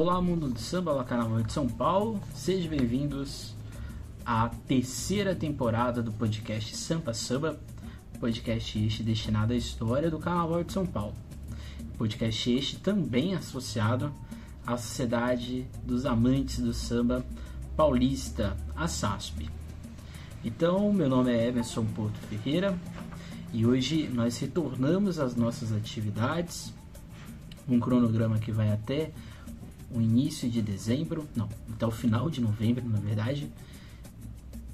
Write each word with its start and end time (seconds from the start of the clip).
Olá, 0.00 0.22
mundo 0.22 0.48
do 0.48 0.60
samba, 0.60 0.92
olá, 0.92 1.02
carnaval 1.02 1.42
de 1.42 1.52
São 1.52 1.66
Paulo. 1.66 2.20
Sejam 2.32 2.70
bem-vindos 2.70 3.52
à 4.24 4.48
terceira 4.48 5.34
temporada 5.34 6.00
do 6.00 6.12
podcast 6.12 6.76
Sampa 6.76 7.12
Samba, 7.12 7.58
podcast 8.20 8.78
este 8.78 9.02
destinado 9.02 9.54
à 9.54 9.56
história 9.56 10.08
do 10.08 10.20
carnaval 10.20 10.62
de 10.62 10.72
São 10.72 10.86
Paulo. 10.86 11.16
Podcast 11.98 12.48
este 12.48 12.76
também 12.76 13.34
associado 13.34 14.12
à 14.64 14.76
Sociedade 14.76 15.66
dos 15.82 16.06
Amantes 16.06 16.60
do 16.60 16.72
Samba 16.72 17.24
Paulista, 17.76 18.56
a 18.76 18.86
SASP. 18.86 19.50
Então, 20.44 20.92
meu 20.92 21.08
nome 21.08 21.32
é 21.32 21.48
Emerson 21.48 21.84
Porto 21.84 22.16
Ferreira 22.28 22.78
e 23.52 23.66
hoje 23.66 24.08
nós 24.14 24.38
retornamos 24.38 25.18
às 25.18 25.34
nossas 25.34 25.72
atividades, 25.72 26.72
um 27.68 27.80
cronograma 27.80 28.38
que 28.38 28.52
vai 28.52 28.70
até 28.70 29.10
o 29.90 30.00
início 30.00 30.48
de 30.48 30.60
dezembro, 30.60 31.26
não, 31.34 31.48
até 31.72 31.86
o 31.86 31.90
final 31.90 32.28
de 32.28 32.40
novembro, 32.40 32.86
na 32.88 32.98
verdade, 32.98 33.50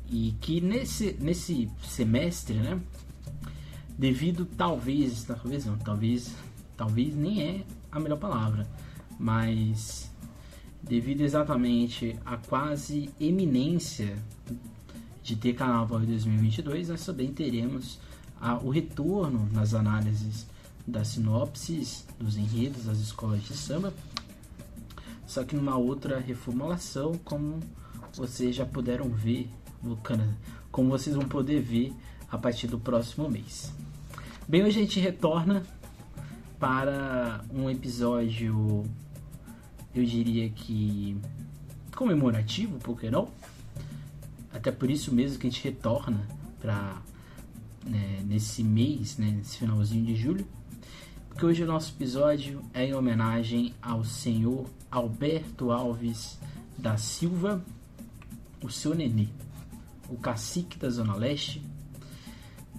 e 0.09 0.35
que 0.41 0.61
nesse, 0.61 1.17
nesse 1.21 1.71
semestre, 1.83 2.55
né, 2.55 2.81
devido 3.97 4.45
talvez, 4.45 5.25
talvez 5.25 5.65
não, 5.65 5.79
talvez, 5.79 6.35
talvez 6.77 7.15
nem 7.15 7.43
é 7.43 7.65
a 7.91 8.01
melhor 8.01 8.19
palavra, 8.19 8.69
mas 9.19 10.11
devido 10.83 11.23
exatamente 11.23 12.19
à 12.25 12.37
quase 12.37 13.09
eminência 13.19 14.19
de 15.23 15.37
ter 15.37 15.55
Carnaval 15.55 16.03
em 16.03 16.07
2022, 16.07 16.91
nós 16.91 17.05
também 17.07 17.33
teremos 17.33 17.99
a, 18.41 18.57
o 18.57 18.69
retorno 18.69 19.49
nas 19.53 19.73
análises 19.73 20.47
das 20.87 21.09
sinopses, 21.09 22.07
dos 22.21 22.37
enredos 22.37 22.85
das 22.85 22.99
escolas 22.99 23.43
de 23.43 23.55
samba, 23.55 23.95
só 25.27 25.45
que 25.45 25.57
numa 25.57 25.77
outra 25.77 26.19
reformulação, 26.19 27.13
como 27.25 27.61
vocês 28.15 28.55
já 28.55 28.67
puderam 28.67 29.09
ver, 29.09 29.49
como 30.71 30.91
vocês 30.91 31.15
vão 31.17 31.27
poder 31.27 31.61
ver 31.61 31.93
a 32.31 32.39
partir 32.39 32.67
do 32.67 32.79
próximo 32.79 33.29
mês. 33.29 33.73
Bem, 34.49 34.63
hoje 34.63 34.79
a 34.79 34.83
gente 34.83 35.01
retorna 35.01 35.63
para 36.59 37.45
um 37.53 37.69
episódio, 37.69 38.85
eu 39.95 40.05
diria 40.05 40.49
que 40.51 41.17
comemorativo, 41.95 42.79
por 42.79 42.99
que 42.99 43.11
não? 43.11 43.29
Até 44.53 44.71
por 44.71 44.91
isso 44.91 45.15
mesmo 45.15 45.39
que 45.39 45.47
a 45.47 45.51
gente 45.51 45.63
retorna 45.63 46.27
para 46.61 47.03
né, 47.85 48.23
nesse 48.25 48.63
mês, 48.63 49.19
né, 49.19 49.31
nesse 49.31 49.59
finalzinho 49.59 50.05
de 50.05 50.17
julho, 50.17 50.47
porque 51.35 51.47
hoje 51.47 51.65
o 51.65 51.67
nosso 51.67 51.93
episódio 51.93 52.63
é 52.73 52.87
em 52.87 52.95
homenagem 52.95 53.75
ao 53.83 54.05
senhor 54.05 54.67
Alberto 54.89 55.73
Alves 55.73 56.39
da 56.79 56.97
Silva, 56.97 57.61
o 58.63 58.71
seu 58.71 58.95
nenê, 58.95 59.27
o 60.09 60.17
cacique 60.17 60.79
da 60.79 60.89
Zona 60.89 61.17
Leste, 61.17 61.61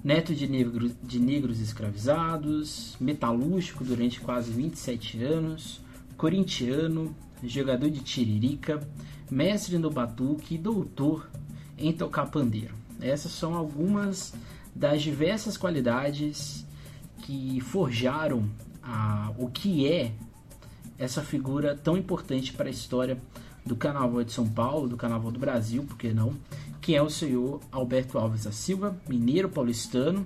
neto 0.01 0.33
de, 0.33 0.47
negro, 0.47 0.89
de 1.03 1.19
negros 1.19 1.59
escravizados, 1.59 2.95
metalúrgico 2.97 3.83
durante 3.83 4.21
quase 4.21 4.51
27 4.51 5.21
anos, 5.21 5.81
corintiano, 6.15 7.13
jogador 7.43 7.89
de 7.89 7.99
tiririca, 7.99 8.87
mestre 9.29 9.77
no 9.77 9.91
batuque 9.91 10.55
e 10.55 10.57
doutor 10.57 11.29
em 11.77 11.91
tocar 11.91 12.27
pandeiro. 12.27 12.73
Essas 13.01 13.33
são 13.33 13.53
algumas 13.53 14.33
das 14.73 15.01
diversas 15.01 15.57
qualidades 15.57 16.65
que 17.19 17.59
forjaram 17.61 18.49
a, 18.81 19.31
o 19.37 19.49
que 19.49 19.87
é 19.87 20.13
essa 20.97 21.21
figura 21.21 21.75
tão 21.75 21.97
importante 21.97 22.53
para 22.53 22.67
a 22.67 22.71
história 22.71 23.17
do 23.65 23.75
Carnaval 23.75 24.23
de 24.23 24.31
São 24.31 24.47
Paulo, 24.47 24.87
do 24.87 24.95
Carnaval 24.95 25.31
do 25.31 25.39
Brasil, 25.39 25.83
por 25.83 25.97
que 25.97 26.13
não? 26.13 26.33
Que 26.79 26.95
é 26.95 27.01
o 27.01 27.09
senhor 27.09 27.59
Alberto 27.71 28.17
Alves 28.17 28.43
da 28.43 28.51
Silva, 28.51 28.95
mineiro 29.09 29.49
paulistano, 29.49 30.25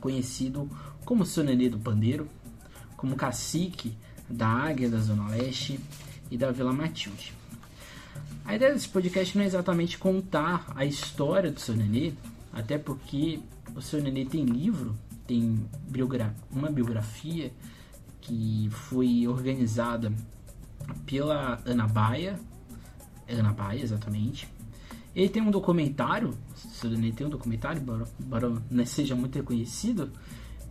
conhecido 0.00 0.70
como 1.04 1.26
seu 1.26 1.42
Nenê 1.42 1.68
do 1.68 1.78
Pandeiro, 1.78 2.28
como 2.96 3.16
cacique 3.16 3.96
da 4.28 4.46
Águia 4.46 4.88
da 4.88 4.98
Zona 4.98 5.28
Leste 5.28 5.78
e 6.30 6.36
da 6.36 6.52
Vila 6.52 6.72
Matilde. 6.72 7.34
A 8.44 8.54
ideia 8.54 8.72
desse 8.72 8.88
podcast 8.88 9.36
não 9.36 9.44
é 9.44 9.46
exatamente 9.46 9.98
contar 9.98 10.72
a 10.74 10.84
história 10.84 11.50
do 11.50 11.60
seu 11.60 11.76
Nenê, 11.76 12.12
até 12.52 12.78
porque 12.78 13.40
o 13.74 13.82
seu 13.82 14.00
Nenê 14.00 14.24
tem 14.24 14.44
livro, 14.44 14.94
tem 15.32 15.66
uma 16.50 16.70
biografia 16.70 17.50
que 18.20 18.68
foi 18.70 19.26
organizada 19.26 20.12
pela 21.06 21.58
Ana 21.64 21.88
Baia, 21.88 22.38
Ana 23.26 23.52
Baia, 23.52 23.80
exatamente. 23.80 24.46
Ele 25.14 25.30
tem 25.30 25.42
um 25.42 25.50
documentário, 25.50 26.36
Nenê 26.84 27.12
tem 27.12 27.26
um 27.26 27.30
documentário, 27.30 27.82
embora, 28.20 28.62
não 28.70 28.86
seja 28.86 29.14
muito 29.14 29.36
reconhecido, 29.36 30.12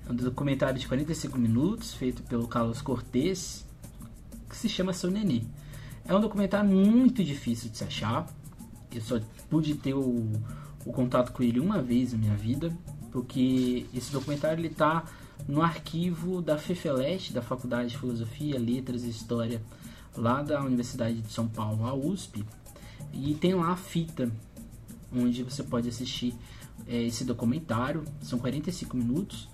é 0.08 0.12
um 0.12 0.16
documentário 0.16 0.80
de 0.80 0.88
45 0.88 1.40
minutos, 1.40 1.94
feito 1.96 2.22
pelo 2.24 2.48
Carlos 2.48 2.82
Cortez, 2.82 3.66
que 4.48 4.56
se 4.56 4.70
chama 4.70 4.94
Seu 4.94 5.10
Nenê. 5.10 5.42
É 6.06 6.16
um 6.16 6.22
documentário 6.22 6.70
muito 6.70 7.24
difícil 7.24 7.70
de 7.72 7.78
se 7.78 7.84
achar. 7.84 8.28
Eu 8.94 9.02
só 9.02 9.20
pude 9.50 9.76
ter 9.76 9.94
o, 9.94 10.32
o 10.86 10.92
contato 10.92 11.32
com 11.32 11.42
ele 11.42 11.60
uma 11.60 11.82
vez 11.82 12.14
na 12.14 12.20
minha 12.20 12.36
vida, 12.36 12.76
porque 13.12 13.86
esse 13.94 14.12
documentário 14.12 14.60
ele 14.60 14.68
está 14.68 15.06
no 15.48 15.62
arquivo 15.62 16.42
da 16.42 16.58
FEFELEST, 16.58 17.34
da 17.34 17.42
Faculdade 17.42 17.90
de 17.90 17.98
Filosofia, 17.98 18.60
Letras 18.60 19.04
e 19.04 19.10
História, 19.10 19.62
lá 20.16 20.42
da 20.42 20.62
Universidade 20.62 21.22
de 21.22 21.32
São 21.32 21.48
Paulo, 21.48 21.86
a 21.86 21.94
USP, 21.94 22.46
e 23.14 23.34
tem 23.36 23.54
lá 23.54 23.72
a 23.72 23.76
fita 23.76 24.32
onde 25.14 25.44
você 25.44 25.64
pode 25.64 25.90
assistir 25.90 26.34
é, 26.88 27.04
esse 27.04 27.24
documentário, 27.24 28.04
são 28.22 28.40
45 28.40 28.96
minutos. 28.96 29.50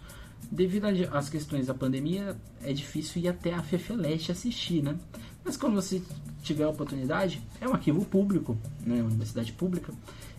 Devido 0.52 0.86
às 1.12 1.30
questões 1.30 1.68
da 1.68 1.74
pandemia, 1.74 2.38
é 2.62 2.72
difícil 2.72 3.22
ir 3.22 3.28
até 3.28 3.54
a 3.54 3.62
FEFELEST 3.62 4.32
assistir, 4.32 4.82
né? 4.82 4.98
Mas 5.44 5.58
quando 5.58 5.76
você 5.76 6.02
tiver 6.42 6.64
a 6.64 6.70
oportunidade, 6.70 7.42
é 7.60 7.68
um 7.68 7.74
arquivo 7.74 8.06
público, 8.06 8.58
né? 8.86 9.02
Universidade 9.02 9.52
pública, 9.52 9.94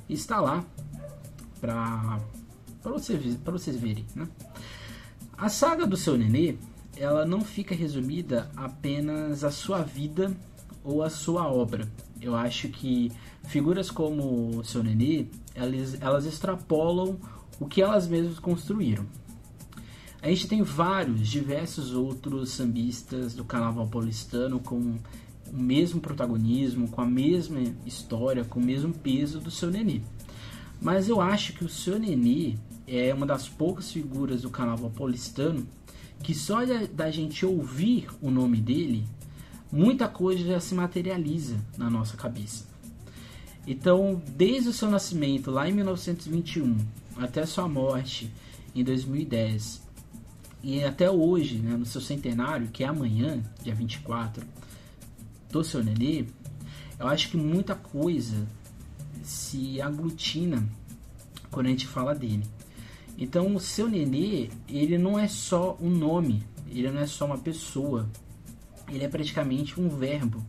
está 0.09 0.41
lá 0.41 0.65
para 1.61 2.21
vocês, 2.83 3.37
vocês 3.45 3.77
verem, 3.77 4.07
né? 4.15 4.29
A 5.37 5.49
saga 5.49 5.87
do 5.87 5.97
seu 5.97 6.17
nenê, 6.17 6.57
ela 6.97 7.25
não 7.25 7.41
fica 7.41 7.75
resumida 7.75 8.51
apenas 8.57 9.45
à 9.45 9.51
sua 9.51 9.83
vida 9.83 10.37
ou 10.83 11.03
à 11.03 11.11
sua 11.11 11.47
obra. 11.51 11.89
Eu 12.21 12.35
acho 12.35 12.69
que 12.69 13.13
figuras 13.45 13.91
como 13.91 14.59
o 14.59 14.65
seu 14.65 14.83
nenê, 14.83 15.27
elas, 15.55 16.01
elas 16.01 16.27
extrapolam 16.27 17.19
o 17.61 17.67
que 17.67 17.83
elas 17.83 18.07
mesmas 18.09 18.39
construíram. 18.39 19.07
A 20.21 20.29
gente 20.29 20.49
tem 20.49 20.63
vários, 20.63 21.29
diversos 21.29 21.93
outros 21.95 22.51
sambistas 22.51 23.35
do 23.35 23.45
carnaval 23.45 23.87
paulistano 23.87 24.59
com 24.59 24.99
o 25.53 25.57
mesmo 25.57 26.01
protagonismo, 26.01 26.89
com 26.89 27.01
a 27.01 27.07
mesma 27.07 27.61
história, 27.87 28.45
com 28.45 28.59
o 28.59 28.63
mesmo 28.63 28.93
peso 28.93 29.39
do 29.39 29.51
seu 29.51 29.71
nenê. 29.71 30.01
Mas 30.81 31.09
eu 31.09 31.21
acho 31.21 31.53
que 31.53 31.65
o 31.65 31.69
seu 31.69 31.99
nenê 31.99 32.57
é 32.89 33.13
uma 33.13 33.27
das 33.27 33.49
poucas 33.49 33.93
figuras 33.93 34.43
do 34.43 34.51
carnaval 34.51 34.91
paulistano 34.91 35.67
que 36.23 36.35
só 36.35 36.61
da 36.93 37.11
gente 37.11 37.47
ouvir 37.47 38.09
o 38.21 38.31
nome 38.31 38.59
dele, 38.59 39.07
muita 39.71 40.09
coisa 40.09 40.45
já 40.45 40.61
se 40.61 40.75
materializa 40.75 41.57
na 41.77 41.89
nossa 41.89 42.17
cabeça. 42.17 42.67
Então, 43.67 44.21
desde 44.37 44.71
o 44.71 44.73
seu 44.73 44.91
nascimento 44.91 45.51
lá 45.51 45.69
em 45.69 45.73
1921 45.73 46.77
até 47.17 47.45
sua 47.45 47.69
morte 47.69 48.33
em 48.75 48.83
2010 48.83 49.83
e 50.63 50.83
até 50.83 51.11
hoje, 51.11 51.59
né, 51.59 51.77
no 51.77 51.87
seu 51.87 52.01
centenário, 52.01 52.69
que 52.69 52.83
é 52.83 52.87
amanhã, 52.87 53.43
dia 53.63 53.75
24, 53.75 54.45
do 55.51 55.63
seu 55.63 55.85
nenê, 55.85 56.25
eu 56.99 57.07
acho 57.07 57.31
que 57.31 57.37
muita 57.37 57.75
coisa 57.75 58.47
se 59.23 59.81
aglutina 59.81 60.67
quando 61.51 61.67
a 61.67 61.71
gente 61.71 61.87
fala 61.87 62.15
dele. 62.15 62.45
Então 63.19 63.57
o 63.57 63.59
seu 63.59 63.89
nenê, 63.89 64.49
ele 64.69 64.97
não 64.97 65.19
é 65.19 65.27
só 65.27 65.77
um 65.81 65.91
nome, 65.91 66.45
ele 66.71 66.89
não 66.89 67.01
é 67.01 67.07
só 67.07 67.27
uma 67.27 67.37
pessoa, 67.37 68.09
ele 68.89 69.03
é 69.03 69.09
praticamente 69.09 69.81
um 69.81 69.89
verbo, 69.89 70.47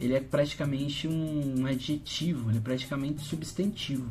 ele 0.00 0.14
é 0.14 0.20
praticamente 0.20 1.06
um 1.06 1.64
adjetivo, 1.64 2.50
ele 2.50 2.58
é 2.58 2.60
praticamente 2.60 3.22
substantivo. 3.22 4.10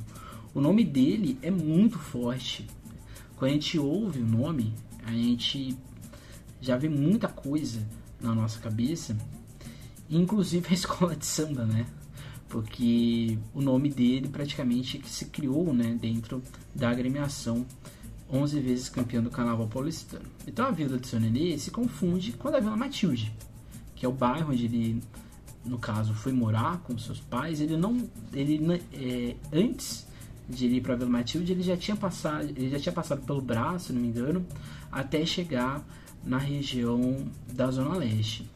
O 0.54 0.62
nome 0.62 0.86
dele 0.86 1.38
é 1.42 1.51
muito 1.51 2.00
forte. 2.00 2.65
Quando 3.36 3.51
a 3.51 3.54
gente 3.54 3.77
ouve 3.77 4.19
o 4.21 4.25
nome, 4.25 4.74
a 5.06 5.12
gente 5.12 5.77
já 6.62 6.77
vê 6.77 6.88
muita 6.88 7.27
coisa 7.27 7.86
na 8.21 8.33
nossa 8.33 8.57
cabeça, 8.59 9.18
inclusive 10.09 10.65
a 10.69 10.74
escola 10.74 11.13
de 11.13 11.25
samba, 11.25 11.65
né? 11.65 11.86
Porque 12.48 13.38
o 13.54 13.62
nome 13.62 13.89
dele 13.89 14.30
praticamente 14.30 15.01
se 15.06 15.25
criou 15.25 15.74
né, 15.74 15.98
dentro 16.00 16.42
da 16.74 16.89
agremiação 16.89 17.65
11 18.32 18.60
vezes 18.60 18.90
campeão 18.90 19.24
do 19.24 19.30
Carnaval 19.30 19.68
Paulistano. 19.68 20.26
Então 20.46 20.66
a 20.66 20.72
Vila 20.72 20.98
de 20.98 21.08
Seu 21.08 21.20
Nenê 21.20 21.58
se 21.58 21.72
confunde 21.72 22.34
com 22.34 22.50
a 22.50 22.60
Vila 22.60 22.76
Matilde, 22.76 23.34
que 23.96 24.06
é 24.06 24.10
o 24.10 24.12
bairro 24.12 24.52
onde 24.52 24.66
ele 24.66 25.02
no 25.68 25.78
caso, 25.78 26.14
foi 26.14 26.32
morar 26.32 26.80
com 26.80 26.98
seus 26.98 27.20
pais, 27.20 27.60
ele 27.60 27.78
não, 27.78 28.10
ele 28.34 28.82
é, 28.94 29.36
antes 29.52 30.08
de 30.50 30.68
ir 30.68 30.82
para 30.82 30.96
Vila 30.96 31.10
Matilde, 31.10 31.52
ele 31.52 31.62
já 31.62 31.76
tinha 31.76 31.96
passado, 31.96 32.46
ele 32.46 32.70
já 32.70 32.80
tinha 32.80 32.94
passado 32.94 33.22
pelo 33.24 33.42
braço, 33.42 33.88
se 33.88 33.94
não 33.94 34.02
me 34.02 34.08
engano, 34.08 34.46
até 34.92 35.26
chegar 35.26 35.86
na 36.24 36.38
região 36.38 37.28
da 37.52 37.70
Zona 37.70 37.98
Leste. 37.98 38.50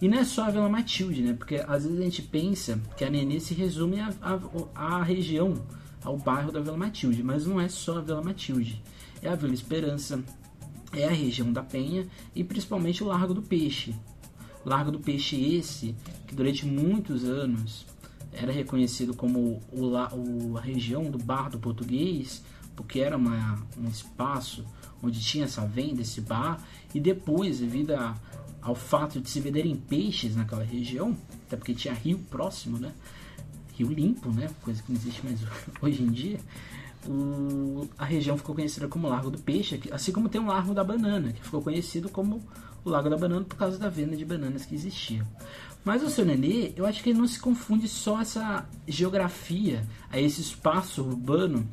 E 0.00 0.08
não 0.08 0.18
é 0.18 0.24
só 0.24 0.44
a 0.44 0.50
Vila 0.50 0.68
Matilde, 0.68 1.22
né? 1.22 1.34
Porque 1.34 1.56
às 1.56 1.84
vezes 1.84 1.98
a 1.98 2.02
gente 2.02 2.22
pensa 2.22 2.80
que 2.96 3.04
a 3.04 3.10
Nenê 3.10 3.38
se 3.38 3.52
resume 3.52 4.00
à 4.00 4.10
a, 4.22 4.40
a, 4.74 4.96
a, 4.96 5.02
região, 5.02 5.54
ao 6.02 6.16
bairro 6.16 6.50
da 6.50 6.60
Vila 6.60 6.76
Matilde, 6.76 7.22
mas 7.22 7.46
não 7.46 7.60
é 7.60 7.68
só 7.68 7.98
a 7.98 8.00
Vila 8.00 8.22
Matilde. 8.22 8.82
É 9.22 9.28
a 9.28 9.34
Vila 9.34 9.54
Esperança, 9.54 10.22
é 10.92 11.06
a 11.06 11.10
região 11.10 11.52
da 11.52 11.62
Penha 11.62 12.06
e 12.34 12.42
principalmente 12.42 13.02
o 13.02 13.06
Largo 13.06 13.34
do 13.34 13.42
Peixe. 13.42 13.94
Largo 14.64 14.90
do 14.90 15.00
Peixe 15.00 15.36
esse, 15.54 15.94
que 16.26 16.34
durante 16.34 16.66
muitos 16.66 17.24
anos 17.24 17.86
era 18.32 18.52
reconhecido 18.52 19.14
como 19.14 19.60
o, 19.72 19.90
o, 19.90 20.58
a 20.58 20.60
região 20.60 21.04
do 21.04 21.18
bar 21.18 21.50
do 21.50 21.58
português, 21.58 22.42
porque 22.76 23.00
era 23.00 23.16
uma, 23.16 23.62
um 23.76 23.88
espaço 23.88 24.64
onde 25.02 25.20
tinha 25.20 25.44
essa 25.44 25.66
venda, 25.66 26.02
esse 26.02 26.20
bar, 26.20 26.62
e 26.94 27.00
depois, 27.00 27.60
devido 27.60 27.92
a, 27.92 28.16
ao 28.60 28.74
fato 28.74 29.20
de 29.20 29.28
se 29.28 29.40
venderem 29.40 29.74
peixes 29.76 30.36
naquela 30.36 30.62
região, 30.62 31.16
até 31.46 31.56
porque 31.56 31.74
tinha 31.74 31.94
rio 31.94 32.18
próximo, 32.30 32.78
né? 32.78 32.92
Rio 33.74 33.88
limpo, 33.92 34.30
né? 34.30 34.48
Coisa 34.62 34.82
que 34.82 34.92
não 34.92 34.98
existe 34.98 35.24
mais 35.24 35.40
hoje 35.80 36.02
em 36.02 36.10
dia. 36.10 36.38
O, 37.08 37.88
a 37.96 38.04
região 38.04 38.36
ficou 38.36 38.54
conhecida 38.54 38.86
como 38.86 39.08
Largo 39.08 39.30
do 39.30 39.38
Peixe, 39.38 39.80
assim 39.90 40.12
como 40.12 40.28
tem 40.28 40.40
o 40.40 40.46
Largo 40.46 40.74
da 40.74 40.84
Banana, 40.84 41.32
que 41.32 41.42
ficou 41.42 41.62
conhecido 41.62 42.08
como 42.08 42.42
o 42.84 42.90
Lago 42.90 43.08
da 43.08 43.16
Banana 43.16 43.44
por 43.44 43.56
causa 43.56 43.78
da 43.78 43.88
venda 43.88 44.16
de 44.16 44.24
bananas 44.24 44.66
que 44.66 44.74
existia. 44.74 45.26
Mas 45.84 46.02
o 46.02 46.10
seu 46.10 46.24
Nenê, 46.24 46.72
eu 46.76 46.84
acho 46.84 47.02
que 47.02 47.10
ele 47.10 47.18
não 47.18 47.26
se 47.26 47.40
confunde 47.40 47.88
só 47.88 48.20
essa 48.20 48.68
geografia, 48.86 49.86
a 50.10 50.20
esse 50.20 50.40
espaço 50.40 51.02
urbano 51.02 51.66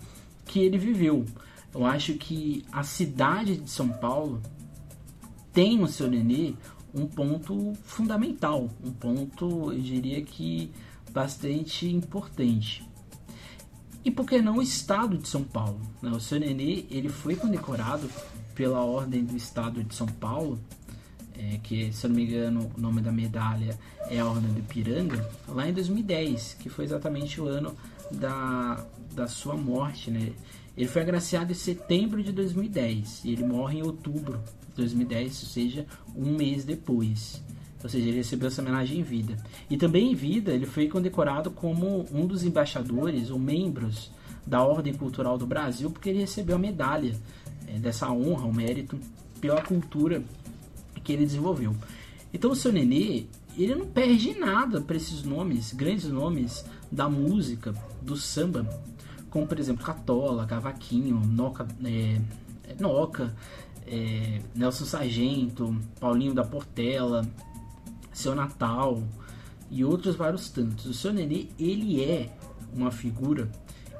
que 0.46 0.60
ele 0.60 0.78
viveu. 0.78 1.26
Eu 1.74 1.86
acho 1.86 2.14
que 2.14 2.66
a 2.72 2.84
cidade 2.84 3.58
de 3.58 3.70
São 3.70 3.90
Paulo 3.90 4.42
tem 5.52 5.78
no 5.78 5.88
seu 5.88 6.08
Nenê 6.08 6.54
um 6.94 7.06
ponto 7.06 7.74
fundamental, 7.84 8.70
um 8.84 8.92
ponto, 8.92 9.72
eu 9.74 9.80
diria 9.80 10.22
que 10.22 10.72
bastante 11.12 11.88
importante. 11.88 12.88
E 14.04 14.12
por 14.12 14.26
que 14.26 14.42
não 14.42 14.58
o 14.58 14.62
estado 14.62 15.18
de 15.18 15.28
São 15.28 15.44
Paulo? 15.44 15.82
Né? 16.02 16.10
O 16.12 16.20
seu 16.20 16.40
Nenê 16.40 16.86
ele 16.90 17.10
foi 17.10 17.36
condecorado 17.36 18.10
pela 18.56 18.82
Ordem 18.82 19.24
do 19.24 19.36
Estado 19.36 19.84
de 19.84 19.94
São 19.94 20.08
Paulo, 20.08 20.60
é, 21.38 21.60
que 21.62 21.94
se 21.94 22.06
eu 22.06 22.10
não 22.10 22.16
me 22.16 22.26
engano 22.26 22.72
o 22.76 22.82
nome 22.82 23.02
da 23.02 23.12
medalha 23.12 23.78
é 24.10 24.20
a 24.20 24.26
Ordem 24.26 24.52
do 24.52 24.60
Ipiranga, 24.60 25.30
lá 25.48 25.68
em 25.70 25.74
2010, 25.74 26.58
que 26.60 26.70
foi 26.70 26.86
exatamente 26.86 27.40
o 27.40 27.48
ano 27.48 27.76
da, 28.12 28.84
da 29.14 29.28
sua 29.28 29.56
morte. 29.56 30.10
Né? 30.10 30.32
Ele 30.76 30.88
foi 30.88 31.02
agraciado 31.02 31.52
em 31.52 31.56
setembro 31.56 32.24
de 32.24 32.32
2010 32.32 33.26
e 33.26 33.32
ele 33.32 33.44
morre 33.44 33.80
em 33.80 33.84
outubro 33.84 34.42
2010, 34.76 35.44
ou 35.44 35.50
seja, 35.50 35.86
um 36.16 36.36
mês 36.36 36.64
depois. 36.64 37.44
Ou 37.84 37.90
seja, 37.90 38.08
ele 38.08 38.18
recebeu 38.18 38.48
essa 38.48 38.62
homenagem 38.62 39.00
em 39.00 39.04
vida. 39.04 39.38
E 39.70 39.78
também 39.78 40.12
em 40.12 40.16
vida, 40.16 40.52
ele 40.52 40.66
foi 40.66 40.88
condecorado 40.88 41.52
como 41.52 42.06
um 42.12 42.26
dos 42.26 42.44
embaixadores 42.44 43.30
ou 43.30 43.38
membros 43.38 44.12
da 44.46 44.64
Ordem 44.64 44.94
Cultural 44.94 45.38
do 45.38 45.46
Brasil, 45.46 45.92
porque 45.92 46.10
ele 46.10 46.20
recebeu 46.20 46.56
a 46.56 46.60
medalha 46.60 47.16
é, 47.68 47.78
dessa 47.78 48.10
honra, 48.12 48.46
o 48.46 48.54
mérito 48.54 49.00
pela 49.40 49.62
cultura 49.62 50.24
que 51.04 51.14
ele 51.14 51.26
desenvolveu. 51.26 51.76
Então 52.34 52.52
o 52.52 52.56
seu 52.56 52.72
Nenê, 52.72 53.26
ele 53.58 53.76
não 53.76 53.86
perde 53.86 54.38
nada 54.38 54.82
para 54.82 54.98
esses 54.98 55.24
nomes, 55.24 55.74
grandes 55.74 56.06
nomes 56.06 56.66
da 56.92 57.10
música, 57.10 57.74
do 58.02 58.16
samba, 58.16 58.68
como 59.30 59.46
por 59.46 59.60
exemplo 59.60 59.86
Catola, 59.86 60.46
Cavaquinho, 60.46 61.20
Noca, 61.26 61.68
é, 61.84 62.20
Noca 62.80 63.36
é, 63.88 64.42
Nelson 64.54 64.86
Sargento, 64.86 65.76
Paulinho 66.00 66.34
da 66.34 66.44
Portela, 66.44 67.26
Seu 68.18 68.34
Natal 68.34 69.04
e 69.70 69.86
outros 69.86 70.16
vários 70.16 70.50
tantos. 70.50 70.88
O 70.88 70.94
seu 70.94 71.14
Nenê, 71.14 71.48
ele 71.60 72.04
é 72.04 72.36
uma 72.74 72.90
figura 72.90 73.52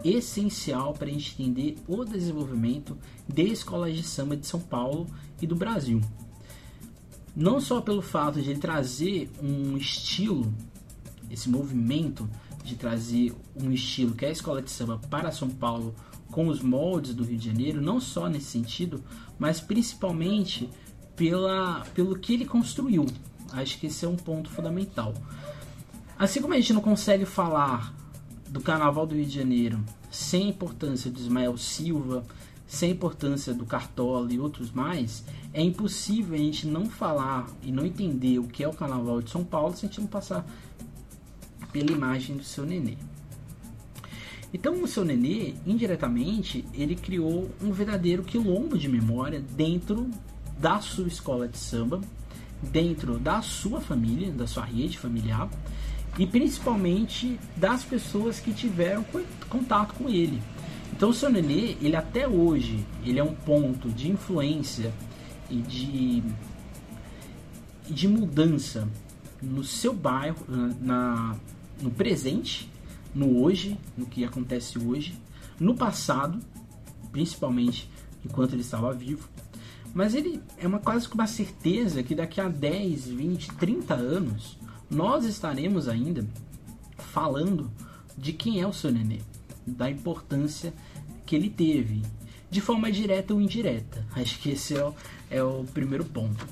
essencial 0.04 0.94
para 0.94 1.08
a 1.08 1.12
gente 1.12 1.34
entender 1.34 1.78
o 1.88 2.04
desenvolvimento 2.04 2.98
de 3.28 3.44
escolas 3.44 3.96
de 3.96 4.02
samba 4.02 4.36
de 4.36 4.48
São 4.48 4.60
Paulo 4.60 5.08
e 5.40 5.46
do 5.46 5.56
Brasil. 5.56 6.02
Não 7.36 7.62
só 7.62 7.80
pelo 7.80 8.02
fato 8.02 8.42
de 8.42 8.50
ele 8.50 8.60
trazer 8.60 9.30
um 9.42 9.78
estilo, 9.78 10.52
esse 11.30 11.48
movimento 11.48 12.28
de 12.64 12.76
trazer 12.76 13.36
um 13.56 13.72
estilo 13.72 14.16
que 14.16 14.26
é 14.26 14.30
a 14.30 14.32
escola 14.32 14.64
de 14.64 14.72
samba 14.72 15.00
para 15.10 15.32
São 15.32 15.50
Paulo 15.50 15.94
com 16.32 16.48
os 16.48 16.62
moldes 16.62 17.14
do 17.14 17.24
Rio 17.24 17.38
de 17.38 17.46
Janeiro, 17.46 17.82
não 17.82 18.00
só 18.00 18.28
nesse 18.28 18.48
sentido, 18.48 19.04
mas 19.38 19.62
principalmente 19.62 20.68
pela, 21.16 21.82
pelo 21.94 22.18
que 22.18 22.34
ele 22.34 22.46
construiu. 22.46 23.06
Acho 23.52 23.80
que 23.80 23.88
esse 23.88 24.06
é 24.06 24.08
um 24.08 24.16
ponto 24.16 24.50
fundamental. 24.50 25.14
Assim 26.18 26.42
como 26.42 26.54
a 26.54 26.58
gente 26.58 26.74
não 26.74 26.82
consegue 26.82 27.26
falar 27.26 27.94
do 28.50 28.62
Carnaval 28.62 29.06
do 29.06 29.16
Rio 29.16 29.26
de 29.26 29.36
Janeiro 29.36 29.84
sem 30.10 30.46
a 30.46 30.50
importância 30.50 31.12
do 31.12 31.20
Ismael 31.20 31.58
Silva, 31.58 32.26
sem 32.66 32.90
a 32.92 32.94
importância 32.94 33.54
do 33.54 33.66
Cartola 33.66 34.32
e 34.32 34.40
outros 34.40 34.72
mais, 34.72 35.24
é 35.54 35.62
impossível 35.62 36.36
a 36.36 36.38
gente 36.38 36.68
não 36.68 36.86
falar 36.88 37.48
e 37.62 37.72
não 37.72 37.86
entender 37.86 38.40
o 38.40 38.48
que 38.48 38.64
é 38.64 38.68
o 38.68 38.74
Carnaval 38.74 39.22
de 39.22 39.30
São 39.30 39.44
Paulo 39.44 39.76
se 39.76 39.86
a 39.86 39.90
gente 39.90 40.02
não 40.02 40.08
passar 40.08 40.46
pela 41.72 41.92
imagem 41.92 42.36
do 42.36 42.44
seu 42.44 42.66
nenê. 42.66 42.98
Então 44.54 44.82
o 44.82 44.88
seu 44.88 45.04
Nenê, 45.04 45.56
indiretamente, 45.66 46.66
ele 46.74 46.96
criou 46.96 47.50
um 47.62 47.72
verdadeiro 47.72 48.24
quilombo 48.24 48.78
de 48.78 48.88
memória 48.88 49.42
dentro 49.42 50.10
da 50.58 50.80
sua 50.80 51.08
escola 51.08 51.48
de 51.48 51.58
samba, 51.58 52.02
dentro 52.62 53.18
da 53.20 53.42
sua 53.42 53.80
família, 53.80 54.32
da 54.32 54.48
sua 54.48 54.66
rede 54.66 54.98
familiar 54.98 55.50
e 56.18 56.26
principalmente 56.26 57.40
das 57.56 57.84
pessoas 57.84 58.40
que 58.40 58.52
tiveram 58.52 59.06
contato 59.50 59.94
com 59.94 60.10
ele. 60.10 60.42
Então 60.92 61.10
o 61.10 61.14
seu 61.14 61.30
Nenê, 61.30 61.76
ele 61.82 61.96
até 61.96 62.28
hoje, 62.28 62.84
ele 63.06 63.20
é 63.20 63.24
um 63.24 63.36
ponto 63.36 63.90
de 63.90 64.10
influência 64.10 64.92
e 65.50 65.58
de, 65.58 66.24
de 67.88 68.08
mudança 68.08 68.88
no 69.42 69.64
seu 69.64 69.94
bairro, 69.94 70.44
na, 70.82 71.36
no 71.82 71.92
presente 71.92 72.70
no 73.18 73.42
hoje, 73.42 73.78
no 73.98 74.06
que 74.06 74.24
acontece 74.24 74.78
hoje, 74.78 75.20
no 75.60 75.76
passado, 75.76 76.40
principalmente 77.12 77.90
enquanto 78.24 78.54
ele 78.54 78.62
estava 78.62 78.94
vivo. 78.94 79.28
Mas 79.98 80.14
ele 80.14 80.40
é 80.60 80.68
uma 80.68 80.78
quase 80.78 81.10
que 81.10 81.16
uma 81.16 81.26
certeza 81.26 82.04
que 82.04 82.14
daqui 82.14 82.40
a 82.40 82.48
10, 82.48 83.08
20, 83.08 83.54
30 83.54 83.96
anos 83.96 84.56
nós 84.88 85.26
estaremos 85.26 85.88
ainda 85.88 86.24
falando 87.00 87.72
de 88.16 88.32
quem 88.32 88.62
é 88.62 88.68
o 88.68 88.72
seu 88.72 88.92
nenê, 88.92 89.22
da 89.66 89.90
importância 89.90 90.72
que 91.26 91.36
ele 91.36 91.50
teve, 91.50 92.04
de 92.48 92.62
forma 92.62 92.92
direta 92.92 93.34
ou 93.34 93.42
indireta. 93.42 94.06
Acho 94.16 94.38
que 94.38 94.52
esse 94.52 94.78
é 94.78 94.86
o, 94.86 94.94
é 95.32 95.44
o 95.44 95.66
primeiro 95.74 96.06
ponto. 96.06 96.48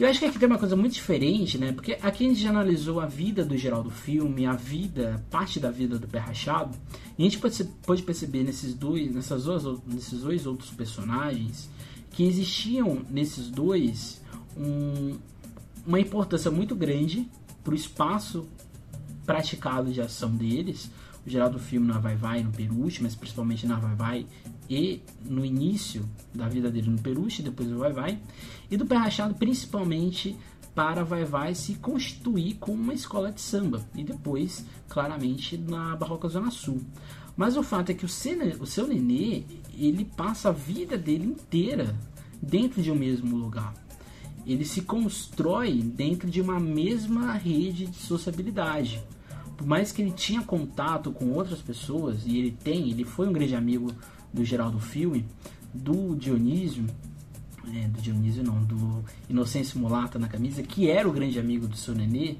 Eu 0.00 0.08
acho 0.08 0.18
que 0.18 0.24
aqui 0.24 0.38
tem 0.38 0.48
uma 0.48 0.58
coisa 0.58 0.74
muito 0.74 0.94
diferente, 0.94 1.58
né? 1.58 1.70
Porque 1.70 1.98
aqui 2.00 2.24
a 2.24 2.28
gente 2.30 2.40
já 2.40 2.48
analisou 2.48 2.98
a 2.98 3.04
vida 3.04 3.44
do 3.44 3.58
Geraldo 3.58 3.90
Filme, 3.90 4.46
a 4.46 4.54
vida, 4.54 5.22
parte 5.30 5.60
da 5.60 5.70
vida 5.70 5.98
do 5.98 6.08
Pé 6.08 6.18
Rachado, 6.18 6.74
e 7.18 7.22
a 7.22 7.24
gente 7.24 7.38
pode, 7.38 7.62
pode 7.84 8.02
perceber 8.02 8.42
nesses 8.42 8.72
dois, 8.72 9.14
nessas 9.14 9.44
duas, 9.44 9.64
nesses 9.86 10.22
dois 10.22 10.46
outros 10.46 10.70
personagens 10.70 11.68
que 12.14 12.24
existiam 12.24 13.02
nesses 13.10 13.50
dois 13.50 14.22
um, 14.56 15.18
uma 15.84 15.98
importância 15.98 16.48
muito 16.48 16.74
grande 16.74 17.28
para 17.62 17.72
o 17.72 17.76
espaço 17.76 18.48
praticado 19.26 19.92
de 19.92 20.00
ação 20.00 20.30
deles. 20.30 20.90
O 21.26 21.30
Geraldo 21.30 21.58
Filme 21.58 21.88
na 21.88 21.98
Vai 21.98 22.14
Vai 22.14 22.42
no 22.42 22.52
Peruche, 22.52 23.02
mas 23.02 23.16
principalmente 23.16 23.66
na 23.66 23.76
Vai 23.76 23.96
Vai 23.96 24.26
e 24.70 25.02
no 25.24 25.44
início 25.44 26.08
da 26.32 26.48
vida 26.48 26.70
dele 26.70 26.88
no 26.88 27.00
Peruche, 27.00 27.42
depois 27.42 27.68
do 27.68 27.78
Vai 27.78 27.92
Vai, 27.92 28.18
e 28.70 28.76
do 28.76 28.86
Pé 28.86 28.96
Rachado 28.96 29.34
principalmente 29.34 30.36
para 30.72 31.02
Vai 31.02 31.24
Vai 31.24 31.54
se 31.54 31.74
constituir 31.74 32.54
como 32.60 32.80
uma 32.80 32.94
escola 32.94 33.32
de 33.32 33.40
samba 33.40 33.84
e 33.94 34.04
depois, 34.04 34.64
claramente, 34.88 35.56
na 35.56 35.96
Barroca 35.96 36.28
Zona 36.28 36.50
Sul. 36.50 36.80
Mas 37.36 37.56
o 37.56 37.62
fato 37.62 37.90
é 37.90 37.94
que 37.94 38.04
o 38.04 38.08
seu, 38.08 38.38
o 38.60 38.66
seu 38.66 38.86
Nenê, 38.86 39.42
ele 39.78 40.04
passa 40.04 40.48
a 40.48 40.52
vida 40.52 40.96
dele 40.96 41.26
inteira 41.26 41.94
dentro 42.40 42.82
de 42.82 42.90
um 42.90 42.94
mesmo 42.94 43.36
lugar. 43.36 43.74
Ele 44.46 44.64
se 44.64 44.82
constrói 44.82 45.80
dentro 45.80 46.30
de 46.30 46.40
uma 46.40 46.60
mesma 46.60 47.32
rede 47.32 47.86
de 47.86 47.96
sociabilidade. 47.96 49.02
Por 49.56 49.66
mais 49.66 49.92
que 49.92 50.02
ele 50.02 50.10
tinha 50.10 50.42
contato 50.42 51.10
com 51.12 51.30
outras 51.32 51.60
pessoas, 51.60 52.26
e 52.26 52.38
ele 52.38 52.50
tem, 52.50 52.90
ele 52.90 53.04
foi 53.04 53.28
um 53.28 53.32
grande 53.32 53.54
amigo 53.54 53.90
do 54.32 54.44
Geraldo 54.44 54.80
Filme, 54.80 55.24
do 55.72 56.14
Dionísio, 56.14 56.84
é, 57.72 57.88
do 57.88 58.02
Dionísio 58.02 58.42
não, 58.42 58.62
do 58.62 59.04
Inocêncio 59.28 59.78
Mulata 59.78 60.18
na 60.18 60.28
camisa, 60.28 60.62
que 60.62 60.90
era 60.90 61.08
o 61.08 61.12
grande 61.12 61.38
amigo 61.38 61.66
do 61.66 61.76
seu 61.76 61.94
Nenê, 61.94 62.36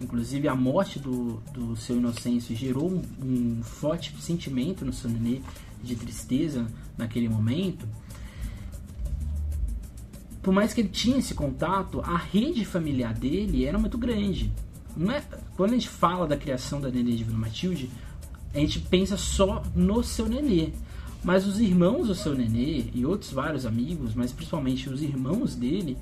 Inclusive, 0.00 0.48
a 0.48 0.54
morte 0.54 0.98
do, 0.98 1.40
do 1.52 1.76
seu 1.76 1.96
Inocêncio 1.96 2.56
gerou 2.56 2.90
um, 2.90 3.02
um 3.24 3.62
forte 3.62 4.12
sentimento 4.20 4.84
no 4.84 4.92
seu 4.92 5.08
nenê 5.08 5.40
de 5.82 5.96
tristeza 5.96 6.66
naquele 6.96 7.28
momento. 7.28 7.86
Por 10.42 10.52
mais 10.52 10.74
que 10.74 10.80
ele 10.80 10.88
tinha 10.88 11.18
esse 11.18 11.34
contato, 11.34 12.00
a 12.00 12.16
rede 12.16 12.64
familiar 12.64 13.14
dele 13.14 13.64
era 13.64 13.78
muito 13.78 13.96
grande. 13.96 14.52
Não 14.96 15.12
é, 15.12 15.22
quando 15.56 15.70
a 15.70 15.74
gente 15.74 15.88
fala 15.88 16.26
da 16.26 16.36
criação 16.36 16.80
da 16.80 16.90
Nenê 16.90 17.12
de 17.12 17.24
Vila 17.24 17.38
Matilde, 17.38 17.90
a 18.52 18.58
gente 18.58 18.80
pensa 18.80 19.16
só 19.16 19.62
no 19.74 20.02
seu 20.02 20.28
nenê. 20.28 20.72
Mas 21.24 21.46
os 21.46 21.60
irmãos 21.60 22.08
do 22.08 22.14
seu 22.14 22.34
nenê 22.34 22.86
e 22.92 23.06
outros 23.06 23.30
vários 23.30 23.64
amigos, 23.64 24.14
mas 24.14 24.32
principalmente 24.32 24.90
os 24.90 25.00
irmãos 25.00 25.54
dele, 25.54 25.96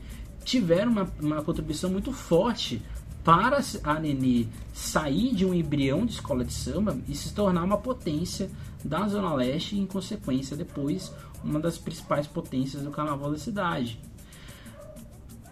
tiveram 0.44 0.90
uma, 0.90 1.12
uma 1.20 1.42
contribuição 1.42 1.90
muito 1.90 2.12
forte 2.12 2.82
para 3.22 3.60
a 3.84 4.00
Nenê 4.00 4.46
sair 4.72 5.34
de 5.34 5.44
um 5.44 5.52
embrião 5.52 6.06
de 6.06 6.12
escola 6.12 6.44
de 6.44 6.54
samba 6.54 6.98
e 7.06 7.14
se 7.14 7.34
tornar 7.34 7.62
uma 7.62 7.76
potência 7.76 8.50
da 8.84 9.06
Zona 9.08 9.34
Leste 9.34 9.76
e, 9.76 9.80
em 9.80 9.86
consequência, 9.86 10.56
depois 10.56 11.12
uma 11.44 11.60
das 11.60 11.78
principais 11.78 12.26
potências 12.26 12.82
do 12.82 12.90
carnaval 12.90 13.30
da 13.30 13.38
cidade. 13.38 13.98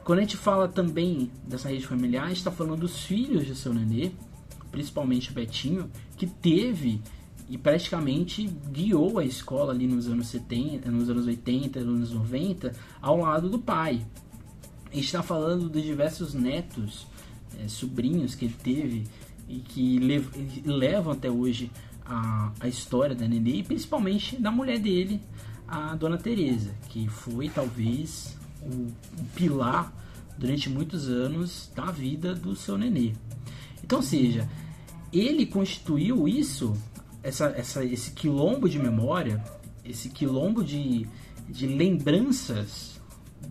Quando 0.04 0.20
a 0.20 0.23
gente 0.23 0.37
fala 0.37 0.68
também 0.68 1.30
dessa 1.47 1.68
rede 1.68 1.87
familiar, 1.87 2.25
a 2.25 2.28
gente 2.28 2.38
está 2.38 2.50
falando 2.50 2.80
dos 2.80 3.00
filhos 3.00 3.47
de 3.47 3.54
seu 3.54 3.75
Nenê, 3.75 4.12
principalmente 4.70 5.30
o 5.30 5.35
Betinho, 5.35 5.90
que 6.16 6.26
teve 6.26 7.02
e 7.49 7.56
praticamente 7.56 8.47
guiou 8.70 9.18
a 9.18 9.25
escola 9.25 9.73
ali 9.73 9.87
nos 9.87 10.08
anos 10.08 10.28
70, 10.28 10.90
nos 10.90 11.08
anos 11.08 11.26
80, 11.26 11.80
nos 11.80 11.97
anos 11.97 12.12
90, 12.12 12.75
ao 13.00 13.18
lado 13.18 13.49
do 13.49 13.58
pai. 13.58 14.06
A 14.90 14.94
gente 14.94 15.04
está 15.04 15.23
falando 15.23 15.68
de 15.68 15.82
diversos 15.82 16.35
netos, 16.35 17.06
é, 17.58 17.68
sobrinhos 17.68 18.35
que 18.35 18.47
ele 18.47 18.56
teve 18.62 19.06
e 19.49 19.58
que 19.61 19.99
lev 19.99 20.26
levam 20.64 21.12
até 21.12 21.30
hoje 21.30 21.70
a, 22.09 22.53
a 22.59 22.69
história 22.69 23.15
da 23.15 23.29
Nenê 23.29 23.57
e 23.57 23.62
principalmente 23.62 24.37
da 24.41 24.50
mulher 24.50 24.79
dele, 24.79 25.21
a 25.67 25.95
Dona 25.95 26.17
Teresa, 26.17 26.75
que 26.88 27.07
foi 27.09 27.49
talvez 27.49 28.37
o, 28.62 28.88
o 29.21 29.25
pilar 29.35 29.93
durante 30.38 30.71
muitos 30.71 31.09
anos 31.09 31.71
da 31.75 31.87
vida 31.87 32.35
do 32.35 32.57
seu 32.57 32.79
Nenê. 32.79 33.12
Então, 33.85 34.00
seja, 34.00 34.49
ele 35.12 35.45
constituiu 35.47 36.27
isso, 36.27 36.77
essa, 37.23 37.47
essa, 37.57 37.85
esse 37.85 38.12
quilombo 38.12 38.69
de 38.69 38.79
memória, 38.79 39.43
esse 39.85 40.09
quilombo 40.09 40.65
de, 40.65 41.07
de 41.49 41.67
lembranças 41.67 42.98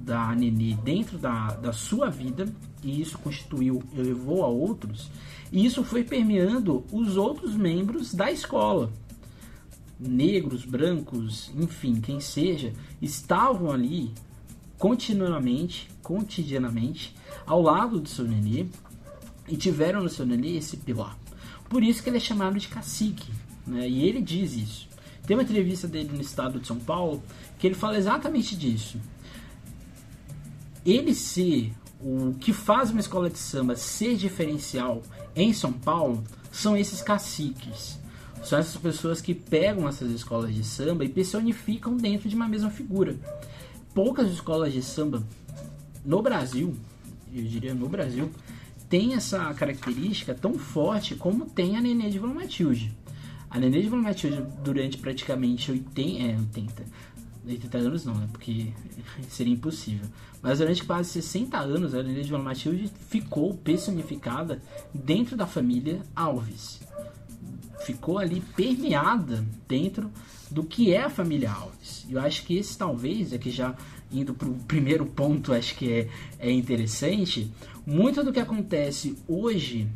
da 0.07 0.33
Nenê 0.33 0.73
dentro 0.75 1.17
da, 1.17 1.47
da 1.55 1.73
sua 1.73 2.09
vida, 2.09 2.47
e 2.81 3.01
isso 3.01 3.19
constituiu, 3.19 3.83
elevou 3.93 4.45
a 4.45 4.47
outros, 4.47 5.11
e 5.51 5.65
isso 5.65 5.83
foi 5.83 6.01
permeando 6.01 6.85
os 6.93 7.17
outros 7.17 7.53
membros 7.55 8.13
da 8.13 8.31
escola. 8.31 8.89
Negros, 9.99 10.63
brancos, 10.63 11.51
enfim, 11.57 11.99
quem 11.99 12.21
seja, 12.21 12.71
estavam 13.01 13.69
ali 13.69 14.13
continuamente, 14.77 15.89
cotidianamente, 16.01 17.13
ao 17.45 17.61
lado 17.61 17.99
do 17.99 18.07
seu 18.07 18.23
nenê, 18.23 18.65
e 19.45 19.57
tiveram 19.57 20.01
no 20.01 20.09
seu 20.09 20.25
nenê 20.25 20.55
esse 20.55 20.77
pilar. 20.77 21.17
Por 21.69 21.83
isso 21.83 22.01
que 22.01 22.09
ele 22.09 22.17
é 22.17 22.21
chamado 22.21 22.57
de 22.57 22.69
cacique, 22.69 23.31
né? 23.65 23.89
e 23.89 24.03
ele 24.03 24.21
diz 24.21 24.55
isso. 24.55 24.87
Tem 25.25 25.35
uma 25.35 25.43
entrevista 25.43 25.85
dele 25.85 26.11
no 26.13 26.21
estado 26.21 26.61
de 26.61 26.67
São 26.67 26.79
Paulo 26.79 27.21
que 27.59 27.67
ele 27.67 27.75
fala 27.75 27.97
exatamente 27.97 28.55
disso. 28.55 28.97
Ele 30.87 31.13
ser 31.13 31.73
o 31.99 32.33
que 32.39 32.53
faz 32.53 32.91
uma 32.91 33.01
escola 33.01 33.29
de 33.29 33.37
samba 33.37 33.75
ser 33.75 34.15
diferencial 34.15 35.03
em 35.35 35.51
São 35.51 35.73
Paulo 35.73 36.23
são 36.49 36.77
esses 36.77 37.01
caciques. 37.01 37.99
São 38.41 38.57
essas 38.57 38.77
pessoas 38.77 39.19
que 39.19 39.33
pegam 39.33 39.85
essas 39.85 40.09
escolas 40.11 40.55
de 40.55 40.63
samba 40.63 41.03
e 41.03 41.09
personificam 41.09 41.97
dentro 41.97 42.29
de 42.29 42.35
uma 42.37 42.47
mesma 42.47 42.69
figura. 42.69 43.17
Poucas 43.93 44.31
escolas 44.31 44.71
de 44.71 44.81
samba 44.81 45.21
no 46.05 46.21
Brasil, 46.21 46.73
eu 47.33 47.43
diria 47.43 47.73
no 47.73 47.89
Brasil, 47.89 48.31
tem 48.87 49.13
essa 49.13 49.53
característica 49.55 50.33
tão 50.33 50.53
forte 50.53 51.15
como 51.15 51.47
tem 51.47 51.75
a 51.75 51.81
Nenê 51.81 52.09
de 52.09 52.17
Vila 52.17 52.33
Matilde. 52.33 52.95
A 53.49 53.59
Nenê 53.59 53.81
de 53.81 53.89
Vila 53.89 54.01
Matilde, 54.01 54.41
durante 54.63 54.97
praticamente 54.97 55.69
80, 55.69 56.23
é, 56.23 56.37
80, 56.37 56.85
80 57.53 57.77
anos 57.77 58.05
não, 58.05 58.15
né? 58.15 58.27
Porque 58.31 58.71
seria 59.29 59.53
impossível. 59.53 60.07
Mas 60.41 60.59
durante 60.59 60.83
quase 60.83 61.09
60 61.09 61.57
anos, 61.57 61.93
a 61.93 62.03
Nenê 62.03 62.21
de 62.21 62.27
Vila 62.27 62.39
Matilde 62.39 62.91
ficou 63.09 63.53
personificada 63.55 64.61
dentro 64.93 65.35
da 65.35 65.47
família 65.47 66.01
Alves. 66.15 66.79
Ficou 67.81 68.17
ali 68.17 68.41
permeada 68.55 69.45
dentro 69.67 70.11
do 70.49 70.63
que 70.63 70.93
é 70.93 71.03
a 71.03 71.09
família 71.09 71.51
Alves. 71.51 72.05
Eu 72.09 72.19
acho 72.19 72.45
que 72.45 72.57
esse 72.57 72.77
talvez, 72.77 73.33
é 73.33 73.37
que 73.37 73.49
já 73.49 73.75
indo 74.11 74.33
para 74.33 74.47
o 74.47 74.55
primeiro 74.59 75.05
ponto, 75.05 75.53
acho 75.53 75.75
que 75.75 75.91
é, 75.91 76.09
é 76.39 76.51
interessante, 76.51 77.51
muito 77.85 78.23
do 78.23 78.31
que 78.31 78.39
acontece 78.39 79.17
hoje, 79.27 79.87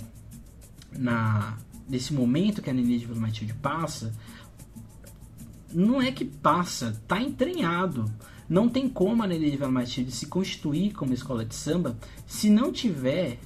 na 0.91 1.58
nesse 1.91 2.13
momento 2.13 2.62
que 2.62 2.70
a 2.70 2.74
Nenê 2.74 2.98
de 2.98 3.05
Vila 3.05 3.20
Matilde 3.20 3.53
passa, 3.55 4.13
não 5.74 6.01
é 6.01 6.12
que 6.12 6.25
passa, 6.25 7.01
tá 7.08 7.22
entranhado. 7.22 8.12
Não 8.48 8.68
tem 8.68 8.90
como 8.90 9.24
a 9.24 9.28
Nenê 9.28 9.51
de 9.51 9.58
Matilde 9.58 10.12
se 10.12 10.25
constituir 10.25 10.92
como 10.94 11.13
escola 11.13 11.46
de 11.46 11.56
samba 11.56 11.98
se 12.28 12.50
não 12.50 12.72
tiver 12.72 13.40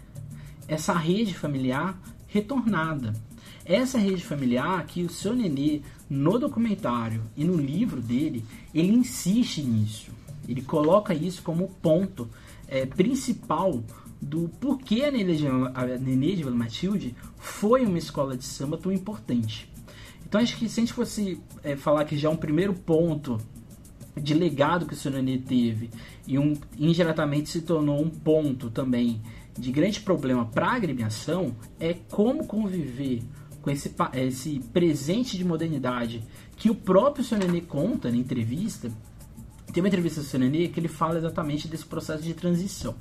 essa 0.68 0.94
rede 0.94 1.34
familiar 1.34 2.00
retornada. 2.28 3.14
Essa 3.64 3.98
rede 3.98 4.24
familiar 4.24 4.86
que 4.86 5.04
o 5.04 5.10
seu 5.10 5.36
Nenê, 5.36 5.82
no 6.10 6.38
documentário 6.38 7.22
e 7.36 7.44
no 7.44 7.56
livro 7.56 8.02
dele, 8.02 8.44
ele 8.74 8.94
insiste 8.94 9.62
nisso. 9.62 10.12
Ele 10.48 10.62
coloca 10.62 11.14
isso 11.14 11.42
como 11.42 11.68
ponto 11.82 12.30
é, 12.68 12.86
principal 12.86 13.84
do 14.22 14.50
porquê 14.60 15.04
a 15.04 15.12
Nenê 15.12 16.36
de, 16.36 16.46
Matilde 16.46 17.16
foi 17.38 17.86
uma 17.86 17.98
escola 17.98 18.36
de 18.36 18.44
samba 18.44 18.78
tão 18.78 18.92
importante. 18.92 19.70
Então 20.36 20.44
acho 20.44 20.58
que 20.58 20.68
se 20.68 20.82
a 20.82 20.84
gente 20.84 20.92
fosse 20.92 21.40
é, 21.64 21.78
falar 21.78 22.04
que 22.04 22.18
já 22.18 22.28
é 22.28 22.32
um 22.32 22.36
primeiro 22.36 22.74
ponto 22.74 23.40
de 24.18 24.34
legado 24.34 24.86
que 24.86 24.94
o 24.94 24.98
seu 24.98 25.10
Nenê 25.10 25.38
teve 25.38 25.90
e 26.28 26.38
um, 26.38 26.58
indiretamente 26.78 27.48
se 27.48 27.62
tornou 27.62 28.02
um 28.02 28.10
ponto 28.10 28.70
também 28.70 29.22
de 29.58 29.72
grande 29.72 30.02
problema 30.02 30.46
para 30.46 30.68
a 30.68 30.76
agremiação 30.76 31.56
é 31.80 31.94
como 31.94 32.46
conviver 32.46 33.24
com 33.62 33.70
esse, 33.70 33.96
esse 34.12 34.60
presente 34.74 35.38
de 35.38 35.46
modernidade 35.46 36.22
que 36.58 36.70
o 36.70 36.76
próprio 36.76 37.24
seu 37.24 37.38
Nenê 37.38 37.62
conta 37.62 38.12
na 38.12 38.18
entrevista. 38.18 38.92
Tem 39.72 39.82
uma 39.82 39.88
entrevista 39.88 40.20
do 40.20 40.28
seu 40.28 40.38
Nenê 40.38 40.68
que 40.68 40.82
ele 40.82 40.90
fala 40.90 41.18
exatamente 41.18 41.70
desse 41.70 41.86
processo 41.86 42.24
de 42.24 42.34
transição 42.34 42.94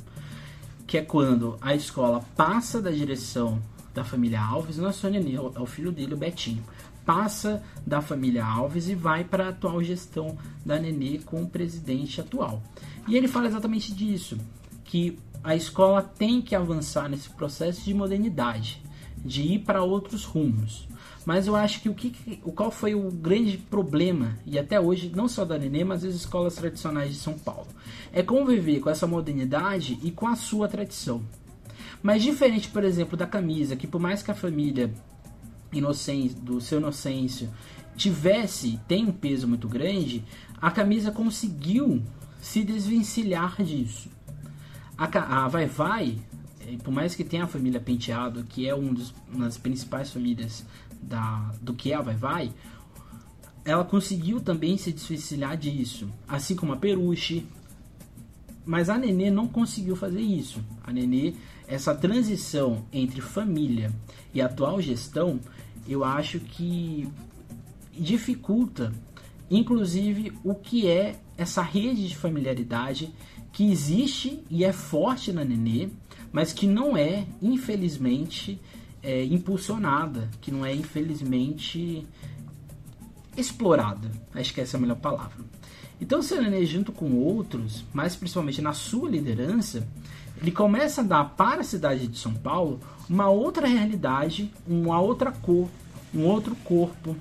que 0.87 0.97
é 0.97 1.03
quando 1.03 1.59
a 1.61 1.75
escola 1.75 2.25
passa 2.37 2.81
da 2.81 2.93
direção 2.93 3.61
da 3.93 4.05
família 4.05 4.41
Alves, 4.41 4.77
não 4.77 4.89
é 4.89 4.93
só 4.93 5.09
Nenê, 5.09 5.35
é 5.35 5.61
o 5.61 5.67
filho 5.67 5.91
dele, 5.91 6.15
o 6.15 6.17
Betinho, 6.17 6.63
passa 7.05 7.63
da 7.87 8.01
família 8.01 8.45
Alves 8.45 8.89
e 8.89 8.95
vai 8.95 9.25
para 9.25 9.47
a 9.47 9.49
atual 9.51 9.83
gestão 9.83 10.37
da 10.65 10.79
Nenê 10.79 11.19
com 11.19 11.43
o 11.43 11.49
presidente 11.49 12.21
atual. 12.21 12.63
E 13.07 13.17
ele 13.17 13.29
fala 13.29 13.47
exatamente 13.47 13.93
disso, 13.95 14.39
que 14.85 15.19
a 15.43 15.55
escola 15.55 16.03
tem 16.03 16.41
que 16.41 16.55
avançar 16.55 17.09
nesse 17.09 17.29
processo 17.31 17.85
de 17.85 17.93
modernidade, 17.93 18.83
de 19.19 19.43
ir 19.43 19.59
para 19.61 19.83
outros 19.83 20.25
rumos. 20.25 20.89
Mas 21.27 21.47
eu 21.47 21.57
acho 21.57 21.81
que 21.81 21.89
o 21.89 21.95
que 21.95 22.41
o 22.45 22.53
qual 22.53 22.71
foi 22.71 22.95
o 22.95 23.11
grande 23.11 23.57
problema 23.57 24.39
e 24.45 24.59
até 24.59 24.79
hoje 24.79 25.13
não 25.15 25.27
só 25.27 25.45
da 25.45 25.59
Nenê, 25.59 25.85
mas 25.85 26.03
das 26.03 26.15
escolas 26.15 26.55
tradicionais 26.55 27.11
de 27.11 27.17
São 27.17 27.35
Paulo, 27.35 27.69
é 28.13 28.23
conviver 28.23 28.81
com 28.81 28.91
essa 28.91 29.07
modernidade 29.07 29.99
e 30.03 30.11
com 30.11 30.27
a 30.27 30.37
sua 30.37 30.69
tradição. 30.69 31.23
Mas 32.03 32.23
diferente, 32.23 32.69
por 32.69 32.85
exemplo, 32.85 33.17
da 33.17 33.27
camisa, 33.27 33.77
que 33.77 33.87
por 33.87 34.01
mais 34.01 34.23
que 34.23 34.31
a 34.31 34.35
família 34.35 34.93
inocência, 35.75 36.39
do 36.41 36.61
seu 36.61 36.79
inocêncio 36.79 37.51
tivesse 37.97 38.81
tem 38.89 39.05
um 39.07 39.13
peso 39.13 39.47
muito 39.47 39.69
grande, 39.69 40.25
a 40.61 40.71
camisa 40.71 41.11
conseguiu 41.11 42.03
se 42.41 42.63
desvencilhar 42.63 43.63
disso. 43.63 44.09
A, 44.97 45.45
a 45.45 45.49
Vai 45.49 45.67
Vai, 45.67 46.19
eh, 46.61 46.77
por 46.83 46.93
mais 46.93 47.15
que 47.15 47.25
tenha 47.25 47.45
a 47.45 47.49
família 47.49 47.81
Penteado, 47.81 48.45
que 48.45 48.69
é 48.69 48.75
um 48.75 48.93
dos, 48.93 49.15
uma 49.33 49.45
das 49.45 49.59
principais 49.59 50.11
famílias 50.11 50.65
da, 51.03 51.53
do 51.61 51.75
que 51.75 51.93
é 51.93 51.95
a 51.95 52.01
Vai 52.01 52.17
Vai, 52.17 52.53
ela 53.65 53.85
conseguiu 53.85 54.41
também 54.41 54.77
se 54.77 54.93
desvencilhar 54.93 55.57
disso, 55.57 56.09
assim 56.29 56.55
como 56.55 56.73
a 56.73 56.77
Peruche. 56.77 57.47
Mas 58.67 58.89
a 58.89 58.97
Nenê 58.97 59.31
não 59.31 59.47
conseguiu 59.47 59.95
fazer 59.95 60.21
isso. 60.21 60.63
A 60.83 60.93
Nenê, 60.93 61.35
essa 61.69 61.95
transição 61.95 62.85
entre 62.93 63.21
família 63.21 63.93
e 64.33 64.41
atual 64.41 64.81
gestão, 64.81 65.39
eu 65.89 66.05
acho 66.05 66.41
que 66.41 67.09
dificulta, 67.93 68.93
inclusive, 69.51 70.33
o 70.43 70.55
que 70.55 70.89
é 70.89 71.21
essa 71.37 71.63
rede 71.63 72.09
de 72.09 72.17
familiaridade 72.17 73.13
que 73.53 73.71
existe 73.71 74.43
e 74.51 74.65
é 74.65 74.73
forte 74.73 75.33
na 75.33 75.45
Nenê, 75.45 75.89
mas 76.33 76.53
que 76.53 76.67
não 76.67 76.97
é, 76.97 77.27
infelizmente, 77.41 78.61
é, 79.03 79.25
impulsionada, 79.25 80.29
que 80.41 80.51
não 80.51 80.67
é, 80.67 80.75
infelizmente, 80.75 82.07
explorada. 83.37 84.11
Acho 84.35 84.53
que 84.53 84.61
essa 84.61 84.77
é 84.77 84.79
a 84.79 84.81
melhor 84.81 84.97
palavra. 84.97 85.45
Então, 86.01 86.19
o 86.19 86.23
Serenê, 86.23 86.67
junto 86.67 86.91
com 86.91 87.13
outros, 87.13 87.85
mas 87.93 88.17
principalmente 88.17 88.61
na 88.61 88.73
sua 88.73 89.09
liderança, 89.09 89.87
ele 90.41 90.51
começa 90.51 91.01
a 91.01 91.05
dar 91.05 91.25
para 91.37 91.61
a 91.61 91.65
cidade 91.65 92.09
de 92.09 92.19
São 92.19 92.35
Paulo 92.35 92.81
uma 93.09 93.29
outra 93.29 93.67
realidade, 93.67 94.51
uma 94.67 95.01
outra 95.01 95.31
cor, 95.31 95.69
um 96.15 96.25
outro 96.25 96.55
corpo, 96.57 97.17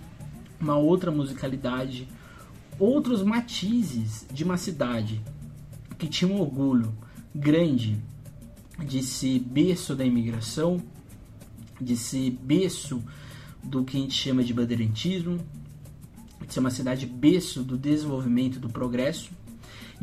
uma 0.60 0.78
outra 0.78 1.12
musicalidade, 1.12 2.08
outros 2.80 3.24
matizes 3.24 4.26
de 4.32 4.44
uma 4.44 4.58
cidade 4.58 5.22
que 5.98 6.08
tinha 6.08 6.32
um 6.32 6.40
orgulho 6.40 6.94
grande 7.34 7.98
de 8.80 9.04
ser 9.04 9.40
berço 9.40 9.96
da 9.96 10.06
imigração, 10.06 10.82
de 11.80 11.96
ser 11.96 12.32
berço 12.32 13.04
do 13.64 13.84
que 13.84 13.98
a 13.98 14.00
gente 14.00 14.14
chama 14.14 14.44
de 14.44 14.54
bandeirantismo, 14.54 15.40
de 16.46 16.54
ser 16.54 16.60
uma 16.60 16.70
cidade 16.70 17.06
berço 17.06 17.64
do 17.64 17.78
desenvolvimento, 17.78 18.60
do 18.60 18.70
progresso. 18.70 19.32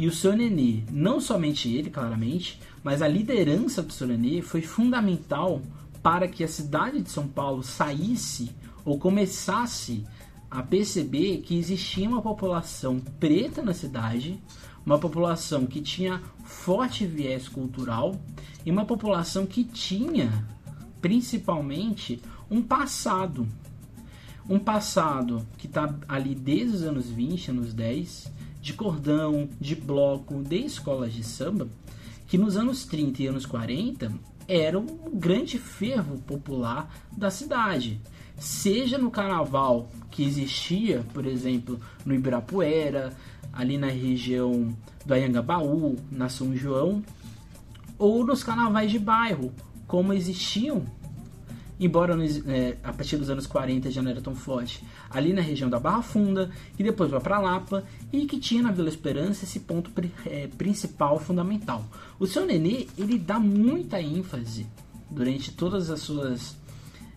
E 0.01 0.07
o 0.07 0.11
seu 0.11 0.35
Nenê, 0.35 0.83
não 0.91 1.21
somente 1.21 1.69
ele, 1.69 1.91
claramente, 1.91 2.59
mas 2.83 3.03
a 3.03 3.07
liderança 3.07 3.83
do 3.83 3.93
seu 3.93 4.07
Nenê 4.07 4.41
foi 4.41 4.63
fundamental 4.63 5.61
para 6.03 6.27
que 6.27 6.43
a 6.43 6.49
cidade 6.49 7.03
de 7.03 7.11
São 7.11 7.29
Paulo 7.29 7.63
saísse 7.63 8.51
ou 8.83 8.99
começasse 8.99 10.03
a 10.51 10.63
perceber 10.63 11.43
que 11.43 11.55
existia 11.59 12.09
uma 12.09 12.23
população 12.23 12.99
preta 13.21 13.61
na 13.61 13.75
cidade, 13.75 14.43
uma 14.87 14.99
população 14.99 15.67
que 15.67 15.83
tinha 15.83 16.23
forte 16.45 17.05
viés 17.05 17.47
cultural 17.47 18.19
e 18.65 18.71
uma 18.71 18.87
população 18.87 19.45
que 19.45 19.65
tinha 19.65 20.49
principalmente 21.03 22.23
um 22.51 22.63
passado. 22.63 23.47
Um 24.49 24.59
passado 24.59 25.47
que 25.59 25.67
está 25.67 25.95
ali 26.09 26.35
desde 26.35 26.77
os 26.77 26.83
anos 26.85 27.11
20, 27.11 27.51
anos 27.51 27.75
10, 27.75 28.40
de 28.61 28.73
cordão, 28.73 29.49
de 29.61 29.75
bloco, 29.75 30.43
de 30.43 30.59
escolas 30.59 31.13
de 31.13 31.25
samba, 31.25 31.69
que 32.27 32.39
nos 32.39 32.57
anos 32.57 32.85
30 32.85 33.23
e 33.23 33.27
anos 33.27 33.47
40 33.47 34.13
era 34.47 34.79
um 34.79 35.11
grande 35.13 35.59
fervo 35.59 36.19
popular 36.19 36.93
da 37.17 37.31
cidade. 37.31 38.01
Seja 38.39 38.99
no 38.99 39.11
carnaval 39.11 39.89
que 40.11 40.25
existia, 40.25 41.05
por 41.13 41.27
exemplo, 41.27 41.81
no 42.05 42.15
Ibirapuera, 42.15 43.17
ali 43.53 43.77
na 43.77 43.89
região 43.89 44.77
do 45.05 45.15
Anhangabaú, 45.15 45.97
na 46.11 46.29
São 46.29 46.57
João, 46.57 47.03
ou 47.99 48.25
nos 48.25 48.43
carnavais 48.43 48.91
de 48.91 48.99
bairro, 48.99 49.53
como 49.87 50.13
existiam, 50.13 50.85
embora 51.81 52.15
é, 52.47 52.77
a 52.85 52.93
partir 52.93 53.17
dos 53.17 53.31
anos 53.31 53.47
40 53.47 53.91
já 53.91 54.03
não 54.03 54.11
era 54.11 54.21
tão 54.21 54.35
forte, 54.35 54.85
ali 55.09 55.33
na 55.33 55.41
região 55.41 55.71
da 55.71 55.81
Barra 55.81 56.03
Funda, 56.03 56.51
e 56.79 56.85
depois 56.85 57.11
vai 57.11 57.21
para 57.21 57.39
Lapa, 57.39 57.83
e 58.13 58.27
que 58.27 58.39
tinha 58.39 58.63
na 58.63 58.71
Vila 58.71 58.89
Esperança 58.89 59.45
esse 59.45 59.61
ponto 59.61 59.91
é, 60.27 60.47
principal, 60.47 61.19
fundamental. 61.19 61.85
O 62.19 62.27
seu 62.27 62.45
Nenê, 62.45 62.87
ele 62.99 63.19
dá 63.19 63.41
muita 63.41 64.01
ênfase 64.01 64.67
durante 65.11 65.53
todas 65.53 65.91
as 65.91 66.01
suas, 66.01 66.55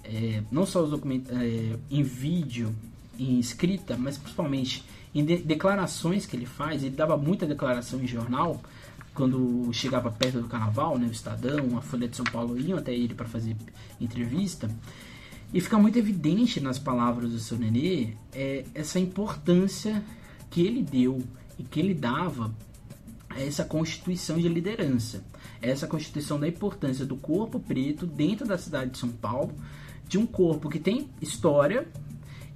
é, 0.04 0.42
não 0.50 0.66
só 0.66 0.82
os 0.82 0.90
documentos 0.92 1.30
é, 1.32 1.78
em 1.92 2.02
vídeo, 2.02 2.74
em 3.20 3.40
escrita, 3.40 3.98
mas 3.98 4.18
principalmente 4.18 4.84
em 5.14 5.24
de 5.24 5.38
declarações 5.38 6.26
que 6.26 6.36
ele 6.36 6.46
faz, 6.46 6.84
ele 6.84 6.96
dava 6.96 7.16
muita 7.16 7.46
declaração 7.46 8.02
em 8.02 8.08
jornal, 8.08 8.60
quando 9.14 9.72
chegava 9.72 10.12
perto 10.12 10.42
do 10.42 10.48
carnaval, 10.48 10.98
né, 10.98 11.08
o 11.08 11.12
Estadão, 11.12 11.78
a 11.78 11.82
Folha 11.82 12.08
de 12.08 12.16
São 12.16 12.26
Paulo 12.26 12.60
iam 12.60 12.78
até 12.78 12.94
ele 12.94 13.14
para 13.14 13.28
fazer 13.28 13.56
entrevista. 14.02 14.70
E 15.54 15.62
fica 15.62 15.78
muito 15.78 16.00
evidente 16.00 16.60
nas 16.60 16.80
palavras 16.80 17.32
do 17.32 17.40
seu 17.40 17.58
Nenê 17.58 18.16
é, 18.34 18.66
essa 18.74 19.00
importância 19.00 20.04
que 20.50 20.66
ele 20.66 20.82
deu 20.82 21.22
e 21.60 21.64
que 21.64 21.80
ele 21.80 21.94
dava 21.94 22.54
a 23.30 23.40
essa 23.40 23.64
constituição 23.64 24.38
de 24.38 24.48
liderança. 24.48 25.24
Essa 25.62 25.88
constituição 25.88 26.40
da 26.40 26.48
importância 26.48 27.06
do 27.06 27.16
corpo 27.16 27.60
preto 27.60 28.08
dentro 28.08 28.48
da 28.48 28.58
cidade 28.58 28.92
de 28.92 28.98
São 28.98 29.10
Paulo, 29.10 29.54
de 30.08 30.18
um 30.18 30.26
corpo 30.26 30.70
que 30.70 30.80
tem 30.80 31.08
história 31.22 31.88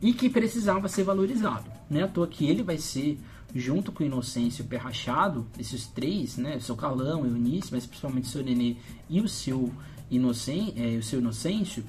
e 0.02 0.14
que 0.14 0.30
precisava 0.30 0.88
ser 0.88 1.04
valorizado. 1.04 1.70
Não 1.90 2.02
é 2.02 2.04
à 2.04 2.08
toa 2.08 2.28
que 2.28 2.48
ele 2.48 2.64
vai 2.64 2.78
ser, 2.78 3.20
junto 3.58 3.92
com 3.92 4.04
o 4.04 4.06
Inocêncio 4.06 4.62
e 4.62 4.66
o 4.66 4.68
Perrachado, 4.68 5.48
esses 5.58 5.88
três, 5.88 6.38
né, 6.38 6.58
o 6.58 6.62
seu 6.62 6.76
Calão, 6.76 7.22
o 7.22 7.26
Eunice, 7.26 7.70
mas 7.72 7.86
principalmente 7.86 8.26
o 8.26 8.28
seu 8.28 8.44
Nenê 8.44 8.76
e 9.10 9.22
o 9.22 9.28
seu, 9.28 9.72
Inocen, 10.10 10.74
é, 10.76 10.98
o 10.98 11.04
seu 11.04 11.20
Inocêncio, 11.20 11.84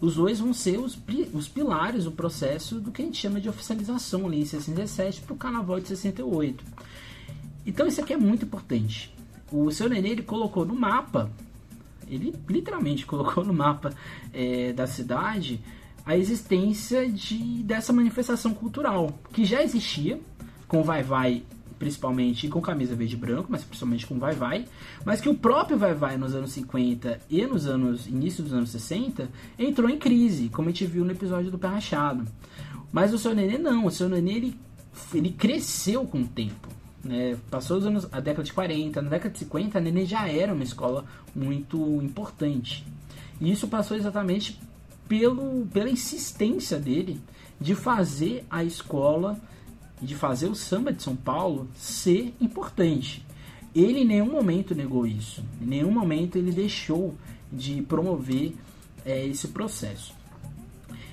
os 0.00 0.16
dois 0.16 0.40
vão 0.40 0.52
ser 0.52 0.78
os, 0.78 0.98
os 1.32 1.48
pilares 1.48 2.04
do 2.04 2.12
processo 2.12 2.80
do 2.80 2.90
que 2.90 3.02
a 3.02 3.04
gente 3.04 3.18
chama 3.18 3.40
de 3.40 3.48
oficialização 3.48 4.26
ali 4.26 4.40
em 4.40 4.44
67 4.44 5.20
para 5.20 5.32
o 5.32 5.36
Carnaval 5.36 5.78
de 5.78 5.88
68. 5.88 6.64
Então 7.64 7.86
isso 7.86 8.00
aqui 8.00 8.12
é 8.12 8.16
muito 8.16 8.44
importante. 8.44 9.14
O 9.50 9.70
seu 9.70 9.88
Nenê 9.88 10.08
ele 10.10 10.22
colocou 10.22 10.64
no 10.64 10.74
mapa, 10.74 11.30
ele 12.08 12.34
literalmente 12.48 13.06
colocou 13.06 13.44
no 13.44 13.54
mapa 13.54 13.94
é, 14.32 14.72
da 14.72 14.86
cidade 14.86 15.60
a 16.04 16.16
existência 16.16 17.08
de, 17.08 17.62
dessa 17.62 17.92
manifestação 17.92 18.52
cultural, 18.52 19.16
que 19.32 19.44
já 19.44 19.62
existia, 19.62 20.20
com 20.72 20.82
Vai 20.82 21.02
Vai 21.02 21.42
principalmente 21.78 22.48
com 22.48 22.60
camisa 22.60 22.94
verde 22.94 23.14
e 23.14 23.18
branco, 23.18 23.48
mas 23.50 23.62
principalmente 23.62 24.06
com 24.06 24.18
Vai 24.18 24.34
Vai, 24.34 24.64
mas 25.04 25.20
que 25.20 25.28
o 25.28 25.34
próprio 25.34 25.76
Vai 25.76 25.92
Vai 25.92 26.16
nos 26.16 26.34
anos 26.34 26.52
50 26.52 27.20
e 27.28 27.44
nos 27.44 27.66
anos 27.66 28.06
início 28.06 28.42
dos 28.42 28.54
anos 28.54 28.70
60 28.70 29.28
entrou 29.58 29.90
em 29.90 29.98
crise, 29.98 30.48
como 30.48 30.68
a 30.68 30.72
gente 30.72 30.86
viu 30.86 31.04
no 31.04 31.10
episódio 31.10 31.50
do 31.50 31.58
Pé 31.58 31.68
Rachado. 31.68 32.24
Mas 32.90 33.12
o 33.12 33.18
seu 33.18 33.34
Nenê 33.34 33.58
não, 33.58 33.84
o 33.84 33.90
seu 33.90 34.08
Nenê 34.08 34.32
ele, 34.32 34.60
ele 35.12 35.30
cresceu 35.30 36.06
com 36.06 36.22
o 36.22 36.26
tempo. 36.26 36.68
Né? 37.04 37.36
Passou 37.50 37.76
os 37.76 37.84
anos, 37.84 38.08
a 38.10 38.20
década 38.20 38.44
de 38.44 38.52
40, 38.52 39.02
na 39.02 39.10
década 39.10 39.32
de 39.32 39.40
50 39.40 39.76
a 39.76 39.80
Nenê 39.80 40.06
já 40.06 40.26
era 40.26 40.54
uma 40.54 40.62
escola 40.62 41.04
muito 41.34 42.00
importante. 42.00 42.86
E 43.40 43.50
isso 43.50 43.68
passou 43.68 43.96
exatamente 43.96 44.58
pelo, 45.06 45.66
pela 45.66 45.90
insistência 45.90 46.78
dele 46.78 47.20
de 47.60 47.74
fazer 47.74 48.46
a 48.48 48.64
escola, 48.64 49.38
de 50.02 50.14
fazer 50.14 50.48
o 50.48 50.54
samba 50.54 50.92
de 50.92 51.02
São 51.02 51.14
Paulo 51.14 51.68
ser 51.74 52.34
importante. 52.40 53.24
Ele 53.74 54.00
em 54.00 54.04
nenhum 54.04 54.30
momento 54.30 54.74
negou 54.74 55.06
isso, 55.06 55.42
em 55.60 55.66
nenhum 55.66 55.90
momento 55.90 56.36
ele 56.36 56.50
deixou 56.50 57.14
de 57.50 57.80
promover 57.82 58.54
é, 59.04 59.24
esse 59.26 59.48
processo. 59.48 60.14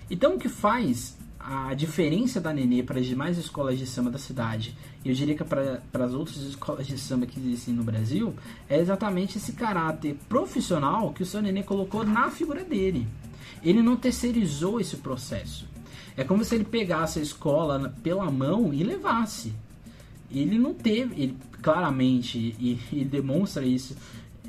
Então, 0.10 0.36
o 0.36 0.39
que 0.39 0.49
faz 0.49 1.17
a 1.39 1.73
diferença 1.73 2.41
da 2.41 2.52
Nenê 2.52 2.84
para 2.84 2.99
as 2.99 3.06
demais 3.06 3.38
escolas 3.38 3.78
de 3.78 3.86
samba 3.86 4.10
da 4.10 4.17
cidade, 4.17 4.75
e 5.06 5.10
eu 5.10 5.15
diria 5.15 5.36
que 5.36 5.43
para 5.43 6.06
as 6.06 6.13
outras 6.13 6.38
escolas 6.38 6.86
de 6.88 6.97
samba 6.97 7.25
que 7.25 7.39
existem 7.39 7.73
no 7.73 7.84
Brasil, 7.84 8.34
é 8.67 8.80
exatamente 8.80 9.38
esse 9.38 9.54
caráter 9.54 10.17
profissional 10.28 11.13
que 11.13 11.23
o 11.23 11.25
seu 11.25 11.41
Nenê 11.41 11.63
colocou 11.63 12.04
na 12.04 12.30
figura 12.30 12.63
dele. 12.63 13.08
Ele 13.63 13.82
não 13.82 13.95
terceirizou 13.95 14.80
esse 14.80 14.97
processo. 14.97 15.68
É 16.19 16.25
como 16.25 16.43
se 16.43 16.53
ele 16.53 16.65
pegasse 16.65 17.17
a 17.17 17.21
escola 17.21 17.95
pela 18.03 18.29
mão 18.29 18.73
e 18.73 18.84
levasse. 18.84 19.53
Ele 20.29 20.60
não 20.60 20.73
teve, 20.73 21.15
ele 21.15 21.38
claramente 21.62 22.38
e, 22.60 23.05
demonstra 23.05 23.65
isso. 23.65 23.95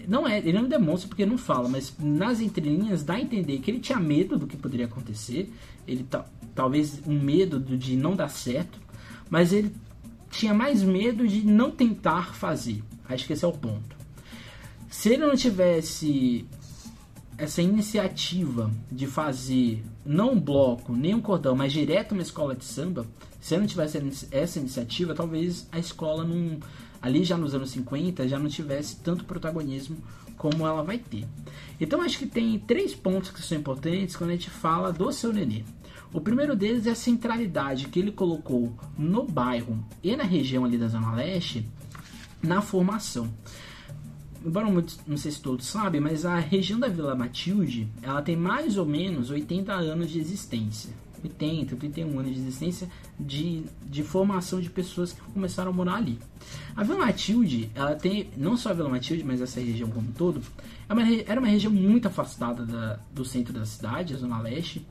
Não 0.08 0.26
é, 0.26 0.38
ele 0.38 0.54
não 0.54 0.68
demonstra 0.68 1.08
porque 1.08 1.24
não 1.24 1.38
fala, 1.38 1.68
mas 1.68 1.94
nas 1.96 2.40
entrelinhas 2.40 3.04
dá 3.04 3.14
a 3.14 3.20
entender 3.20 3.60
que 3.60 3.70
ele 3.70 3.78
tinha 3.78 4.00
medo 4.00 4.36
do 4.36 4.48
que 4.48 4.56
poderia 4.56 4.86
acontecer. 4.86 5.48
Ele 5.86 6.04
talvez 6.56 7.00
um 7.06 7.20
medo 7.20 7.60
de 7.60 7.94
não 7.94 8.16
dar 8.16 8.30
certo, 8.30 8.80
mas 9.30 9.52
ele 9.52 9.72
tinha 10.28 10.52
mais 10.52 10.82
medo 10.82 11.24
de 11.24 11.46
não 11.46 11.70
tentar 11.70 12.34
fazer. 12.34 12.82
Acho 13.08 13.28
que 13.28 13.32
esse 13.32 13.44
é 13.44 13.48
o 13.48 13.52
ponto. 13.52 13.96
Se 14.88 15.10
ele 15.10 15.24
não 15.24 15.36
tivesse 15.36 16.44
essa 17.38 17.62
iniciativa 17.62 18.72
de 18.90 19.06
fazer 19.06 19.84
não 20.10 20.32
um 20.32 20.40
bloco, 20.40 20.92
nem 20.92 21.14
um 21.14 21.20
cordão, 21.20 21.54
mas 21.54 21.72
direto 21.72 22.12
uma 22.12 22.22
escola 22.22 22.56
de 22.56 22.64
samba, 22.64 23.06
se 23.40 23.56
não 23.56 23.64
tivesse 23.64 24.26
essa 24.32 24.58
iniciativa, 24.58 25.14
talvez 25.14 25.68
a 25.70 25.78
escola 25.78 26.24
não, 26.24 26.58
ali 27.00 27.22
já 27.22 27.38
nos 27.38 27.54
anos 27.54 27.70
50 27.70 28.26
já 28.26 28.36
não 28.36 28.48
tivesse 28.48 28.96
tanto 28.96 29.24
protagonismo 29.24 29.96
como 30.36 30.66
ela 30.66 30.82
vai 30.82 30.98
ter. 30.98 31.28
Então 31.80 32.02
acho 32.02 32.18
que 32.18 32.26
tem 32.26 32.58
três 32.58 32.92
pontos 32.92 33.30
que 33.30 33.40
são 33.40 33.56
importantes 33.56 34.16
quando 34.16 34.30
a 34.30 34.32
gente 34.32 34.50
fala 34.50 34.92
do 34.92 35.12
seu 35.12 35.32
nenê. 35.32 35.62
O 36.12 36.20
primeiro 36.20 36.56
deles 36.56 36.88
é 36.88 36.90
a 36.90 36.96
centralidade 36.96 37.86
que 37.86 38.00
ele 38.00 38.10
colocou 38.10 38.76
no 38.98 39.24
bairro 39.24 39.78
e 40.02 40.16
na 40.16 40.24
região 40.24 40.64
ali 40.64 40.76
da 40.76 40.88
Zona 40.88 41.12
Leste 41.12 41.64
na 42.42 42.60
formação 42.60 43.32
embora 44.44 44.68
não 45.06 45.16
sei 45.16 45.30
se 45.30 45.40
todos 45.40 45.66
sabem, 45.66 46.00
mas 46.00 46.24
a 46.24 46.38
região 46.38 46.78
da 46.78 46.88
Vila 46.88 47.14
Matilde, 47.14 47.88
ela 48.02 48.22
tem 48.22 48.36
mais 48.36 48.76
ou 48.76 48.86
menos 48.86 49.30
80 49.30 49.72
anos 49.72 50.10
de 50.10 50.18
existência. 50.18 50.90
80, 51.22 51.74
81 51.74 52.18
anos 52.18 52.34
de 52.34 52.40
existência 52.40 52.88
de, 53.18 53.64
de 53.84 54.02
formação 54.02 54.60
de 54.60 54.70
pessoas 54.70 55.12
que 55.12 55.20
começaram 55.20 55.70
a 55.70 55.74
morar 55.74 55.96
ali. 55.96 56.18
A 56.74 56.82
Vila 56.82 56.98
Matilde, 56.98 57.70
ela 57.74 57.94
tem, 57.94 58.30
não 58.36 58.56
só 58.56 58.70
a 58.70 58.72
Vila 58.72 58.88
Matilde, 58.88 59.22
mas 59.22 59.40
essa 59.40 59.60
região 59.60 59.90
como 59.90 60.08
um 60.08 60.12
todo, 60.12 60.40
é 60.88 60.92
uma, 60.92 61.02
era 61.26 61.38
uma 61.38 61.48
região 61.48 61.72
muito 61.72 62.08
afastada 62.08 62.64
da, 62.64 62.98
do 63.12 63.24
centro 63.24 63.52
da 63.52 63.64
cidade, 63.66 64.14
a 64.14 64.16
Zona 64.16 64.40
Leste. 64.40 64.86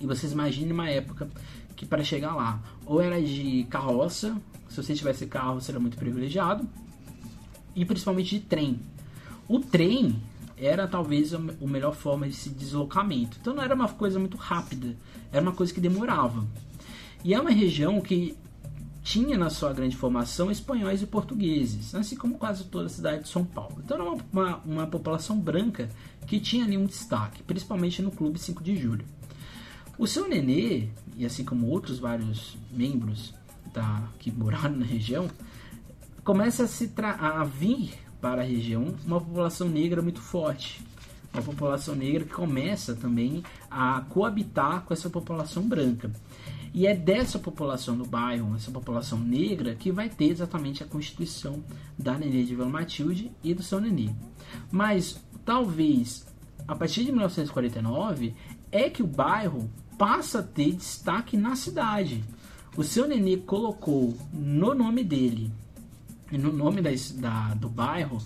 E 0.00 0.06
vocês 0.06 0.32
imaginem 0.32 0.72
uma 0.72 0.90
época 0.90 1.28
que 1.74 1.86
para 1.86 2.02
chegar 2.02 2.34
lá, 2.34 2.60
ou 2.84 3.00
era 3.00 3.20
de 3.22 3.64
carroça, 3.70 4.36
se 4.68 4.82
você 4.82 4.94
tivesse 4.94 5.26
carro, 5.26 5.60
você 5.60 5.70
era 5.70 5.78
muito 5.78 5.96
privilegiado, 5.96 6.68
e 7.76 7.84
principalmente 7.84 8.38
de 8.38 8.40
trem. 8.40 8.80
O 9.46 9.60
trem 9.60 10.20
era 10.56 10.88
talvez 10.88 11.34
a 11.34 11.38
melhor 11.38 11.94
forma 11.94 12.26
de 12.26 12.34
se 12.34 12.48
deslocamento. 12.48 13.36
Então 13.40 13.54
não 13.54 13.62
era 13.62 13.74
uma 13.74 13.88
coisa 13.88 14.18
muito 14.18 14.36
rápida, 14.36 14.96
era 15.30 15.42
uma 15.42 15.52
coisa 15.52 15.72
que 15.72 15.80
demorava. 15.80 16.44
E 17.22 17.34
é 17.34 17.40
uma 17.40 17.50
região 17.50 18.00
que 18.00 18.36
tinha 19.02 19.38
na 19.38 19.50
sua 19.50 19.72
grande 19.72 19.96
formação 19.96 20.50
espanhóis 20.50 21.00
e 21.00 21.06
portugueses, 21.06 21.94
assim 21.94 22.16
como 22.16 22.38
quase 22.38 22.64
toda 22.64 22.86
a 22.86 22.88
cidade 22.88 23.22
de 23.22 23.28
São 23.28 23.44
Paulo. 23.44 23.76
Então 23.84 23.96
era 23.96 24.04
uma, 24.04 24.24
uma, 24.32 24.56
uma 24.64 24.86
população 24.86 25.38
branca 25.38 25.88
que 26.26 26.40
tinha 26.40 26.64
ali 26.64 26.76
um 26.76 26.86
destaque, 26.86 27.42
principalmente 27.44 28.02
no 28.02 28.10
Clube 28.10 28.38
5 28.38 28.64
de 28.64 28.76
Julho. 28.76 29.04
O 29.96 30.06
seu 30.06 30.28
Nenê, 30.28 30.88
e 31.16 31.24
assim 31.24 31.44
como 31.44 31.68
outros 31.68 31.98
vários 31.98 32.56
membros 32.70 33.32
da, 33.72 34.02
que 34.18 34.30
moraram 34.32 34.76
na 34.76 34.84
região, 34.84 35.28
começa 36.26 36.64
a, 36.64 36.66
se 36.66 36.92
a 36.98 37.44
vir 37.44 37.94
para 38.20 38.42
a 38.42 38.44
região 38.44 38.96
uma 39.06 39.20
população 39.20 39.68
negra 39.68 40.02
muito 40.02 40.20
forte. 40.20 40.84
Uma 41.32 41.40
população 41.40 41.94
negra 41.94 42.24
que 42.24 42.32
começa 42.32 42.96
também 42.96 43.44
a 43.70 44.00
coabitar 44.08 44.82
com 44.82 44.92
essa 44.92 45.08
população 45.08 45.68
branca. 45.68 46.10
E 46.74 46.84
é 46.84 46.96
dessa 46.96 47.38
população 47.38 47.96
do 47.96 48.04
bairro, 48.04 48.56
essa 48.56 48.72
população 48.72 49.20
negra, 49.20 49.76
que 49.76 49.92
vai 49.92 50.08
ter 50.08 50.30
exatamente 50.30 50.82
a 50.82 50.86
constituição 50.86 51.62
da 51.96 52.18
Nenê 52.18 52.42
de 52.42 52.56
Vila 52.56 52.68
Matilde 52.68 53.30
e 53.44 53.54
do 53.54 53.62
São 53.62 53.80
Nenê. 53.80 54.10
Mas 54.72 55.22
talvez 55.44 56.26
a 56.66 56.74
partir 56.74 57.04
de 57.04 57.12
1949 57.12 58.34
é 58.72 58.90
que 58.90 59.02
o 59.02 59.06
bairro 59.06 59.70
passa 59.96 60.40
a 60.40 60.42
ter 60.42 60.72
destaque 60.72 61.36
na 61.36 61.54
cidade. 61.54 62.24
O 62.76 62.82
seu 62.82 63.06
Nenê 63.06 63.36
colocou 63.36 64.16
no 64.32 64.74
nome 64.74 65.04
dele 65.04 65.52
no 66.30 66.52
nome 66.52 66.80
da, 66.82 67.54
do 67.54 67.68
bairro 67.68 68.18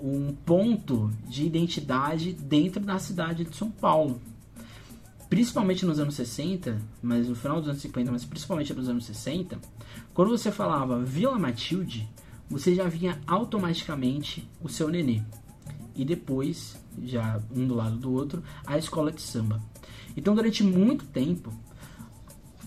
um 0.00 0.32
ponto 0.32 1.10
de 1.26 1.44
identidade 1.44 2.32
dentro 2.32 2.80
da 2.80 2.98
cidade 2.98 3.44
de 3.44 3.56
São 3.56 3.70
Paulo. 3.70 4.20
Principalmente 5.28 5.84
nos 5.84 5.98
anos 5.98 6.14
60, 6.14 6.80
mas 7.02 7.28
no 7.28 7.34
final 7.34 7.58
dos 7.60 7.68
anos 7.68 7.82
50, 7.82 8.10
mas 8.10 8.24
principalmente 8.24 8.72
nos 8.72 8.88
anos 8.88 9.04
60, 9.04 9.58
quando 10.14 10.30
você 10.30 10.50
falava 10.50 11.02
Vila 11.02 11.38
Matilde, 11.38 12.08
você 12.48 12.74
já 12.74 12.88
vinha 12.88 13.20
automaticamente 13.26 14.48
o 14.62 14.68
seu 14.68 14.88
nenê. 14.88 15.22
E 15.94 16.04
depois, 16.04 16.76
já 17.02 17.40
um 17.54 17.66
do 17.66 17.74
lado 17.74 17.96
do 17.96 18.12
outro, 18.12 18.42
a 18.64 18.78
escola 18.78 19.12
de 19.12 19.20
samba. 19.20 19.60
Então, 20.16 20.34
durante 20.34 20.62
muito 20.62 21.04
tempo, 21.04 21.52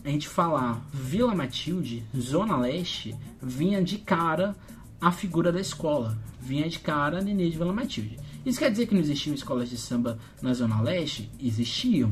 a 0.03 0.09
gente 0.09 0.27
falar 0.27 0.85
Vila 0.91 1.35
Matilde, 1.35 2.03
Zona 2.17 2.57
Leste, 2.57 3.15
vinha 3.41 3.83
de 3.83 3.97
cara 3.97 4.55
a 4.99 5.11
figura 5.11 5.51
da 5.51 5.59
escola, 5.59 6.17
vinha 6.39 6.69
de 6.69 6.79
cara 6.79 7.19
a 7.19 7.21
Nenê 7.21 7.49
de 7.49 7.57
Vila 7.57 7.73
Matilde. 7.73 8.19
Isso 8.45 8.59
quer 8.59 8.71
dizer 8.71 8.87
que 8.87 8.93
não 8.93 9.01
existiam 9.01 9.33
escolas 9.33 9.69
de 9.69 9.77
samba 9.77 10.19
na 10.41 10.53
Zona 10.53 10.81
Leste? 10.81 11.29
Existiam, 11.39 12.11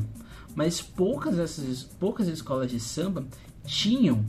mas 0.54 0.80
poucas, 0.80 1.38
essas, 1.38 1.82
poucas 1.82 2.28
escolas 2.28 2.70
de 2.70 2.80
samba 2.80 3.26
tinham 3.64 4.24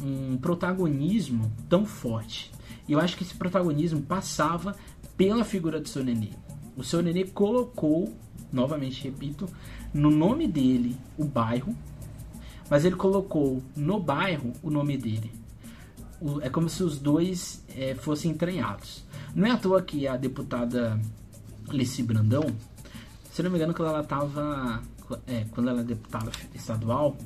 um 0.00 0.36
protagonismo 0.36 1.52
tão 1.68 1.84
forte. 1.84 2.52
E 2.88 2.92
eu 2.92 3.00
acho 3.00 3.16
que 3.16 3.22
esse 3.22 3.34
protagonismo 3.34 4.02
passava 4.02 4.76
pela 5.16 5.44
figura 5.44 5.80
do 5.80 5.88
seu 5.88 6.04
Nenê. 6.04 6.30
O 6.76 6.82
seu 6.82 7.00
Nenê 7.00 7.24
colocou, 7.24 8.12
novamente 8.52 9.02
repito, 9.04 9.48
no 9.92 10.10
nome 10.10 10.48
dele 10.48 10.96
o 11.16 11.24
bairro, 11.24 11.74
mas 12.68 12.84
ele 12.84 12.96
colocou 12.96 13.62
no 13.76 14.00
bairro 14.00 14.52
o 14.62 14.70
nome 14.70 14.96
dele. 14.96 15.32
O, 16.20 16.40
é 16.40 16.48
como 16.48 16.68
se 16.68 16.82
os 16.82 16.98
dois 16.98 17.62
é, 17.76 17.94
fossem 17.94 18.30
entranhados. 18.30 19.04
Não 19.34 19.46
é 19.46 19.50
à 19.50 19.56
toa 19.56 19.82
que 19.82 20.06
a 20.06 20.16
deputada 20.16 21.00
Alice 21.68 22.02
Brandão, 22.02 22.44
se 23.30 23.42
não 23.42 23.50
me 23.50 23.56
engano, 23.56 23.74
quando 23.74 23.88
ela 23.88 24.00
estava. 24.00 24.82
É, 25.26 25.44
quando 25.50 25.68
ela 25.68 25.80
é 25.80 25.84
deputada 25.84 26.32
estadual, 26.54 27.16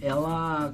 ela 0.00 0.72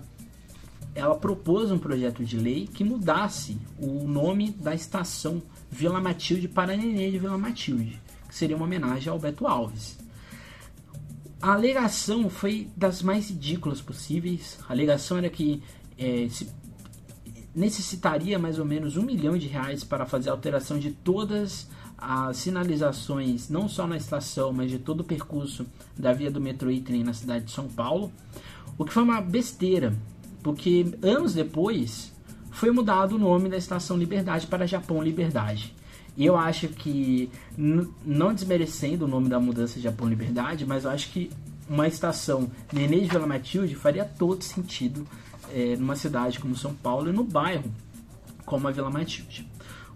ela 0.94 1.14
propôs 1.14 1.70
um 1.70 1.78
projeto 1.78 2.24
de 2.24 2.36
lei 2.36 2.66
que 2.66 2.82
mudasse 2.82 3.56
o 3.78 4.06
nome 4.06 4.50
da 4.50 4.74
estação 4.74 5.42
Vila 5.70 6.00
Matilde 6.00 6.48
para 6.48 6.76
Nenê 6.76 7.10
de 7.10 7.18
Vila 7.18 7.38
Matilde, 7.38 8.00
que 8.28 8.34
seria 8.34 8.56
uma 8.56 8.66
homenagem 8.66 9.10
ao 9.10 9.18
Beto 9.18 9.46
Alves. 9.46 9.98
A 11.42 11.54
alegação 11.54 12.28
foi 12.28 12.68
das 12.76 13.02
mais 13.02 13.30
ridículas 13.30 13.80
possíveis. 13.80 14.58
A 14.68 14.72
alegação 14.72 15.16
era 15.16 15.30
que 15.30 15.62
é, 15.98 16.28
necessitaria 17.54 18.38
mais 18.38 18.58
ou 18.58 18.64
menos 18.64 18.96
um 18.96 19.02
milhão 19.02 19.38
de 19.38 19.46
reais 19.46 19.82
para 19.82 20.04
fazer 20.04 20.28
a 20.28 20.32
alteração 20.32 20.78
de 20.78 20.90
todas 20.90 21.66
as 21.96 22.36
sinalizações, 22.38 23.48
não 23.48 23.68
só 23.68 23.86
na 23.86 23.96
estação, 23.96 24.52
mas 24.52 24.70
de 24.70 24.78
todo 24.78 25.00
o 25.00 25.04
percurso 25.04 25.66
da 25.98 26.12
via 26.12 26.30
do 26.30 26.40
metrô 26.40 26.70
e 26.70 27.04
na 27.04 27.12
cidade 27.12 27.46
de 27.46 27.52
São 27.52 27.68
Paulo. 27.68 28.12
O 28.76 28.84
que 28.84 28.92
foi 28.92 29.02
uma 29.02 29.20
besteira, 29.20 29.94
porque 30.42 30.86
anos 31.02 31.34
depois 31.34 32.12
foi 32.50 32.70
mudado 32.70 33.16
o 33.16 33.18
nome 33.18 33.48
da 33.48 33.56
estação 33.56 33.96
Liberdade 33.96 34.46
para 34.46 34.66
Japão 34.66 35.02
Liberdade. 35.02 35.74
E 36.16 36.26
eu 36.26 36.36
acho 36.36 36.68
que, 36.68 37.30
não 37.56 38.34
desmerecendo 38.34 39.04
o 39.04 39.08
nome 39.08 39.28
da 39.28 39.40
mudança 39.40 39.74
de 39.74 39.82
Japão 39.82 40.08
Liberdade, 40.08 40.66
mas 40.66 40.84
eu 40.84 40.90
acho 40.90 41.10
que 41.10 41.30
uma 41.68 41.86
estação 41.86 42.50
Nenê 42.72 43.00
de 43.00 43.08
Vila 43.08 43.26
Matilde 43.26 43.74
faria 43.76 44.04
todo 44.04 44.42
sentido 44.42 45.06
é, 45.52 45.76
numa 45.76 45.94
cidade 45.94 46.40
como 46.40 46.56
São 46.56 46.74
Paulo 46.74 47.08
e 47.08 47.12
no 47.12 47.22
bairro 47.22 47.72
como 48.44 48.66
a 48.66 48.72
Vila 48.72 48.90
Matilde. 48.90 49.48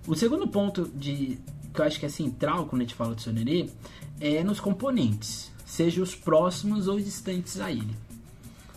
O 0.06 0.14
segundo 0.14 0.46
ponto 0.46 0.88
de 0.94 1.38
que 1.74 1.80
eu 1.80 1.84
acho 1.84 1.98
que 1.98 2.06
é 2.06 2.08
central 2.08 2.66
quando 2.66 2.82
a 2.82 2.84
gente 2.84 2.94
fala 2.94 3.16
de 3.16 3.32
Nenê 3.32 3.68
é 4.20 4.44
nos 4.44 4.60
componentes, 4.60 5.50
seja 5.66 6.00
os 6.00 6.14
próximos 6.14 6.86
ou 6.86 7.00
distantes 7.00 7.58
a 7.58 7.70
ele. 7.72 7.96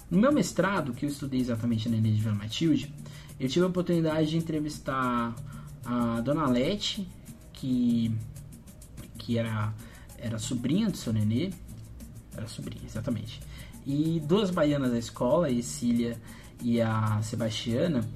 No 0.09 0.19
meu 0.19 0.31
mestrado, 0.31 0.93
que 0.93 1.05
eu 1.05 1.09
estudei 1.09 1.39
exatamente 1.39 1.87
na 1.87 1.97
Nenê 1.97 2.11
de 2.11 2.21
Vila 2.21 2.33
Matilde, 2.33 2.91
eu 3.39 3.47
tive 3.47 3.63
a 3.65 3.69
oportunidade 3.69 4.31
de 4.31 4.37
entrevistar 4.37 5.35
a 5.85 6.19
Dona 6.21 6.47
Lete, 6.47 7.07
que, 7.57 8.11
que 9.17 9.37
era, 9.37 9.73
era 10.17 10.39
sobrinha 10.39 10.89
do 10.89 10.97
seu 10.97 11.11
nenê. 11.11 11.51
Era 12.35 12.47
sobrinha, 12.47 12.85
exatamente. 12.85 13.41
E 13.85 14.21
duas 14.25 14.51
baianas 14.51 14.91
da 14.91 14.99
escola, 14.99 15.47
a 15.47 15.49
Cecília 15.49 16.19
e 16.61 16.79
a 16.79 17.19
Sebastiana. 17.21 18.07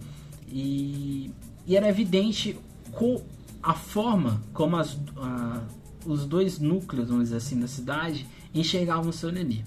E, 0.48 1.32
e 1.66 1.76
era 1.76 1.90
evidente 1.90 2.58
com 2.92 3.22
a 3.64 3.74
forma 3.74 4.42
como 4.54 4.76
as, 4.76 4.98
a, 5.18 5.64
os 6.06 6.26
dois 6.26 6.60
núcleos, 6.60 7.10
vamos 7.10 7.26
dizer 7.26 7.38
assim, 7.38 7.60
da 7.60 7.68
cidade 7.68 8.28
enxergavam 8.54 9.10
o 9.10 9.14
seu 9.14 9.32
nenê. 9.32 9.64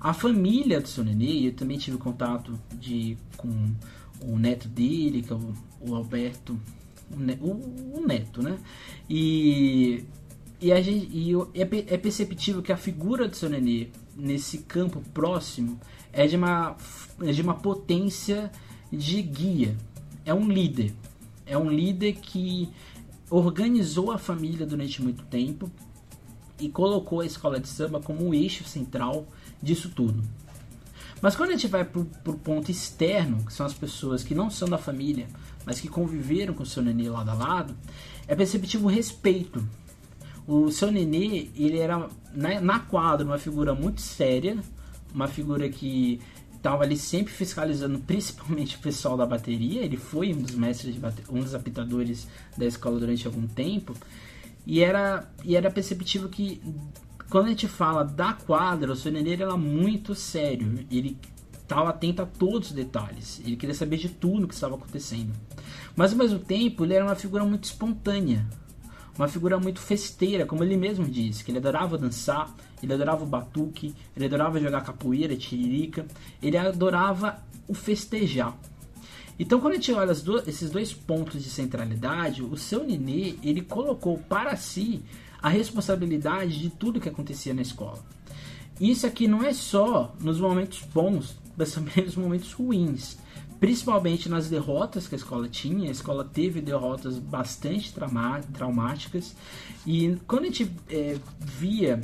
A 0.00 0.12
família 0.12 0.80
do 0.80 0.88
seu 0.88 1.04
nenê, 1.04 1.48
eu 1.48 1.54
também 1.54 1.78
tive 1.78 1.98
contato 1.98 2.58
de, 2.78 3.16
com 3.36 3.74
o 4.22 4.38
neto 4.38 4.68
dele, 4.68 5.22
que 5.22 5.32
é 5.32 5.36
o, 5.36 5.54
o 5.80 5.94
Alberto 5.94 6.58
o, 7.40 7.98
o 7.98 8.06
neto, 8.06 8.42
né? 8.42 8.58
E, 9.08 10.04
e, 10.60 10.72
a 10.72 10.80
gente, 10.80 11.08
e 11.12 11.32
é, 11.54 11.94
é 11.94 11.98
perceptível 11.98 12.62
que 12.62 12.72
a 12.72 12.76
figura 12.76 13.28
do 13.28 13.36
seu 13.36 13.48
nenê 13.48 13.88
nesse 14.16 14.58
campo 14.58 15.00
próximo 15.12 15.80
é 16.12 16.26
de 16.26 16.36
uma, 16.36 16.76
é 17.22 17.32
de 17.32 17.42
uma 17.42 17.54
potência 17.54 18.50
de 18.92 19.20
guia. 19.22 19.76
É 20.24 20.32
um 20.32 20.48
líder. 20.48 20.94
É 21.46 21.58
um 21.58 21.68
líder 21.68 22.14
que 22.14 22.70
organizou 23.30 24.12
a 24.12 24.18
família 24.18 24.66
durante 24.66 25.02
muito 25.02 25.24
tempo 25.24 25.70
e 26.58 26.68
colocou 26.68 27.20
a 27.20 27.26
escola 27.26 27.58
de 27.58 27.68
samba 27.68 28.00
como 28.00 28.28
o 28.28 28.34
eixo 28.34 28.64
central 28.64 29.26
disso 29.62 29.90
tudo. 29.90 30.22
Mas 31.20 31.34
quando 31.34 31.50
a 31.50 31.52
gente 31.52 31.68
vai 31.68 31.84
para 31.84 32.00
o 32.00 32.38
ponto 32.38 32.70
externo, 32.70 33.44
que 33.44 33.52
são 33.52 33.64
as 33.64 33.72
pessoas 33.72 34.22
que 34.22 34.34
não 34.34 34.50
são 34.50 34.68
da 34.68 34.76
família, 34.76 35.26
mas 35.64 35.80
que 35.80 35.88
conviveram 35.88 36.54
com 36.54 36.62
o 36.62 36.66
seu 36.66 36.82
nenê 36.82 37.08
lado 37.08 37.30
a 37.30 37.34
lado, 37.34 37.76
é 38.26 38.34
perceptível 38.34 38.86
o 38.86 38.90
respeito. 38.90 39.66
O 40.46 40.70
seu 40.70 40.90
nenê, 40.90 41.48
ele 41.56 41.78
era 41.78 42.08
na, 42.34 42.60
na 42.60 42.78
quadra 42.80 43.26
uma 43.26 43.38
figura 43.38 43.74
muito 43.74 44.00
séria, 44.00 44.58
uma 45.14 45.28
figura 45.28 45.68
que 45.68 46.20
estava 46.54 46.82
ali 46.82 46.96
sempre 46.96 47.32
fiscalizando 47.32 47.98
principalmente 48.00 48.76
o 48.76 48.80
pessoal 48.80 49.16
da 49.16 49.26
bateria. 49.26 49.82
Ele 49.82 49.96
foi 49.96 50.32
um 50.32 50.42
dos 50.42 50.54
mestres, 50.54 50.96
bate... 50.96 51.22
um 51.30 51.40
dos 51.40 51.54
apitadores 51.54 52.26
da 52.56 52.66
escola 52.66 52.98
durante 52.98 53.26
algum 53.26 53.46
tempo. 53.46 53.94
E 54.66 54.80
era, 54.80 55.30
e 55.44 55.56
era 55.56 55.70
perceptível 55.70 56.28
que 56.28 56.60
quando 57.28 57.46
a 57.46 57.48
gente 57.50 57.68
fala 57.68 58.04
da 58.04 58.32
quadra, 58.32 58.92
o 58.92 58.96
seu 58.96 59.12
Nenê 59.12 59.34
era 59.34 59.56
muito 59.56 60.14
sério. 60.14 60.86
Ele 60.90 61.18
estava 61.64 61.90
atento 61.90 62.22
a 62.22 62.26
todos 62.26 62.68
os 62.68 62.74
detalhes. 62.74 63.40
Ele 63.44 63.56
queria 63.56 63.74
saber 63.74 63.96
de 63.96 64.08
tudo 64.08 64.44
o 64.44 64.48
que 64.48 64.54
estava 64.54 64.76
acontecendo. 64.76 65.32
Mas 65.96 66.12
ao 66.12 66.18
mesmo 66.18 66.38
tempo, 66.38 66.84
ele 66.84 66.94
era 66.94 67.04
uma 67.04 67.16
figura 67.16 67.44
muito 67.44 67.64
espontânea, 67.64 68.46
uma 69.18 69.28
figura 69.28 69.58
muito 69.58 69.80
festeira, 69.80 70.46
como 70.46 70.62
ele 70.62 70.76
mesmo 70.76 71.04
disse, 71.04 71.42
que 71.42 71.50
ele 71.50 71.58
adorava 71.58 71.98
dançar, 71.98 72.54
ele 72.82 72.92
adorava 72.92 73.24
o 73.24 73.26
batuque, 73.26 73.94
ele 74.14 74.26
adorava 74.26 74.60
jogar 74.60 74.82
capoeira, 74.82 75.36
tiririca, 75.36 76.06
ele 76.42 76.56
adorava 76.56 77.42
o 77.66 77.74
festejar. 77.74 78.56
Então, 79.38 79.60
quando 79.60 79.72
a 79.72 79.76
gente 79.76 79.92
olha 79.92 80.12
esses 80.12 80.70
dois 80.70 80.92
pontos 80.92 81.42
de 81.42 81.50
centralidade, 81.50 82.42
o 82.42 82.56
seu 82.56 82.84
Nenê 82.84 83.34
ele 83.42 83.62
colocou 83.62 84.18
para 84.18 84.54
si 84.56 85.02
a 85.42 85.48
responsabilidade 85.48 86.60
de 86.60 86.70
tudo 86.70 87.00
que 87.00 87.08
acontecia 87.08 87.52
na 87.52 87.62
escola. 87.62 87.98
Isso 88.80 89.06
aqui 89.06 89.26
não 89.26 89.42
é 89.42 89.52
só 89.52 90.14
nos 90.20 90.40
momentos 90.40 90.82
bons, 90.92 91.36
mas 91.56 91.72
também 91.72 92.02
nos 92.04 92.16
momentos 92.16 92.52
ruins. 92.52 93.18
Principalmente 93.60 94.28
nas 94.28 94.48
derrotas 94.50 95.06
que 95.06 95.14
a 95.14 95.18
escola 95.18 95.48
tinha, 95.48 95.88
a 95.88 95.92
escola 95.92 96.24
teve 96.24 96.60
derrotas 96.60 97.18
bastante 97.18 97.94
traumáticas. 98.52 99.34
E 99.86 100.16
quando 100.26 100.42
a 100.42 100.46
gente 100.46 100.70
é, 100.90 101.18
via 101.40 102.02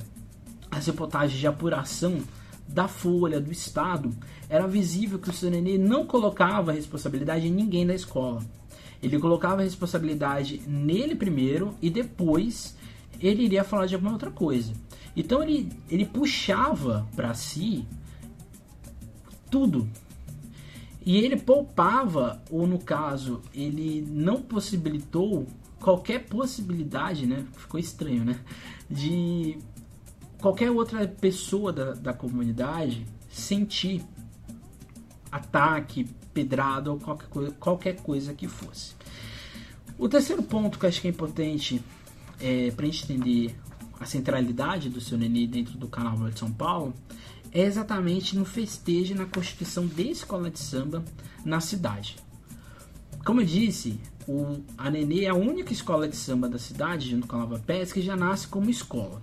as 0.70 0.86
reportagens 0.86 1.38
de 1.38 1.46
apuração 1.46 2.18
da 2.66 2.86
Folha, 2.86 3.40
do 3.40 3.50
Estado, 3.50 4.14
era 4.48 4.66
visível 4.66 5.18
que 5.18 5.28
o 5.28 5.32
seu 5.32 5.50
Nenê 5.50 5.76
não 5.76 6.06
colocava 6.06 6.70
a 6.70 6.74
responsabilidade 6.74 7.48
em 7.48 7.50
ninguém 7.50 7.86
da 7.86 7.94
escola. 7.94 8.42
Ele 9.02 9.18
colocava 9.18 9.60
a 9.60 9.64
responsabilidade 9.64 10.62
nele 10.66 11.14
primeiro 11.14 11.74
e 11.82 11.90
depois 11.90 12.76
ele 13.20 13.44
iria 13.44 13.64
falar 13.64 13.86
de 13.86 13.94
alguma 13.94 14.12
outra 14.12 14.30
coisa. 14.30 14.72
Então 15.16 15.42
ele, 15.42 15.70
ele 15.90 16.06
puxava 16.06 17.06
para 17.16 17.34
si 17.34 17.86
tudo. 19.50 19.88
E 21.04 21.16
ele 21.16 21.36
poupava, 21.36 22.42
ou 22.50 22.66
no 22.66 22.78
caso, 22.78 23.40
ele 23.54 24.06
não 24.06 24.42
possibilitou 24.42 25.46
qualquer 25.78 26.26
possibilidade, 26.26 27.26
né? 27.26 27.46
Ficou 27.56 27.80
estranho, 27.80 28.24
né? 28.24 28.38
De 28.88 29.58
qualquer 30.38 30.70
outra 30.70 31.06
pessoa 31.08 31.72
da, 31.72 31.94
da 31.94 32.12
comunidade 32.12 33.06
sentir 33.30 34.02
ataque, 35.30 36.06
pedrada 36.34 36.90
ou 36.90 36.98
qualquer 36.98 37.28
coisa, 37.28 37.50
qualquer 37.52 37.96
coisa 37.96 38.34
que 38.34 38.48
fosse. 38.48 38.94
O 39.98 40.08
terceiro 40.08 40.42
ponto 40.42 40.78
que 40.78 40.84
eu 40.84 40.88
acho 40.88 41.00
que 41.00 41.06
é 41.08 41.10
importante 41.10 41.82
é, 42.40 42.70
para 42.70 42.86
entender 42.86 43.54
a 43.98 44.06
centralidade 44.06 44.88
do 44.88 45.00
seu 45.00 45.18
nenê 45.18 45.46
dentro 45.46 45.76
do 45.76 45.86
Carnaval 45.86 46.30
de 46.30 46.38
São 46.38 46.50
Paulo 46.50 46.94
é 47.52 47.62
exatamente 47.62 48.36
no 48.36 48.44
festejo 48.44 49.14
na 49.14 49.26
constituição 49.26 49.86
de 49.86 50.10
escola 50.10 50.50
de 50.50 50.58
samba 50.58 51.04
na 51.44 51.60
cidade. 51.60 52.16
Como 53.24 53.40
eu 53.40 53.46
disse, 53.46 54.00
o, 54.26 54.60
a 54.78 54.90
Nenê 54.90 55.24
é 55.24 55.28
a 55.28 55.34
única 55.34 55.72
escola 55.72 56.08
de 56.08 56.16
samba 56.16 56.48
da 56.48 56.58
cidade, 56.58 57.10
junto 57.10 57.26
com 57.26 57.36
a 57.36 57.40
Lava 57.40 57.58
Pés, 57.58 57.92
que 57.92 58.00
já 58.00 58.16
nasce 58.16 58.46
como 58.48 58.70
escola. 58.70 59.20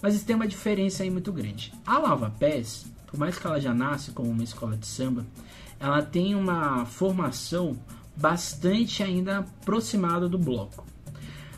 Mas 0.00 0.22
tem 0.22 0.36
uma 0.36 0.46
diferença 0.46 1.02
aí 1.02 1.10
muito 1.10 1.32
grande. 1.32 1.72
A 1.86 1.98
Lava 1.98 2.30
Pés, 2.30 2.86
por 3.06 3.18
mais 3.18 3.38
que 3.38 3.46
ela 3.46 3.60
já 3.60 3.72
nasce 3.72 4.10
como 4.12 4.30
uma 4.30 4.44
escola 4.44 4.76
de 4.76 4.86
samba, 4.86 5.26
ela 5.78 6.02
tem 6.02 6.34
uma 6.34 6.84
formação 6.84 7.76
bastante 8.16 9.02
ainda 9.02 9.38
aproximada 9.38 10.28
do 10.28 10.38
bloco. 10.38 10.84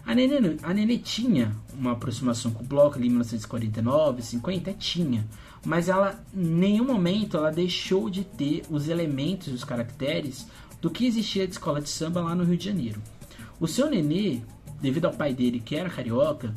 A 0.06 0.14
Nenê, 0.14 0.56
a 0.62 0.74
Nenê 0.74 0.98
tinha 0.98 1.56
uma 1.72 1.92
aproximação 1.92 2.52
com 2.52 2.62
o 2.62 2.66
bloco 2.66 2.96
ali 2.96 3.06
em 3.06 3.10
1949, 3.10 4.22
50, 4.22 4.72
tinha, 4.74 5.26
mas 5.64 5.88
ela 5.88 6.22
em 6.34 6.44
nenhum 6.44 6.84
momento 6.84 7.36
ela 7.36 7.50
deixou 7.50 8.10
de 8.10 8.24
ter 8.24 8.62
os 8.70 8.88
elementos 8.88 9.52
os 9.52 9.64
caracteres 9.64 10.46
do 10.80 10.90
que 10.90 11.06
existia 11.06 11.46
de 11.46 11.54
escola 11.54 11.80
de 11.80 11.88
samba 11.88 12.20
lá 12.20 12.34
no 12.34 12.44
Rio 12.44 12.58
de 12.58 12.64
Janeiro. 12.66 13.00
O 13.58 13.66
seu 13.66 13.88
Nenê, 13.88 14.40
devido 14.80 15.06
ao 15.06 15.14
pai 15.14 15.32
dele 15.32 15.60
que 15.60 15.74
era 15.74 15.88
carioca, 15.88 16.54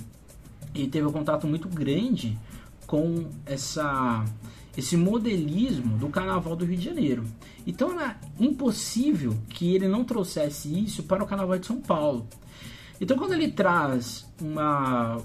ele 0.75 0.89
teve 0.89 1.07
um 1.07 1.11
contato 1.11 1.47
muito 1.47 1.69
grande 1.69 2.37
com 2.85 3.25
essa 3.45 4.25
esse 4.75 4.95
modelismo 4.95 5.97
do 5.97 6.07
carnaval 6.07 6.55
do 6.55 6.63
Rio 6.63 6.77
de 6.77 6.85
Janeiro. 6.85 7.23
Então 7.65 7.99
era 7.99 8.19
impossível 8.39 9.35
que 9.49 9.73
ele 9.73 9.87
não 9.87 10.03
trouxesse 10.03 10.67
isso 10.67 11.03
para 11.03 11.23
o 11.23 11.27
carnaval 11.27 11.57
de 11.57 11.65
São 11.65 11.81
Paulo. 11.81 12.27
Então 13.01 13.17
quando 13.17 13.33
ele 13.33 13.49
traz 13.49 14.27
uma 14.39 15.17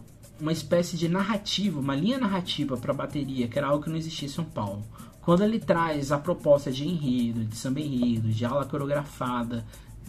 uma 0.42 0.50
espécie 0.50 0.96
de 0.96 1.08
narrativa, 1.08 1.78
uma 1.78 1.94
linha 1.94 2.18
narrativa 2.18 2.76
para 2.76 2.90
a 2.90 2.96
bateria, 2.96 3.46
que 3.46 3.56
era 3.56 3.68
algo 3.68 3.84
que 3.84 3.88
não 3.88 3.96
existia 3.96 4.26
em 4.26 4.30
São 4.30 4.44
Paulo. 4.44 4.82
Quando 5.20 5.44
ele 5.44 5.60
traz 5.60 6.10
a 6.10 6.18
proposta 6.18 6.72
de 6.72 6.84
enredo, 6.84 7.44
de 7.44 7.56
samba 7.56 7.78
enredo, 7.80 8.28
de 8.28 8.44
aula 8.44 8.66
coreografada 8.66 9.64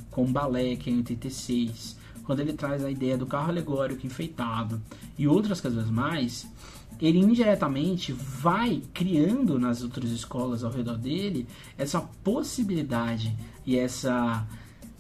com 0.10 0.26
balé, 0.26 0.76
que 0.76 0.90
é 0.90 0.94
em 0.94 0.98
86, 0.98 1.96
quando 2.24 2.40
ele 2.40 2.54
traz 2.54 2.84
a 2.84 2.90
ideia 2.90 3.16
do 3.16 3.28
carro 3.28 3.50
alegórico 3.50 4.08
enfeitado 4.08 4.82
e 5.20 5.28
outras 5.28 5.62
coisas 5.62 5.88
mais, 5.88 6.48
ele 7.00 7.20
indiretamente 7.20 8.12
vai 8.12 8.82
criando 8.92 9.60
nas 9.60 9.84
outras 9.84 10.10
escolas 10.10 10.64
ao 10.64 10.72
redor 10.72 10.98
dele 10.98 11.48
essa 11.78 12.02
possibilidade 12.02 13.38
e 13.68 13.78
essa 13.78 14.48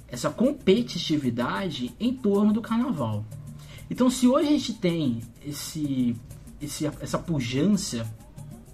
essa 0.08 0.30
competitividade 0.30 1.92
em 2.00 2.14
torno 2.14 2.54
do 2.54 2.62
carnaval. 2.62 3.26
Então, 3.94 4.10
se 4.10 4.28
hoje 4.28 4.48
a 4.48 4.52
gente 4.52 4.74
tem 4.74 5.20
esse, 5.46 6.16
esse 6.60 6.88
essa 7.00 7.20
pujança 7.20 8.12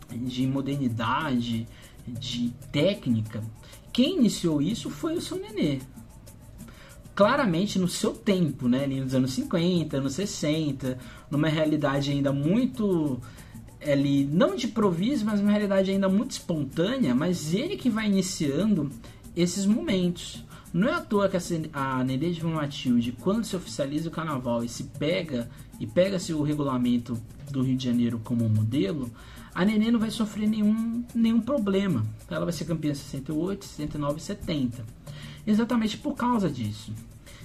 de 0.10 0.48
modernidade, 0.48 1.68
de 2.08 2.54
técnica, 2.72 3.44
quem 3.92 4.16
iniciou 4.16 4.62
isso 4.62 4.90
foi 4.90 5.16
o 5.16 5.22
seu 5.22 5.38
Nenê. 5.38 5.80
Claramente 7.14 7.78
no 7.78 7.88
seu 7.90 8.14
tempo, 8.14 8.70
né? 8.70 8.86
Ali 8.86 9.02
nos 9.02 9.14
anos 9.14 9.34
50, 9.34 9.98
anos 9.98 10.14
60, 10.14 10.98
numa 11.30 11.50
realidade 11.50 12.12
ainda 12.12 12.32
muito 12.32 13.20
ali, 13.86 14.24
não 14.24 14.56
de 14.56 14.68
improviso, 14.68 15.26
mas 15.26 15.42
uma 15.42 15.52
realidade 15.52 15.92
ainda 15.92 16.08
muito 16.08 16.32
espontânea, 16.32 17.14
mas 17.14 17.54
ele 17.54 17.76
que 17.76 17.90
vai 17.90 18.06
iniciando 18.06 18.90
esses 19.36 19.66
momentos. 19.66 20.46
Não 20.72 20.88
é 20.88 20.94
à 20.94 21.02
toa 21.02 21.28
que 21.28 21.38
a 21.74 22.04
Nenê 22.04 22.30
de 22.30 22.46
Matilde, 22.46 23.12
quando 23.12 23.44
se 23.44 23.56
oficializa 23.56 24.08
o 24.08 24.12
carnaval 24.12 24.64
e 24.64 24.70
se 24.70 24.84
pega 24.84 25.50
e 25.80 25.88
pega-se 25.88 26.32
o 26.32 26.44
regulamento 26.44 27.20
do 27.50 27.64
Rio 27.64 27.76
de 27.76 27.86
Janeiro 27.86 28.22
como 28.24 28.48
modelo, 28.48 29.10
a 29.54 29.66
Nenê 29.66 29.90
não 29.90 30.00
vai 30.00 30.12
sofrer 30.12 30.48
nenhum, 30.48 31.04
nenhum 31.16 31.42
problema. 31.42 32.06
Ela 32.30 32.46
vai 32.46 32.54
ser 32.54 32.66
campeã 32.66 32.92
em 32.92 32.96
68, 32.96 33.66
69 33.66 34.18
e 34.20 34.22
70. 34.22 34.86
Exatamente 35.48 35.98
por 35.98 36.14
causa 36.14 36.50
disso. 36.50 36.94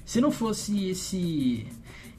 Se 0.04 0.20
não 0.20 0.30
fosse 0.30 0.90
esse, 0.90 1.66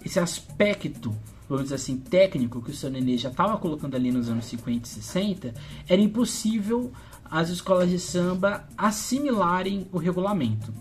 esse 0.03 0.19
aspecto, 0.19 1.15
vamos 1.47 1.65
dizer 1.65 1.75
assim, 1.75 1.97
técnico 1.97 2.63
que 2.63 2.71
o 2.71 2.73
seu 2.73 2.89
Nenê 2.89 3.15
já 3.15 3.29
estava 3.29 3.57
colocando 3.59 3.93
ali 3.93 4.11
nos 4.11 4.27
anos 4.27 4.45
50 4.45 4.87
e 4.87 4.89
60, 4.89 5.53
era 5.87 6.01
impossível 6.01 6.91
as 7.29 7.49
escolas 7.49 7.89
de 7.89 7.99
samba 7.99 8.67
assimilarem 8.75 9.87
o 9.91 9.99
regulamento. 9.99 10.73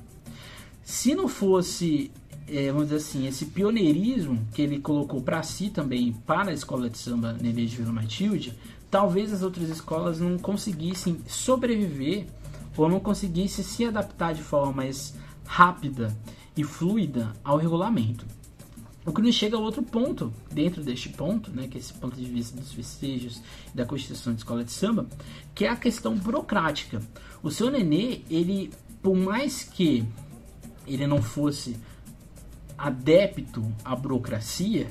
Se 0.84 1.14
não 1.14 1.28
fosse, 1.28 2.10
é, 2.46 2.70
vamos 2.70 2.88
dizer 2.88 2.96
assim, 2.96 3.26
esse 3.26 3.46
pioneirismo 3.46 4.46
que 4.52 4.60
ele 4.60 4.78
colocou 4.78 5.22
para 5.22 5.42
si 5.42 5.70
também, 5.70 6.12
para 6.26 6.50
a 6.50 6.54
escola 6.54 6.90
de 6.90 6.98
samba 6.98 7.32
Nenê 7.40 7.64
de 7.64 7.76
Vila 7.76 7.90
Matilde, 7.90 8.54
talvez 8.90 9.32
as 9.32 9.42
outras 9.42 9.70
escolas 9.70 10.20
não 10.20 10.38
conseguissem 10.38 11.18
sobreviver 11.26 12.26
ou 12.76 12.86
não 12.86 13.00
conseguissem 13.00 13.64
se 13.64 13.86
adaptar 13.86 14.34
de 14.34 14.42
forma 14.42 14.72
mais 14.72 15.14
rápida 15.46 16.14
e 16.54 16.62
fluida 16.62 17.32
ao 17.42 17.56
regulamento. 17.56 18.26
O 19.06 19.12
que 19.12 19.22
nos 19.22 19.34
chega 19.34 19.56
a 19.56 19.60
outro 19.60 19.82
ponto, 19.82 20.32
dentro 20.52 20.82
deste 20.82 21.08
ponto, 21.08 21.50
né, 21.50 21.66
que 21.66 21.76
é 21.78 21.80
esse 21.80 21.92
ponto 21.94 22.16
de 22.16 22.24
vista 22.24 22.58
dos 22.58 23.02
e 23.02 23.30
da 23.74 23.84
constituição 23.84 24.32
de 24.32 24.40
escola 24.40 24.64
de 24.64 24.72
samba, 24.72 25.06
que 25.54 25.64
é 25.64 25.68
a 25.68 25.76
questão 25.76 26.14
burocrática. 26.14 27.02
O 27.42 27.50
seu 27.50 27.70
nenê, 27.70 28.20
ele, 28.30 28.70
por 29.02 29.14
mais 29.14 29.62
que 29.62 30.06
ele 30.86 31.06
não 31.06 31.22
fosse 31.22 31.76
adepto 32.76 33.64
à 33.84 33.94
burocracia, 33.94 34.88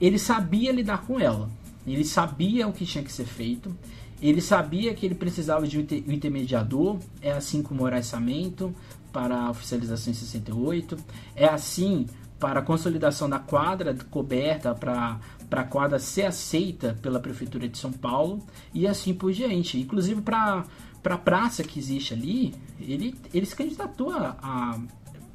ele 0.00 0.18
sabia 0.18 0.72
lidar 0.72 1.02
com 1.02 1.18
ela. 1.18 1.48
Ele 1.86 2.04
sabia 2.04 2.66
o 2.66 2.72
que 2.72 2.84
tinha 2.84 3.04
que 3.04 3.12
ser 3.12 3.26
feito. 3.26 3.74
Ele 4.20 4.40
sabia 4.40 4.94
que 4.94 5.04
ele 5.04 5.14
precisava 5.14 5.66
de 5.66 5.78
um 5.78 6.12
intermediador, 6.12 6.98
é 7.20 7.32
assim 7.32 7.62
como 7.62 7.82
o 7.82 7.84
orçamento 7.84 8.74
para 9.12 9.42
a 9.42 9.50
oficialização 9.50 10.10
em 10.10 10.16
68, 10.16 10.96
é 11.34 11.46
assim 11.46 12.06
para 12.38 12.60
a 12.60 12.62
consolidação 12.62 13.28
da 13.28 13.38
quadra 13.38 13.96
coberta 14.10 14.74
para 14.74 15.18
para 15.48 15.60
a 15.60 15.64
quadra 15.64 15.98
ser 16.00 16.24
aceita 16.24 16.98
pela 17.00 17.20
prefeitura 17.20 17.68
de 17.68 17.78
São 17.78 17.92
Paulo 17.92 18.44
e 18.74 18.86
assim 18.86 19.14
por 19.14 19.32
diante. 19.32 19.78
Inclusive 19.78 20.20
para 20.20 20.64
para 21.02 21.14
a 21.14 21.18
praça 21.18 21.62
que 21.62 21.78
existe 21.78 22.12
ali, 22.12 22.52
ele, 22.80 23.14
ele 23.32 23.46
se 23.46 23.54
candidatou 23.54 24.10
a, 24.10 24.36
a 24.42 24.80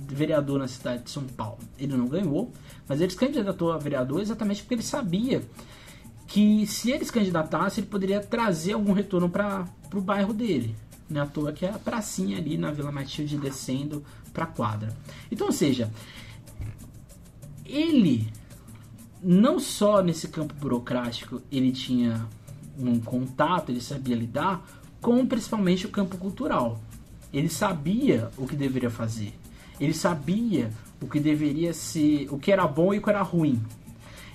vereador 0.07 0.59
na 0.59 0.67
cidade 0.67 1.03
de 1.03 1.11
São 1.11 1.23
Paulo. 1.23 1.59
Ele 1.77 1.95
não 1.95 2.07
ganhou, 2.07 2.51
mas 2.87 3.01
ele 3.01 3.11
se 3.11 3.17
candidatou 3.17 3.71
a 3.71 3.77
vereador 3.77 4.21
exatamente 4.21 4.61
porque 4.61 4.75
ele 4.75 4.83
sabia 4.83 5.41
que 6.27 6.65
se 6.65 6.91
ele 6.91 7.03
se 7.03 7.11
candidatasse, 7.11 7.81
ele 7.81 7.87
poderia 7.87 8.21
trazer 8.21 8.73
algum 8.73 8.93
retorno 8.93 9.29
para 9.29 9.65
o 9.93 10.01
bairro 10.01 10.33
dele. 10.33 10.75
Não 11.09 11.21
é 11.21 11.23
à 11.23 11.27
toa 11.27 11.51
que 11.51 11.65
é 11.65 11.69
a 11.69 11.77
pracinha 11.77 12.37
ali 12.37 12.57
na 12.57 12.71
Vila 12.71 12.91
Matilde 12.91 13.37
descendo 13.37 14.03
para 14.31 14.45
a 14.45 14.47
quadra. 14.47 14.95
Então, 15.29 15.47
ou 15.47 15.53
seja, 15.53 15.91
ele 17.65 18.31
não 19.21 19.59
só 19.59 20.01
nesse 20.01 20.29
campo 20.29 20.53
burocrático 20.53 21.41
ele 21.51 21.71
tinha 21.71 22.27
um 22.77 22.99
contato, 22.99 23.69
ele 23.69 23.81
sabia 23.81 24.15
lidar, 24.15 24.65
como 25.01 25.27
principalmente 25.27 25.85
o 25.85 25.89
campo 25.89 26.17
cultural. 26.17 26.79
Ele 27.33 27.49
sabia 27.49 28.29
o 28.37 28.47
que 28.47 28.55
deveria 28.55 28.89
fazer. 28.89 29.33
Ele 29.81 29.93
sabia 29.95 30.71
o 31.01 31.07
que 31.07 31.19
deveria 31.19 31.73
ser, 31.73 32.27
o 32.29 32.37
que 32.37 32.51
era 32.51 32.67
bom 32.67 32.93
e 32.93 32.99
o 32.99 33.01
que 33.01 33.09
era 33.09 33.23
ruim. 33.23 33.59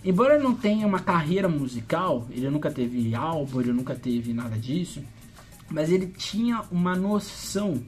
Embora 0.04 0.34
ele 0.34 0.42
não 0.42 0.54
tenha 0.54 0.84
uma 0.84 0.98
carreira 0.98 1.48
musical, 1.48 2.26
ele 2.30 2.50
nunca 2.50 2.68
teve 2.68 3.14
álbum, 3.14 3.60
ele 3.60 3.72
nunca 3.72 3.94
teve 3.94 4.32
nada 4.32 4.58
disso, 4.58 5.02
mas 5.70 5.90
ele 5.90 6.08
tinha 6.08 6.62
uma 6.70 6.96
noção, 6.96 7.80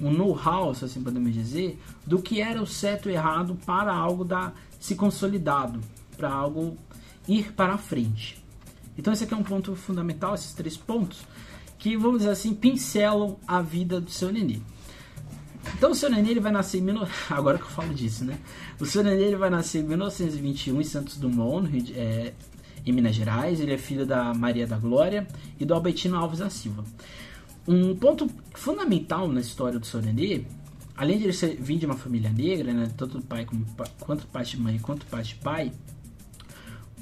um 0.00 0.10
know-how, 0.10 0.74
se 0.74 0.84
assim 0.84 1.00
podemos 1.00 1.32
dizer, 1.32 1.80
do 2.04 2.20
que 2.20 2.40
era 2.40 2.60
o 2.60 2.66
certo 2.66 3.08
e 3.08 3.12
errado 3.12 3.56
para 3.64 3.94
algo 3.94 4.24
da 4.24 4.52
se 4.80 4.96
consolidado, 4.96 5.80
para 6.16 6.32
algo 6.32 6.76
ir 7.28 7.52
para 7.52 7.78
frente. 7.78 8.44
Então 8.98 9.12
esse 9.12 9.24
aqui 9.24 9.34
é 9.34 9.36
um 9.36 9.44
ponto 9.44 9.76
fundamental, 9.76 10.34
esses 10.34 10.52
três 10.54 10.76
pontos, 10.76 11.20
que 11.78 11.96
vamos 11.96 12.18
dizer 12.18 12.30
assim, 12.30 12.52
pincelam 12.52 13.36
a 13.46 13.60
vida 13.60 14.00
do 14.00 14.10
seu 14.10 14.32
nenê. 14.32 14.60
Então 15.76 15.90
o 15.90 15.94
seu 15.94 16.10
nenê 16.10 16.30
ele 16.30 16.40
vai 16.40 16.50
nascer 16.50 16.80
em 16.80 16.86
agora 17.28 17.58
que 17.58 17.64
eu 17.64 17.68
falo 17.68 17.92
disso, 17.92 18.24
né? 18.24 18.38
O 18.80 18.86
seu 18.86 19.04
nenê 19.04 19.24
ele 19.24 19.36
vai 19.36 19.50
nascer 19.50 19.82
em 19.82 19.86
1921 19.86 20.80
em 20.80 20.84
Santos 20.84 21.18
Dumont, 21.18 21.70
no 21.70 21.80
de... 21.80 21.92
é... 21.92 22.32
em 22.84 22.92
Minas 22.92 23.14
Gerais. 23.14 23.60
Ele 23.60 23.74
é 23.74 23.78
filho 23.78 24.06
da 24.06 24.32
Maria 24.32 24.66
da 24.66 24.78
Glória 24.78 25.26
e 25.60 25.64
do 25.66 25.74
Albertino 25.74 26.16
Alves 26.16 26.38
da 26.38 26.48
Silva. 26.48 26.82
Um 27.68 27.94
ponto 27.94 28.26
fundamental 28.54 29.28
na 29.28 29.40
história 29.40 29.78
do 29.78 29.84
seu 29.84 30.00
nenê, 30.00 30.44
além 30.96 31.18
de 31.18 31.24
ele 31.24 31.32
ser, 31.34 31.56
vir 31.56 31.78
de 31.78 31.84
uma 31.84 31.96
família 31.96 32.30
negra, 32.30 32.72
né, 32.72 32.88
tanto 32.96 33.20
pai 33.20 33.44
como 33.44 33.66
quanto 34.00 34.26
parte 34.28 34.56
de 34.56 34.62
mãe 34.62 34.78
quanto 34.78 35.04
parte 35.06 35.34
de 35.34 35.40
pai, 35.40 35.72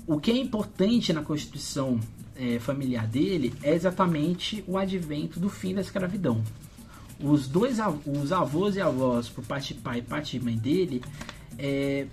o 0.07 0.19
que 0.19 0.33
é 0.33 0.37
importante 0.37 1.13
na 1.13 1.23
constituição 1.23 2.01
é, 2.35 2.59
familiar 2.59 3.07
dele 3.07 3.55
é 3.63 3.73
exatamente 3.73 4.65
o 4.67 4.77
advento 4.77 5.39
do 5.39 5.49
fim 5.49 5.75
da 5.75 5.81
escravidão. 5.81 6.43
Os 7.25 7.49
dois 7.49 7.79
os 8.07 8.33
avós 8.33 8.77
e 8.77 8.83
avós, 8.83 9.31
por 9.31 9.43
parte 9.47 9.73
de 9.73 9.81
pai 9.81 10.01
e 10.01 10.03
parte 10.03 10.39
de 10.39 10.45
mãe 10.45 10.59
dele, 10.59 11.03
é, 11.59 12.07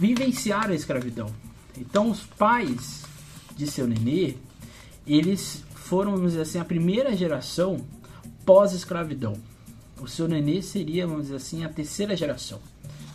vivenciaram 0.00 0.72
a 0.72 0.74
escravidão. 0.74 1.28
Então, 1.76 2.10
os 2.10 2.20
pais 2.20 3.04
de 3.54 3.66
seu 3.66 3.86
nenê, 3.86 4.36
eles 5.06 5.62
foram, 5.74 6.12
vamos 6.12 6.32
dizer 6.32 6.42
assim, 6.42 6.58
a 6.58 6.64
primeira 6.64 7.14
geração 7.14 7.84
pós-escravidão. 8.46 9.34
O 10.00 10.08
seu 10.08 10.26
nenê 10.26 10.62
seria, 10.62 11.06
vamos 11.06 11.24
dizer 11.24 11.36
assim, 11.36 11.62
a 11.62 11.68
terceira 11.68 12.16
geração. 12.16 12.60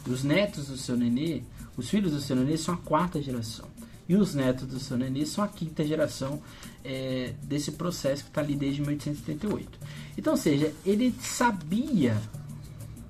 Os 0.08 0.24
netos 0.24 0.68
do 0.68 0.78
seu 0.78 0.96
nenê, 0.96 1.42
os 1.76 1.90
filhos 1.90 2.12
do 2.12 2.22
seu 2.22 2.36
nenê 2.36 2.58
são 2.58 2.76
a 2.76 2.78
quarta 2.78 3.20
geração. 3.20 3.68
E 4.08 4.16
os 4.16 4.34
netos 4.34 4.68
do 4.68 4.80
seu 4.80 4.98
nenê 4.98 5.26
são 5.26 5.44
a 5.44 5.48
quinta 5.48 5.84
geração 5.86 6.42
é, 6.84 7.34
desse 7.44 7.74
processo 7.74 8.24
que 8.24 8.30
está 8.30 8.42
ali 8.42 8.56
desde 8.56 8.82
1878. 8.82 9.80
Então, 10.20 10.36
seja, 10.36 10.74
ele 10.86 11.16
sabia, 11.22 12.22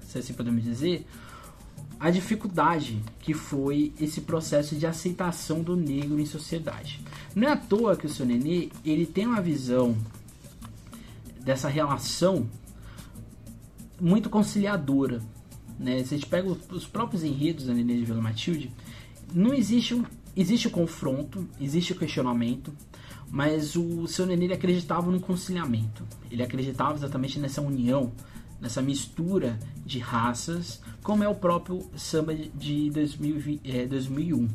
se 0.08 0.20
assim 0.20 0.32
podemos 0.32 0.64
dizer, 0.64 1.08
a 2.00 2.12
dificuldade 2.12 3.02
que 3.18 3.34
foi 3.34 3.92
esse 4.00 4.22
processo 4.22 4.76
de 4.76 4.86
aceitação 4.86 5.64
do 5.64 5.76
negro 5.76 6.20
em 6.20 6.26
sociedade. 6.28 7.04
Não 7.34 7.48
é 7.48 7.52
à 7.54 7.58
toa 7.58 7.98
que 7.98 8.06
o 8.06 8.10
seu 8.10 8.28
nenê 8.28 8.70
ele 8.86 9.08
tem 9.08 9.26
uma 9.26 9.42
visão 9.42 9.98
dessa 11.42 11.68
relação 11.68 12.48
muito 14.00 14.30
conciliadora. 14.30 15.20
Né? 15.80 16.04
Se 16.04 16.14
a 16.14 16.18
gente 16.18 16.30
pega 16.30 16.48
os 16.48 16.86
próprios 16.86 17.24
enredos 17.24 17.66
da 17.66 17.74
Nenê 17.74 17.96
de 17.96 18.06
Vila 18.06 18.22
Matilde, 18.22 18.72
não 19.34 19.52
existe 19.52 19.96
um, 19.96 20.06
existe 20.40 20.68
o 20.68 20.72
confronto, 20.72 21.46
existe 21.60 21.92
o 21.92 21.96
questionamento, 21.96 22.74
mas 23.30 23.76
o 23.76 24.08
seu 24.08 24.26
Nenê 24.26 24.54
acreditava 24.54 25.12
no 25.12 25.20
conciliamento. 25.20 26.04
Ele 26.32 26.42
acreditava 26.42 26.96
exatamente 26.96 27.38
nessa 27.38 27.62
união, 27.62 28.14
nessa 28.62 28.82
mistura 28.82 29.60
de 29.86 30.00
raças, 30.00 30.82
como 31.04 31.24
é 31.24 31.28
o 31.28 31.36
próprio 31.36 31.86
samba 31.96 32.34
de 32.34 32.90
2000, 32.90 33.60
é, 33.66 33.86
2001. 33.86 34.48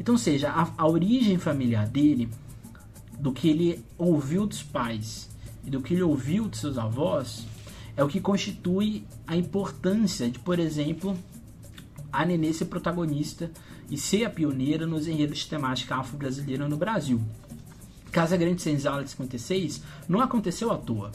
Então, 0.00 0.16
seja, 0.16 0.50
a, 0.50 0.72
a 0.78 0.88
origem 0.88 1.36
familiar 1.38 1.86
dele, 1.86 2.30
do 3.18 3.30
que 3.30 3.48
ele 3.48 3.84
ouviu 3.98 4.46
dos 4.46 4.62
pais 4.62 5.28
e 5.64 5.70
do 5.70 5.82
que 5.82 5.94
ele 5.94 6.02
ouviu 6.02 6.48
de 6.48 6.56
seus 6.56 6.78
avós, 6.78 7.46
é 7.94 8.02
o 8.02 8.08
que 8.08 8.20
constitui 8.20 9.04
a 9.26 9.36
importância 9.36 10.28
de, 10.30 10.38
por 10.38 10.58
exemplo, 10.58 11.16
a 12.10 12.24
Nenê 12.24 12.52
ser 12.54 12.64
protagonista 12.64 13.50
e 13.94 13.96
ser 13.96 14.24
a 14.24 14.30
pioneira 14.30 14.88
nos 14.88 15.06
enredos 15.06 15.38
de 15.38 15.46
temática 15.46 15.94
afro-brasileira 15.94 16.68
no 16.68 16.76
Brasil. 16.76 17.20
Casa 18.10 18.36
Grande 18.36 18.60
Senzala 18.60 19.04
de 19.04 19.10
56 19.10 19.84
não 20.08 20.20
aconteceu 20.20 20.72
à 20.72 20.76
toa. 20.76 21.12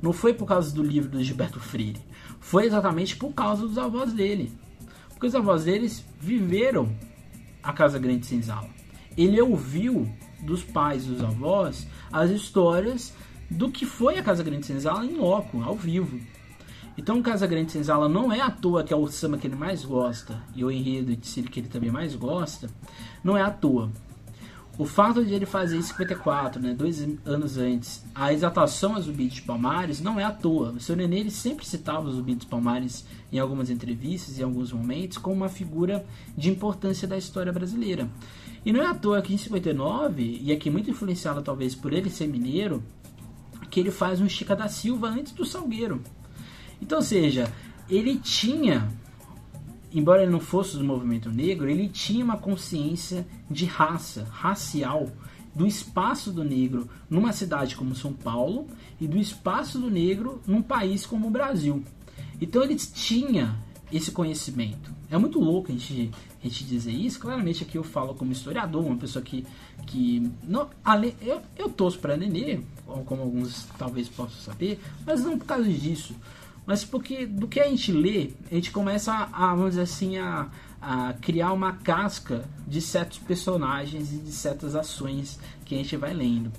Não 0.00 0.12
foi 0.12 0.32
por 0.32 0.46
causa 0.46 0.72
do 0.72 0.84
livro 0.84 1.10
do 1.10 1.22
Gilberto 1.22 1.58
Freire. 1.58 2.00
Foi 2.38 2.64
exatamente 2.64 3.16
por 3.16 3.32
causa 3.32 3.66
dos 3.66 3.76
avós 3.76 4.12
dele. 4.12 4.52
Porque 5.08 5.26
os 5.26 5.34
avós 5.34 5.64
deles 5.64 6.04
viveram 6.20 6.94
a 7.60 7.72
Casa 7.72 7.98
Grande 7.98 8.24
Senzala. 8.24 8.70
Ele 9.16 9.40
ouviu 9.40 10.08
dos 10.42 10.62
pais 10.62 11.04
dos 11.04 11.24
avós 11.24 11.88
as 12.12 12.30
histórias 12.30 13.12
do 13.50 13.68
que 13.68 13.84
foi 13.84 14.16
a 14.16 14.22
Casa 14.22 14.44
Grande 14.44 14.66
Senzala 14.66 15.04
em 15.04 15.16
loco, 15.16 15.60
ao 15.60 15.74
vivo. 15.74 16.20
Então, 16.96 17.22
Casa 17.22 17.46
Grande 17.46 17.72
Senzala 17.72 18.08
não 18.08 18.32
é 18.32 18.40
à 18.40 18.50
toa 18.50 18.84
que 18.84 18.92
é 18.92 18.96
o 18.96 19.06
samba 19.08 19.38
que 19.38 19.46
ele 19.46 19.56
mais 19.56 19.84
gosta 19.84 20.38
e 20.54 20.64
o 20.64 20.70
enredo 20.70 21.16
de 21.16 21.26
Círio 21.26 21.50
que 21.50 21.60
ele 21.60 21.68
também 21.68 21.90
mais 21.90 22.14
gosta, 22.14 22.68
não 23.24 23.36
é 23.36 23.42
à 23.42 23.50
toa. 23.50 23.90
O 24.78 24.86
fato 24.86 25.22
de 25.22 25.34
ele 25.34 25.44
fazer 25.44 25.76
em 25.76 25.82
54, 25.82 26.60
né, 26.60 26.72
dois 26.72 27.06
anos 27.26 27.58
antes, 27.58 28.02
a 28.14 28.32
exaltação 28.32 28.96
a 28.96 29.00
Zumbi 29.00 29.28
de 29.28 29.42
Palmares 29.42 30.00
não 30.00 30.18
é 30.18 30.24
à 30.24 30.32
toa. 30.32 30.70
O 30.72 30.80
seu 30.80 30.96
Nenê 30.96 31.20
ele 31.20 31.30
sempre 31.30 31.66
citava 31.66 32.08
o 32.08 32.10
Zumbi 32.10 32.34
de 32.34 32.46
Palmares 32.46 33.06
em 33.30 33.38
algumas 33.38 33.68
entrevistas, 33.68 34.38
em 34.38 34.42
alguns 34.42 34.72
momentos, 34.72 35.18
como 35.18 35.36
uma 35.36 35.48
figura 35.50 36.04
de 36.36 36.50
importância 36.50 37.06
da 37.06 37.18
história 37.18 37.52
brasileira. 37.52 38.08
E 38.64 38.72
não 38.72 38.82
é 38.82 38.86
à 38.86 38.94
toa 38.94 39.20
que 39.20 39.34
em 39.34 39.36
59, 39.36 40.40
e 40.42 40.50
aqui 40.50 40.70
muito 40.70 40.90
influenciado 40.90 41.42
talvez 41.42 41.74
por 41.74 41.92
ele 41.92 42.08
ser 42.08 42.26
mineiro, 42.26 42.82
que 43.70 43.78
ele 43.78 43.90
faz 43.90 44.22
um 44.22 44.28
Chica 44.28 44.56
da 44.56 44.68
Silva 44.68 45.08
antes 45.08 45.32
do 45.32 45.44
Salgueiro. 45.44 46.02
Então, 46.82 46.98
ou 46.98 47.04
seja, 47.04 47.50
ele 47.88 48.16
tinha, 48.18 48.92
embora 49.94 50.22
ele 50.22 50.32
não 50.32 50.40
fosse 50.40 50.76
do 50.76 50.82
movimento 50.82 51.30
negro, 51.30 51.70
ele 51.70 51.88
tinha 51.88 52.24
uma 52.24 52.36
consciência 52.36 53.24
de 53.48 53.64
raça, 53.64 54.26
racial, 54.28 55.08
do 55.54 55.64
espaço 55.64 56.32
do 56.32 56.42
negro 56.42 56.88
numa 57.08 57.32
cidade 57.32 57.76
como 57.76 57.94
São 57.94 58.12
Paulo 58.12 58.66
e 59.00 59.06
do 59.06 59.16
espaço 59.16 59.78
do 59.78 59.88
negro 59.88 60.42
num 60.44 60.60
país 60.60 61.06
como 61.06 61.28
o 61.28 61.30
Brasil. 61.30 61.84
Então 62.40 62.64
ele 62.64 62.74
tinha 62.74 63.56
esse 63.92 64.10
conhecimento. 64.10 64.90
É 65.08 65.16
muito 65.16 65.38
louco 65.38 65.70
a 65.70 65.72
gente, 65.72 66.10
a 66.40 66.48
gente 66.48 66.64
dizer 66.64 66.90
isso. 66.90 67.20
Claramente 67.20 67.62
aqui 67.62 67.76
eu 67.76 67.84
falo 67.84 68.14
como 68.14 68.32
historiador, 68.32 68.84
uma 68.84 68.96
pessoa 68.96 69.22
que, 69.22 69.46
que 69.86 70.28
não, 70.42 70.68
ale, 70.82 71.14
eu, 71.20 71.42
eu 71.56 71.68
torço 71.68 71.98
para 71.98 72.16
Nenê, 72.16 72.60
como 73.04 73.22
alguns 73.22 73.66
talvez 73.78 74.08
possam 74.08 74.40
saber, 74.40 74.80
mas 75.06 75.22
não 75.22 75.38
por 75.38 75.46
causa 75.46 75.68
disso 75.68 76.16
mas 76.66 76.84
porque 76.84 77.26
do 77.26 77.48
que 77.48 77.60
a 77.60 77.68
gente 77.68 77.92
lê, 77.92 78.30
a 78.50 78.54
gente 78.54 78.70
começa 78.70 79.28
a, 79.32 79.54
vamos 79.54 79.70
dizer 79.70 79.82
assim, 79.82 80.18
a, 80.18 80.48
a 80.80 81.12
criar 81.14 81.52
uma 81.52 81.72
casca 81.72 82.44
de 82.66 82.80
certos 82.80 83.18
personagens 83.18 84.12
e 84.12 84.18
de 84.18 84.32
certas 84.32 84.74
ações 84.74 85.38
que 85.64 85.74
a 85.74 85.78
gente 85.78 85.96
vai 85.96 86.12
lendo. 86.12 86.52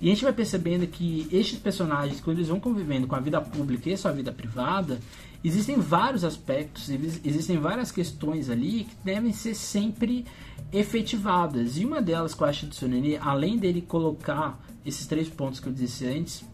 E 0.00 0.06
a 0.06 0.10
gente 0.10 0.24
vai 0.24 0.32
percebendo 0.32 0.86
que 0.86 1.28
estes 1.32 1.58
personagens, 1.58 2.20
quando 2.20 2.38
eles 2.38 2.48
vão 2.48 2.60
convivendo 2.60 3.06
com 3.06 3.16
a 3.16 3.20
vida 3.20 3.40
pública 3.40 3.90
e 3.90 3.96
sua 3.96 4.12
vida 4.12 4.30
privada, 4.30 5.00
existem 5.42 5.76
vários 5.76 6.24
aspectos, 6.24 6.88
existem 6.88 7.58
várias 7.58 7.90
questões 7.90 8.48
ali 8.48 8.84
que 8.84 8.96
devem 9.04 9.32
ser 9.32 9.54
sempre 9.54 10.24
efetivadas. 10.72 11.78
E 11.78 11.84
uma 11.84 12.00
delas 12.00 12.34
que 12.34 12.42
eu 12.42 12.46
acho 12.46 12.66
do 12.66 12.74
seu 12.74 12.88
Nenê, 12.88 13.16
além 13.16 13.58
dele 13.58 13.82
colocar 13.82 14.60
esses 14.84 15.06
três 15.06 15.28
pontos 15.28 15.58
que 15.60 15.66
eu 15.66 15.72
disse 15.72 16.06
antes, 16.06 16.44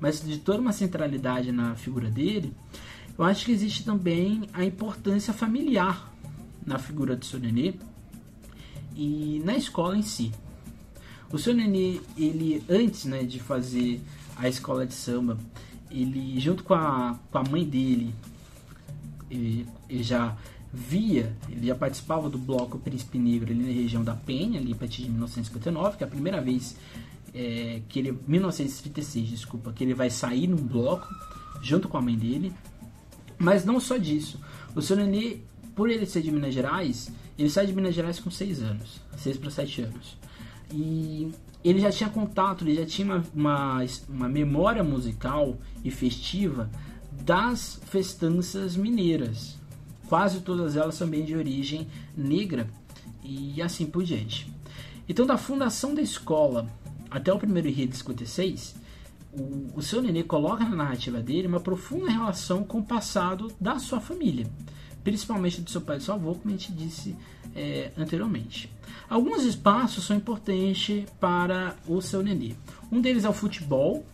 mas 0.00 0.20
de 0.20 0.38
toda 0.38 0.60
uma 0.60 0.72
centralidade 0.72 1.52
na 1.52 1.74
figura 1.74 2.10
dele, 2.10 2.52
eu 3.18 3.24
acho 3.24 3.44
que 3.44 3.52
existe 3.52 3.84
também 3.84 4.48
a 4.52 4.64
importância 4.64 5.32
familiar 5.32 6.12
na 6.64 6.78
figura 6.78 7.16
do 7.16 7.24
seu 7.24 7.40
nenê 7.40 7.74
e 8.94 9.42
na 9.44 9.56
escola 9.56 9.96
em 9.96 10.02
si. 10.02 10.32
O 11.32 11.38
seu 11.38 11.54
nenê, 11.54 12.00
ele 12.16 12.62
antes 12.68 13.04
né, 13.04 13.24
de 13.24 13.40
fazer 13.40 14.00
a 14.36 14.48
escola 14.48 14.86
de 14.86 14.94
samba, 14.94 15.36
ele 15.90 16.38
junto 16.38 16.62
com 16.62 16.74
a, 16.74 17.18
com 17.30 17.38
a 17.38 17.42
mãe 17.42 17.64
dele, 17.64 18.14
ele, 19.30 19.66
ele 19.88 20.02
já 20.02 20.36
via, 20.72 21.34
ele 21.48 21.66
já 21.66 21.74
participava 21.74 22.28
do 22.28 22.38
bloco 22.38 22.78
Príncipe 22.78 23.18
Negro 23.18 23.50
ali 23.50 23.62
na 23.62 23.72
região 23.72 24.04
da 24.04 24.14
Penha, 24.14 24.60
ali 24.60 24.72
a 24.72 24.76
partir 24.76 25.02
de 25.02 25.10
1959, 25.10 25.96
que 25.96 26.04
é 26.04 26.06
a 26.06 26.10
primeira 26.10 26.40
vez 26.40 26.76
é, 27.38 27.82
que 27.88 28.00
ele 28.00 28.18
1936, 28.26 29.28
desculpa, 29.28 29.72
que 29.72 29.84
ele 29.84 29.94
vai 29.94 30.10
sair 30.10 30.48
num 30.48 30.56
bloco 30.56 31.06
junto 31.62 31.88
com 31.88 31.96
a 31.96 32.02
mãe 32.02 32.16
dele. 32.16 32.52
Mas 33.38 33.64
não 33.64 33.78
só 33.78 33.96
disso. 33.96 34.40
O 34.74 34.82
seu 34.82 34.96
Nenê, 34.96 35.38
por 35.76 35.88
ele 35.88 36.04
ser 36.04 36.20
de 36.20 36.32
Minas 36.32 36.52
Gerais, 36.52 37.12
ele 37.38 37.48
sai 37.48 37.66
de 37.66 37.72
Minas 37.72 37.94
Gerais 37.94 38.18
com 38.18 38.28
6 38.28 38.62
anos, 38.62 39.00
6 39.16 39.36
para 39.36 39.50
7 39.50 39.82
anos. 39.82 40.18
E 40.72 41.30
ele 41.62 41.78
já 41.78 41.92
tinha 41.92 42.10
contato, 42.10 42.64
ele 42.64 42.74
já 42.74 42.84
tinha 42.84 43.06
uma, 43.06 43.24
uma, 43.32 43.86
uma 44.08 44.28
memória 44.28 44.82
musical 44.82 45.56
e 45.84 45.92
festiva 45.92 46.68
das 47.24 47.80
festanças 47.86 48.76
mineiras. 48.76 49.56
Quase 50.08 50.40
todas 50.40 50.74
elas 50.74 50.98
também 50.98 51.24
de 51.24 51.36
origem 51.36 51.86
negra 52.16 52.68
e 53.22 53.62
assim 53.62 53.86
por 53.86 54.02
diante. 54.02 54.52
Então, 55.08 55.24
da 55.24 55.38
fundação 55.38 55.94
da 55.94 56.02
escola 56.02 56.68
até 57.10 57.32
o 57.32 57.38
primeiro 57.38 57.68
enredo 57.68 57.92
de 57.92 57.98
56, 57.98 58.74
o, 59.32 59.72
o 59.76 59.82
seu 59.82 60.00
nenê 60.00 60.22
coloca 60.22 60.64
na 60.64 60.76
narrativa 60.76 61.20
dele 61.20 61.46
uma 61.46 61.60
profunda 61.60 62.10
relação 62.10 62.64
com 62.64 62.78
o 62.78 62.84
passado 62.84 63.52
da 63.60 63.78
sua 63.78 64.00
família, 64.00 64.46
principalmente 65.04 65.60
do 65.60 65.70
seu 65.70 65.80
pai 65.80 65.96
e 65.96 65.98
do 65.98 66.04
seu 66.04 66.14
avô, 66.14 66.34
como 66.34 66.54
a 66.54 66.56
gente 66.56 66.72
disse 66.72 67.14
é, 67.54 67.92
anteriormente. 67.96 68.70
Alguns 69.08 69.42
espaços 69.44 70.04
são 70.04 70.16
importantes 70.16 71.04
para 71.18 71.76
o 71.86 72.00
seu 72.00 72.22
nenê. 72.22 72.54
Um 72.90 73.00
deles 73.00 73.24
é 73.24 73.28
o 73.28 73.32
futebol. 73.32 74.04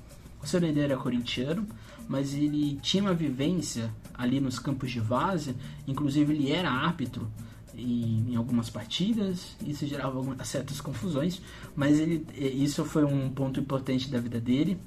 O 0.42 0.47
seu 0.47 0.61
nenê 0.61 0.80
era 0.80 0.97
corintiano, 0.97 1.66
mas 2.09 2.34
ele 2.34 2.78
tinha 2.82 3.03
uma 3.03 3.14
vivência 3.14 3.90
ali 4.12 4.40
nos 4.40 4.59
campos 4.59 4.90
de 4.90 5.01
várzea, 5.01 5.55
inclusive 5.88 6.32
ele 6.32 6.53
era 6.53 6.70
árbitro 6.70 7.30
em, 7.77 8.33
em, 8.33 8.37
algumas 8.37 8.70
partidas, 8.70 9.57
isso 9.66 9.87
gerava 9.87 10.16
algumas 10.16 10.47
certas 10.49 10.81
confusões, 10.81 11.41
mas 11.75 11.99
ele, 11.99 12.27
isso 12.37 12.85
foi 12.85 13.05
um 13.05 13.29
ponto 13.31 13.61
importante 13.61 14.11
da 14.11 14.18
vida 14.18 14.41
dele. 14.41 14.79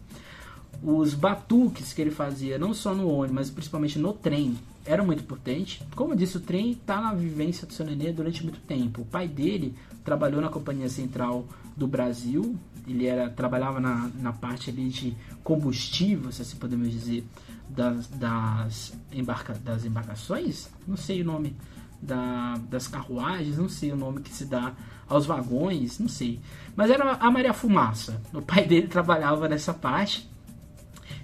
Os 0.81 1.13
batuques 1.13 1.91
que 1.93 2.01
ele 2.01 2.11
fazia, 2.11 2.57
não 2.57 2.73
só 2.73 2.93
no 2.93 3.09
ônibus, 3.09 3.35
mas 3.35 3.49
principalmente 3.49 3.97
no 3.97 4.13
trem, 4.13 4.57
eram 4.85 5.05
muito 5.05 5.23
importantes. 5.23 5.81
Como 5.95 6.13
eu 6.13 6.17
disse, 6.17 6.37
o 6.37 6.39
trem 6.39 6.71
está 6.71 7.01
na 7.01 7.13
vivência 7.13 7.65
do 7.65 7.73
seu 7.73 7.85
nenê 7.85 8.11
durante 8.11 8.43
muito 8.43 8.59
tempo. 8.59 9.01
O 9.01 9.05
pai 9.05 9.27
dele 9.27 9.75
trabalhou 10.03 10.41
na 10.41 10.49
Companhia 10.49 10.87
Central 10.87 11.45
do 11.75 11.87
Brasil, 11.87 12.55
ele 12.87 13.05
era, 13.05 13.29
trabalhava 13.29 13.79
na, 13.79 14.09
na 14.19 14.31
parte 14.31 14.69
ali 14.69 14.87
de 14.89 15.15
combustível, 15.43 16.31
se 16.31 16.41
assim 16.41 16.57
podemos 16.57 16.89
dizer, 16.89 17.25
das, 17.69 18.07
das, 18.07 18.93
embarca, 19.11 19.53
das 19.53 19.83
embarcações, 19.83 20.69
não 20.87 20.95
sei 20.95 21.21
o 21.21 21.25
nome 21.25 21.55
da, 22.01 22.57
das 22.69 22.87
carruagens, 22.87 23.57
não 23.57 23.69
sei 23.69 23.91
o 23.91 23.97
nome 23.97 24.21
que 24.21 24.29
se 24.29 24.45
dá 24.45 24.73
aos 25.07 25.25
vagões, 25.25 25.99
não 25.99 26.07
sei. 26.07 26.39
Mas 26.75 26.91
era 26.91 27.13
a 27.13 27.31
Maria 27.31 27.53
Fumaça. 27.53 28.21
O 28.33 28.41
pai 28.41 28.65
dele 28.67 28.87
trabalhava 28.87 29.47
nessa 29.47 29.73
parte. 29.73 30.29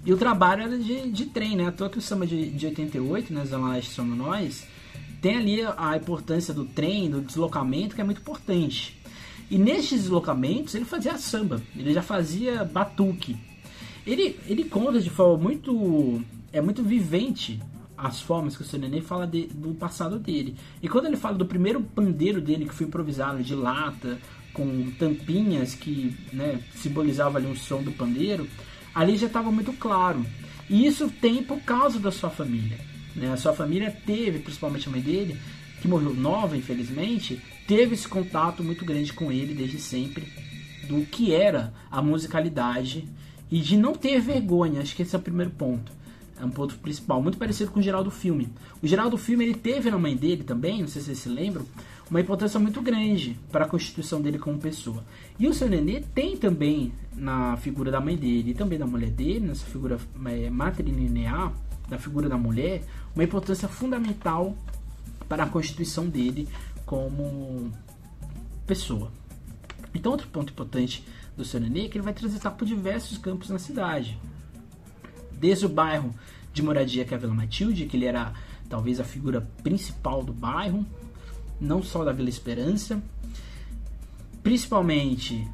E 0.04 0.12
o 0.12 0.16
trabalho 0.16 0.62
era 0.62 0.78
de, 0.78 1.10
de 1.10 1.26
trem, 1.26 1.56
né? 1.56 1.72
Que 1.72 1.98
o 1.98 2.02
samba 2.02 2.26
de, 2.26 2.50
de 2.50 2.66
88, 2.66 3.32
né? 3.32 3.44
Zona 3.44 3.72
Leste 3.72 3.90
Somos 3.90 4.16
Nós, 4.16 4.66
tem 5.20 5.36
ali 5.36 5.60
a 5.76 5.96
importância 5.96 6.52
do 6.52 6.64
trem, 6.64 7.10
do 7.10 7.22
deslocamento, 7.22 7.94
que 7.94 8.00
é 8.00 8.04
muito 8.04 8.20
importante. 8.20 9.00
E 9.50 9.58
nesses 9.58 10.02
deslocamentos 10.02 10.74
ele 10.74 10.84
fazia 10.84 11.16
samba, 11.16 11.62
ele 11.76 11.92
já 11.92 12.02
fazia 12.02 12.64
batuque. 12.64 13.36
Ele, 14.06 14.38
ele 14.46 14.64
conta 14.64 15.00
de 15.00 15.08
forma 15.08 15.42
muito. 15.42 16.22
é 16.52 16.60
muito 16.60 16.82
vivente 16.82 17.60
as 17.96 18.20
formas 18.20 18.56
que 18.56 18.62
o 18.62 18.64
seu 18.64 18.78
neném 18.78 19.00
fala 19.00 19.26
de, 19.26 19.46
do 19.46 19.74
passado 19.74 20.18
dele. 20.18 20.56
E 20.82 20.88
quando 20.88 21.06
ele 21.06 21.16
fala 21.16 21.36
do 21.36 21.46
primeiro 21.46 21.80
pandeiro 21.82 22.40
dele 22.40 22.66
que 22.66 22.74
foi 22.74 22.86
improvisado 22.86 23.42
de 23.42 23.54
lata, 23.54 24.18
com 24.52 24.90
tampinhas 24.98 25.74
que 25.74 26.16
né, 26.32 26.60
simbolizavam 26.74 27.36
ali 27.36 27.46
um 27.46 27.56
som 27.56 27.82
do 27.82 27.92
pandeiro, 27.92 28.48
ali 28.94 29.16
já 29.16 29.26
estava 29.26 29.50
muito 29.50 29.72
claro. 29.72 30.24
E 30.70 30.86
isso 30.86 31.08
tem 31.08 31.42
por 31.42 31.60
causa 31.60 31.98
da 31.98 32.10
sua 32.10 32.30
família. 32.30 32.78
Né? 33.14 33.32
A 33.32 33.36
sua 33.36 33.52
família 33.52 33.90
teve, 33.90 34.38
principalmente 34.38 34.88
a 34.88 34.92
mãe 34.92 35.00
dele, 35.00 35.38
que 35.82 35.88
morreu 35.88 36.14
nova, 36.14 36.56
infelizmente, 36.56 37.40
teve 37.66 37.94
esse 37.94 38.08
contato 38.08 38.62
muito 38.62 38.84
grande 38.84 39.12
com 39.12 39.30
ele 39.30 39.54
desde 39.54 39.78
sempre 39.78 40.32
do 40.88 41.04
que 41.06 41.34
era 41.34 41.72
a 41.90 42.00
musicalidade 42.00 43.08
e 43.50 43.58
de 43.60 43.76
não 43.76 43.92
ter 43.92 44.20
vergonha. 44.20 44.80
Acho 44.80 44.94
que 44.94 45.02
esse 45.02 45.14
é 45.14 45.18
o 45.18 45.22
primeiro 45.22 45.50
ponto 45.50 45.92
é 46.44 46.46
um 46.46 46.50
ponto 46.50 46.76
principal, 46.76 47.22
muito 47.22 47.38
parecido 47.38 47.70
com 47.70 47.80
o 47.80 47.82
Geraldo 47.82 48.10
Filme. 48.10 48.48
O 48.82 48.86
Geraldo 48.86 49.16
Filme 49.16 49.44
ele 49.44 49.54
teve 49.54 49.90
na 49.90 49.98
mãe 49.98 50.16
dele 50.16 50.44
também, 50.44 50.80
não 50.80 50.88
sei 50.88 51.00
se 51.00 51.06
vocês 51.06 51.18
se 51.18 51.28
lembram, 51.28 51.64
uma 52.10 52.20
importância 52.20 52.60
muito 52.60 52.82
grande 52.82 53.38
para 53.50 53.64
a 53.64 53.68
constituição 53.68 54.20
dele 54.20 54.38
como 54.38 54.58
pessoa. 54.58 55.02
E 55.38 55.48
o 55.48 55.54
seu 55.54 55.68
Nenê 55.68 56.00
tem 56.14 56.36
também 56.36 56.92
na 57.14 57.56
figura 57.56 57.90
da 57.90 58.00
mãe 58.00 58.16
dele 58.16 58.50
e 58.50 58.54
também 58.54 58.78
da 58.78 58.86
mulher 58.86 59.10
dele, 59.10 59.40
nessa 59.40 59.64
figura 59.64 59.98
é, 60.26 60.50
matrilinear, 60.50 61.52
da 61.88 61.98
figura 61.98 62.28
da 62.28 62.36
mulher, 62.36 62.82
uma 63.14 63.24
importância 63.24 63.68
fundamental 63.68 64.56
para 65.28 65.44
a 65.44 65.48
constituição 65.48 66.06
dele 66.06 66.46
como 66.84 67.72
pessoa. 68.66 69.10
Então, 69.94 70.12
outro 70.12 70.28
ponto 70.28 70.52
importante 70.52 71.04
do 71.36 71.44
seu 71.44 71.58
Nenê 71.58 71.86
é 71.86 71.88
que 71.88 71.96
ele 71.96 72.04
vai 72.04 72.12
transitar 72.12 72.52
por 72.52 72.66
diversos 72.66 73.16
campos 73.16 73.48
na 73.48 73.58
cidade 73.58 74.18
desde 75.38 75.66
o 75.66 75.68
bairro 75.68 76.14
de 76.52 76.62
moradia 76.62 77.04
que 77.04 77.12
é 77.12 77.16
a 77.16 77.20
Vila 77.20 77.34
Matilde, 77.34 77.86
que 77.86 77.96
ele 77.96 78.06
era 78.06 78.32
talvez 78.68 79.00
a 79.00 79.04
figura 79.04 79.40
principal 79.62 80.22
do 80.22 80.32
bairro, 80.32 80.86
não 81.60 81.82
só 81.82 82.04
da 82.04 82.12
Vila 82.12 82.28
Esperança, 82.28 83.02
principalmente 84.42 85.46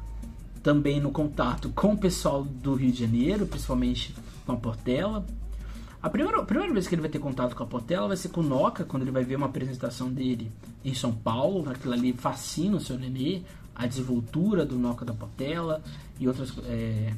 também 0.61 0.99
no 0.99 1.11
contato 1.11 1.69
com 1.69 1.93
o 1.93 1.97
pessoal 1.97 2.43
do 2.43 2.75
Rio 2.75 2.91
de 2.91 2.99
Janeiro, 2.99 3.45
principalmente 3.45 4.13
com 4.45 4.51
a 4.53 4.57
Portela. 4.57 5.25
A 6.01 6.09
primeira, 6.09 6.39
a 6.39 6.45
primeira 6.45 6.73
vez 6.73 6.87
que 6.87 6.95
ele 6.95 7.01
vai 7.01 7.09
ter 7.09 7.19
contato 7.19 7.55
com 7.55 7.63
a 7.63 7.67
Portela 7.67 8.07
vai 8.07 8.17
ser 8.17 8.29
com 8.29 8.41
o 8.41 8.43
Noca, 8.43 8.83
quando 8.83 9.03
ele 9.03 9.11
vai 9.11 9.23
ver 9.23 9.35
uma 9.35 9.45
apresentação 9.47 10.11
dele 10.11 10.51
em 10.83 10.93
São 10.93 11.11
Paulo, 11.13 11.69
aquilo 11.69 11.93
ali 11.93 12.13
fascina 12.13 12.77
o 12.77 12.79
seu 12.79 12.97
nenê, 12.97 13.41
a 13.75 13.87
desenvoltura 13.87 14.65
do 14.65 14.77
Noca 14.77 15.05
da 15.05 15.13
Portela 15.13 15.81
e 16.19 16.27
outras 16.27 16.53
é, 16.65 17.13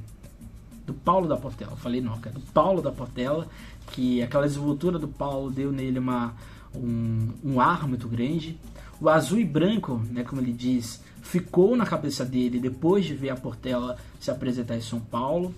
do 0.85 0.93
Paulo 0.93 1.27
da 1.27 1.37
Portela, 1.37 1.75
falei 1.75 2.01
não, 2.01 2.17
cara, 2.19 2.35
do 2.35 2.45
Paulo 2.51 2.81
da 2.81 2.91
Portela, 2.91 3.47
que 3.91 4.21
aquela 4.21 4.47
desenvoltura 4.47 4.99
do 4.99 5.07
Paulo 5.07 5.49
deu 5.49 5.71
nele 5.71 5.99
uma, 5.99 6.33
um, 6.75 7.29
um 7.43 7.61
ar 7.61 7.87
muito 7.87 8.07
grande. 8.07 8.57
O 8.99 9.09
azul 9.09 9.39
e 9.39 9.45
branco, 9.45 10.01
né, 10.11 10.23
como 10.23 10.41
ele 10.41 10.53
diz, 10.53 11.01
ficou 11.21 11.75
na 11.75 11.85
cabeça 11.85 12.23
dele 12.23 12.59
depois 12.59 13.05
de 13.05 13.13
ver 13.13 13.29
a 13.29 13.35
Portela 13.35 13.97
se 14.19 14.29
apresentar 14.29 14.77
em 14.77 14.81
São 14.81 14.99
Paulo. 14.99 15.53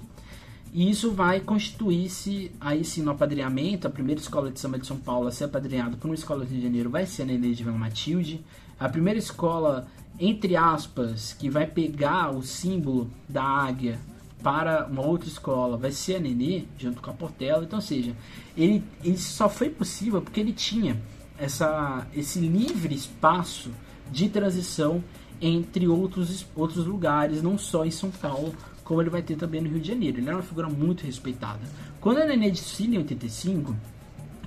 E 0.74 0.90
isso 0.90 1.12
vai 1.12 1.40
constituir-se 1.40 2.52
aí 2.60 2.84
sim 2.84 3.02
no 3.02 3.12
apadrinhamento. 3.12 3.88
A 3.88 3.90
primeira 3.90 4.20
escola 4.20 4.52
de 4.52 4.60
samba 4.60 4.78
de 4.78 4.86
São 4.86 4.98
Paulo 4.98 5.28
a 5.28 5.32
ser 5.32 5.46
apadrinhada 5.46 5.96
por 5.96 6.08
uma 6.08 6.16
escola 6.16 6.44
do 6.44 6.50
Rio 6.50 6.58
de 6.60 6.66
Janeiro 6.66 6.90
vai 6.90 7.06
ser 7.06 7.22
a 7.22 7.26
Nenê 7.26 7.54
de 7.54 7.64
Vila 7.64 7.78
Matilde. 7.78 8.44
A 8.78 8.90
primeira 8.90 9.18
escola, 9.18 9.88
entre 10.20 10.58
aspas, 10.58 11.34
que 11.34 11.50
vai 11.50 11.66
pegar 11.66 12.32
o 12.32 12.44
símbolo 12.44 13.10
da 13.30 13.42
águia 13.42 13.98
para 14.46 14.86
uma 14.86 15.02
outra 15.02 15.28
escola 15.28 15.76
vai 15.76 15.92
ser 15.92 16.18
a 16.18 16.20
Nenê, 16.20 16.66
junto 16.78 17.02
com 17.02 17.10
a 17.10 17.14
Portela. 17.16 17.64
Então, 17.64 17.80
ou 17.80 17.82
seja, 17.82 18.16
ele, 18.56 18.84
ele 19.04 19.18
só 19.18 19.50
foi 19.50 19.72
possível 19.72 20.22
porque 20.22 20.40
ele 20.40 20.54
tinha 20.54 21.02
essa, 21.36 22.06
esse 22.16 22.38
livre 22.38 22.94
espaço 22.94 23.72
de 24.12 24.30
transição 24.30 25.04
entre 25.42 25.88
outros, 25.88 26.46
outros 26.56 26.86
lugares, 26.86 27.42
não 27.42 27.58
só 27.58 27.86
em 27.86 27.90
São 27.90 28.12
Paulo, 28.12 28.54
como 28.84 29.02
ele 29.02 29.10
vai 29.10 29.24
ter 29.24 29.36
também 29.36 29.62
no 29.62 29.68
Rio 29.68 29.80
de 29.80 29.88
Janeiro. 29.88 30.20
Ele 30.20 30.28
era 30.28 30.38
uma 30.38 30.44
figura 30.44 30.70
muito 30.70 31.04
respeitada. 31.08 31.62
Quando 32.00 32.20
a 32.20 32.26
Nenê 32.28 32.52
desfila 32.52 32.94
em 32.94 32.98
85, 33.00 33.76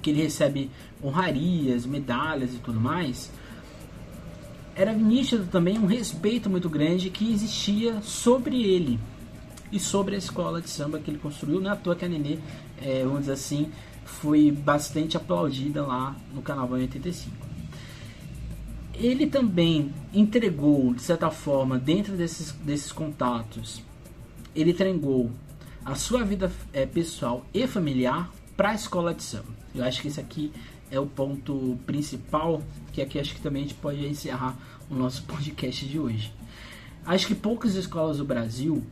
que 0.01 0.11
ele 0.11 0.23
recebe 0.23 0.71
honrarias, 1.03 1.85
medalhas 1.85 2.55
e 2.55 2.59
tudo 2.59 2.81
mais, 2.81 3.33
era 4.77 4.93
nítido 4.93 5.45
também 5.47 5.77
um 5.77 5.87
respeito 5.87 6.49
muito 6.49 6.71
grande 6.71 7.11
que 7.11 7.33
existia 7.33 8.01
sobre 8.01 8.63
ele 8.63 9.01
e 9.71 9.79
sobre 9.79 10.15
a 10.15 10.19
escola 10.19 10.61
de 10.61 10.71
samba 10.71 10.99
que 10.99 11.11
ele 11.11 11.19
construiu. 11.19 11.61
Não 11.61 11.71
é 11.71 11.73
à 11.73 11.77
toa 11.77 11.95
que 11.97 12.05
a 12.05 12.09
Nenê, 12.09 12.39
é, 12.81 13.03
vamos 13.05 13.21
dizer 13.21 13.33
assim, 13.33 13.71
foi 14.05 14.51
bastante 14.51 15.17
aplaudida 15.17 15.85
lá 15.85 16.17
no 16.35 16.43
Carnaval 16.43 16.79
em 16.79 16.83
85. 16.83 17.37
Ele 18.95 19.27
também 19.27 19.95
entregou, 20.13 20.93
de 20.93 21.03
certa 21.03 21.31
forma, 21.31 21.79
dentro 21.79 22.17
desses, 22.17 22.53
desses 22.53 22.91
contatos, 22.91 23.83
ele 24.55 24.71
entregou 24.71 25.31
a 25.85 25.95
sua 25.95 26.25
vida 26.25 26.51
é, 26.73 26.85
pessoal 26.85 27.47
e 27.55 27.67
familiar 27.67 28.31
para 28.57 28.71
a 28.71 28.75
escola 28.75 29.15
de 29.15 29.23
samba. 29.23 29.57
Eu 29.75 29.85
acho 29.85 30.03
que 30.03 30.09
esse 30.09 30.19
aqui 30.19 30.53
é 30.91 30.99
o 30.99 31.07
ponto 31.07 31.79
principal, 31.87 32.63
que 32.93 33.01
aqui 33.01 33.19
acho 33.19 33.35
que 33.35 33.41
também 33.41 33.63
a 33.63 33.67
gente 33.67 33.79
pode 33.79 34.05
encerrar 34.05 34.57
o 34.91 34.95
nosso 34.95 35.23
podcast 35.29 35.87
de 35.87 35.99
hoje. 35.99 36.33
Acho 37.07 37.27
que 37.27 37.35
poucas 37.35 37.75
escolas 37.75 38.19
do 38.19 38.25
Brasil 38.25 38.85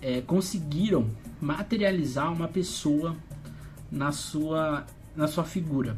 é, 0.00 0.20
conseguiram 0.20 1.10
materializar 1.40 2.32
uma 2.32 2.48
pessoa 2.48 3.16
na 3.90 4.12
sua, 4.12 4.86
na 5.14 5.26
sua 5.26 5.44
figura. 5.44 5.96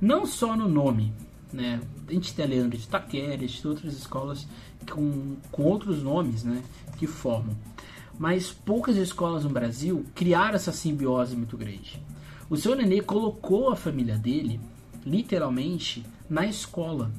Não 0.00 0.24
só 0.26 0.56
no 0.56 0.68
nome, 0.68 1.12
né? 1.52 1.80
A 2.08 2.12
gente 2.12 2.34
tem 2.34 2.46
Leandro 2.46 2.78
de 2.78 2.88
Taqueres, 2.88 3.64
outras 3.64 3.94
escolas 3.94 4.46
com, 4.90 5.36
com 5.50 5.62
outros 5.62 6.02
nomes, 6.02 6.42
né? 6.44 6.62
Que 6.96 7.06
formam. 7.06 7.56
mas 8.18 8.50
poucas 8.52 8.96
escolas 8.96 9.44
no 9.44 9.50
Brasil 9.50 10.04
criaram 10.14 10.56
essa 10.56 10.72
simbiose 10.72 11.34
muito 11.34 11.56
grande. 11.56 12.02
O 12.48 12.56
seu 12.56 12.74
Nenê 12.74 13.00
colocou 13.00 13.70
a 13.70 13.76
família 13.76 14.18
dele, 14.18 14.60
literalmente, 15.06 16.04
na 16.28 16.44
escola. 16.46 17.10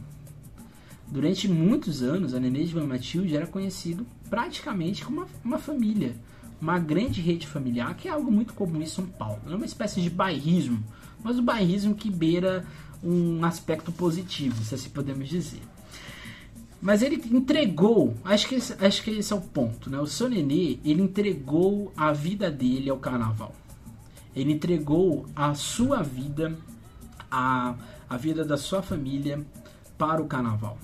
Durante 1.08 1.48
muitos 1.48 2.04
anos, 2.04 2.34
a 2.34 2.40
Nenê 2.40 2.64
de 2.66 2.76
Matilde 2.76 3.36
era 3.36 3.48
conhecido 3.48 4.06
praticamente 4.32 5.04
como 5.04 5.18
uma, 5.18 5.28
uma 5.44 5.60
família, 5.60 6.16
uma 6.62 6.80
grande 6.80 7.20
rede 7.20 7.46
familiar, 7.46 7.94
que 7.96 8.08
é 8.08 8.12
algo 8.12 8.32
muito 8.32 8.54
comum 8.54 8.82
em 8.82 8.86
São 8.86 9.06
Paulo. 9.06 9.42
É 9.46 9.54
uma 9.54 9.66
espécie 9.66 10.02
de 10.02 10.10
bairrismo, 10.10 10.82
mas 11.22 11.38
o 11.38 11.42
bairrismo 11.44 11.94
que 11.94 12.10
beira 12.10 12.66
um 13.04 13.44
aspecto 13.44 13.92
positivo, 13.92 14.64
se 14.64 14.74
assim 14.74 14.90
podemos 14.90 15.28
dizer. 15.28 15.62
Mas 16.82 17.02
ele 17.02 17.22
entregou, 17.30 18.16
acho 18.24 18.48
que, 18.48 18.56
esse, 18.56 18.74
acho 18.84 19.04
que 19.04 19.12
esse 19.12 19.34
é 19.34 19.36
o 19.36 19.42
ponto, 19.42 19.90
né? 19.90 20.00
O 20.00 20.08
seu 20.08 20.30
Nenê, 20.30 20.80
ele 20.86 21.02
entregou 21.02 21.92
a 21.96 22.14
vida 22.14 22.50
dele 22.50 22.90
ao 22.90 22.98
carnaval. 22.98 23.54
Ele 24.34 24.54
entregou 24.54 25.26
a 25.36 25.54
sua 25.54 26.02
vida, 26.02 26.58
a, 27.30 27.76
a 28.10 28.18
vida 28.18 28.46
da 28.46 28.56
sua 28.56 28.82
família 28.82 29.46
para 29.98 30.22
o 30.22 30.26
carnaval. 30.26 30.78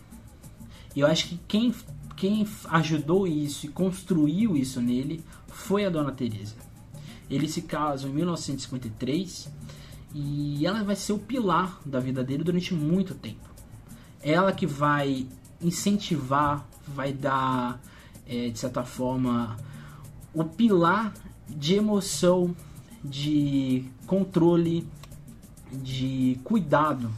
E 0.95 1.00
eu 1.00 1.08
acho 1.08 1.30
que 1.30 1.39
quem, 1.48 1.74
quem 2.18 2.47
ajudou 2.72 3.28
isso 3.28 3.68
e 3.68 3.70
construiu 3.70 4.57
isso 4.57 4.82
nele 4.82 5.24
foi 5.47 5.86
a 5.86 5.89
Dona 5.89 6.11
Teresa. 6.11 6.55
Eles 7.30 7.51
se 7.51 7.61
casam 7.61 8.09
em 8.09 8.13
1953 8.13 9.47
e 10.13 10.65
ela 10.65 10.84
vai 10.84 10.95
ser 10.95 11.13
o 11.13 11.20
pilar 11.20 11.80
da 11.86 11.99
vida 11.99 12.24
dele 12.24 12.43
durante 12.43 12.74
muito 12.74 13.13
tempo. 13.13 13.47
Ela 14.22 14.51
que 14.51 14.65
vai 14.65 15.28
incentivar, 15.61 16.68
vai 16.88 17.13
dar, 17.13 17.80
é, 18.26 18.49
de 18.49 18.57
certa 18.57 18.84
forma, 18.84 19.55
o 20.34 20.43
pilar 20.43 21.13
de 21.47 21.76
emoção, 21.76 22.55
de 23.03 23.86
controle, 24.07 24.88
de 25.72 26.39
cuidado 26.43 27.11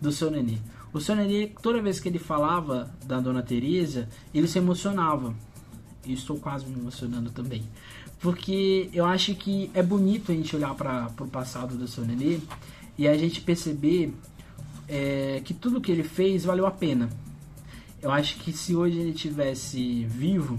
do 0.00 0.12
seu 0.12 0.30
nenê. 0.30 0.58
O 0.92 1.14
nenê, 1.14 1.52
toda 1.62 1.82
vez 1.82 2.00
que 2.00 2.08
ele 2.08 2.18
falava 2.18 2.90
da 3.04 3.20
Dona 3.20 3.42
Teresa, 3.42 4.08
ele 4.32 4.48
se 4.48 4.58
emocionava. 4.58 5.34
E 6.06 6.12
estou 6.12 6.38
quase 6.38 6.66
me 6.66 6.78
emocionando 6.78 7.30
também. 7.30 7.62
Porque 8.20 8.88
eu 8.92 9.04
acho 9.04 9.34
que 9.34 9.70
é 9.74 9.82
bonito 9.82 10.32
a 10.32 10.34
gente 10.34 10.54
olhar 10.56 10.74
para 10.74 11.10
o 11.20 11.28
passado 11.28 11.76
do 11.76 12.06
nenê 12.06 12.40
e 12.96 13.06
a 13.06 13.16
gente 13.16 13.40
perceber 13.40 14.12
é, 14.88 15.40
que 15.44 15.52
tudo 15.52 15.80
que 15.80 15.92
ele 15.92 16.02
fez 16.02 16.44
valeu 16.44 16.66
a 16.66 16.70
pena. 16.70 17.08
Eu 18.00 18.10
acho 18.10 18.38
que 18.38 18.52
se 18.52 18.74
hoje 18.74 18.98
ele 18.98 19.12
tivesse 19.12 20.04
vivo, 20.04 20.58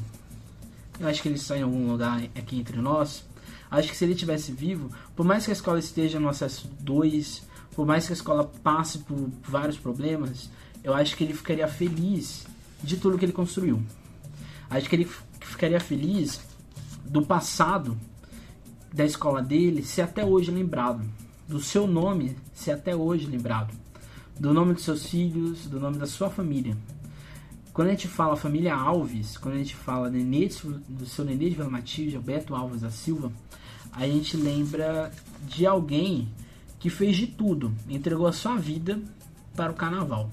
eu 0.99 1.07
acho 1.07 1.21
que 1.21 1.27
ele 1.27 1.35
está 1.35 1.57
em 1.57 1.63
algum 1.63 1.91
lugar 1.91 2.21
aqui 2.35 2.59
entre 2.59 2.77
nós. 2.77 3.25
Acho 3.71 3.89
que 3.89 3.97
se 3.97 4.03
ele 4.03 4.15
tivesse 4.15 4.51
vivo, 4.51 4.89
por 5.15 5.25
mais 5.25 5.45
que 5.45 5.51
a 5.51 5.53
escola 5.53 5.79
esteja 5.79 6.19
no 6.19 6.29
acesso 6.29 6.69
2, 6.79 7.48
por 7.79 7.85
mais 7.85 8.05
que 8.05 8.11
a 8.11 8.13
escola 8.13 8.43
passe 8.61 8.97
por 8.99 9.29
vários 9.41 9.77
problemas, 9.77 10.49
eu 10.83 10.93
acho 10.93 11.15
que 11.15 11.23
ele 11.23 11.33
ficaria 11.33 11.65
feliz 11.65 12.45
de 12.83 12.97
tudo 12.97 13.17
que 13.17 13.23
ele 13.23 13.31
construiu. 13.31 13.81
Acho 14.69 14.89
que 14.89 14.97
ele 14.97 15.09
ficaria 15.39 15.79
feliz 15.79 16.41
do 17.05 17.25
passado 17.25 17.97
da 18.93 19.05
escola 19.05 19.41
dele 19.41 19.81
ser 19.81 20.01
até 20.01 20.25
hoje 20.25 20.51
lembrado, 20.51 21.05
do 21.47 21.61
seu 21.61 21.87
nome 21.87 22.35
ser 22.53 22.71
até 22.71 22.93
hoje 22.93 23.25
lembrado, 23.27 23.73
do 24.37 24.53
nome 24.53 24.73
dos 24.73 24.83
seus 24.83 25.05
filhos, 25.05 25.65
do 25.67 25.79
nome 25.79 25.97
da 25.97 26.05
sua 26.05 26.29
família. 26.29 26.75
Quando 27.71 27.87
a 27.87 27.91
gente 27.91 28.09
fala 28.09 28.35
família 28.35 28.75
Alves, 28.75 29.37
quando 29.37 29.55
a 29.55 29.59
gente 29.59 29.73
fala 29.73 30.09
nenê, 30.09 30.49
do 30.89 31.05
seu 31.05 31.23
Nenê 31.23 31.47
de 31.47 31.55
Vila 31.55 31.69
Matilde, 31.69 32.17
Alberto 32.17 32.53
Alves 32.53 32.81
da 32.81 32.91
Silva, 32.91 33.31
a 33.89 34.05
gente 34.05 34.35
lembra 34.35 35.13
de 35.47 35.65
alguém 35.65 36.27
que 36.79 36.89
fez 36.89 37.17
de 37.17 37.27
tudo, 37.27 37.73
entregou 37.89 38.25
a 38.25 38.31
sua 38.31 38.55
vida 38.55 38.99
para 39.55 39.71
o 39.71 39.75
carnaval. 39.75 40.29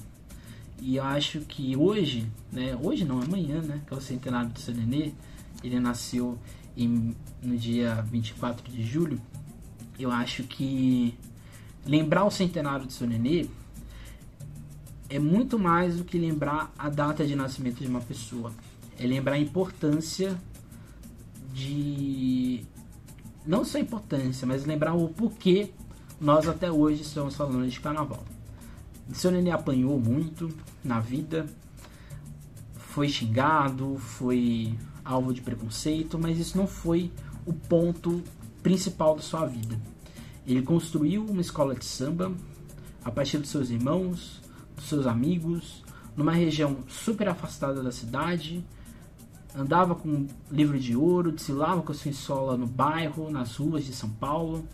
E 0.80 0.96
eu 0.96 1.04
acho 1.04 1.40
que 1.40 1.76
hoje, 1.76 2.26
né, 2.52 2.78
hoje 2.80 3.04
não, 3.04 3.20
amanhã, 3.20 3.60
né, 3.60 3.80
que 3.86 3.92
é 3.92 3.96
o 3.96 4.00
centenário 4.00 4.50
do 4.50 4.60
seu 4.60 4.74
Nenê, 4.74 5.12
ele 5.64 5.80
nasceu 5.80 6.38
em, 6.76 7.14
no 7.42 7.56
dia 7.56 8.02
24 8.02 8.70
de 8.70 8.84
julho, 8.84 9.20
eu 9.98 10.10
acho 10.10 10.44
que 10.44 11.14
lembrar 11.84 12.24
o 12.24 12.30
centenário 12.30 12.86
do 12.86 12.92
seu 12.92 13.06
Nenê 13.06 13.48
é 15.08 15.18
muito 15.18 15.58
mais 15.58 15.96
do 15.96 16.04
que 16.04 16.18
lembrar 16.18 16.72
a 16.78 16.88
data 16.88 17.26
de 17.26 17.34
nascimento 17.34 17.80
de 17.80 17.86
uma 17.86 18.00
pessoa. 18.00 18.52
É 18.98 19.06
lembrar 19.06 19.34
a 19.34 19.38
importância 19.38 20.36
de. 21.52 22.64
Não 23.46 23.64
só 23.64 23.78
a 23.78 23.80
importância, 23.80 24.46
mas 24.46 24.64
lembrar 24.64 24.94
o 24.94 25.08
porquê 25.08 25.70
nós 26.20 26.48
até 26.48 26.70
hoje 26.70 27.02
estamos 27.02 27.36
falando 27.36 27.68
de 27.68 27.80
carnaval. 27.80 28.24
Nenê 29.30 29.50
apanhou 29.50 30.00
muito 30.00 30.50
na 30.82 30.98
vida, 30.98 31.46
foi 32.74 33.08
xingado, 33.08 33.96
foi 33.98 34.74
alvo 35.04 35.32
de 35.32 35.40
preconceito, 35.40 36.18
mas 36.18 36.38
isso 36.38 36.56
não 36.56 36.66
foi 36.66 37.12
o 37.44 37.52
ponto 37.52 38.22
principal 38.62 39.14
da 39.14 39.22
sua 39.22 39.46
vida. 39.46 39.78
Ele 40.46 40.62
construiu 40.62 41.24
uma 41.24 41.40
escola 41.40 41.74
de 41.74 41.84
samba 41.84 42.32
a 43.04 43.10
partir 43.10 43.38
dos 43.38 43.50
seus 43.50 43.70
irmãos, 43.70 44.40
dos 44.74 44.88
seus 44.88 45.06
amigos, 45.06 45.84
numa 46.16 46.32
região 46.32 46.78
super 46.88 47.28
afastada 47.28 47.82
da 47.82 47.92
cidade, 47.92 48.64
andava 49.54 49.94
com 49.94 50.26
livro 50.50 50.78
de 50.78 50.96
ouro, 50.96 51.30
desfilava 51.30 51.82
com 51.82 51.92
a 51.92 51.94
sua 51.94 52.10
escola 52.10 52.56
no 52.56 52.66
bairro, 52.66 53.30
nas 53.30 53.56
ruas 53.56 53.84
de 53.84 53.92
São 53.92 54.10
Paulo, 54.10 54.66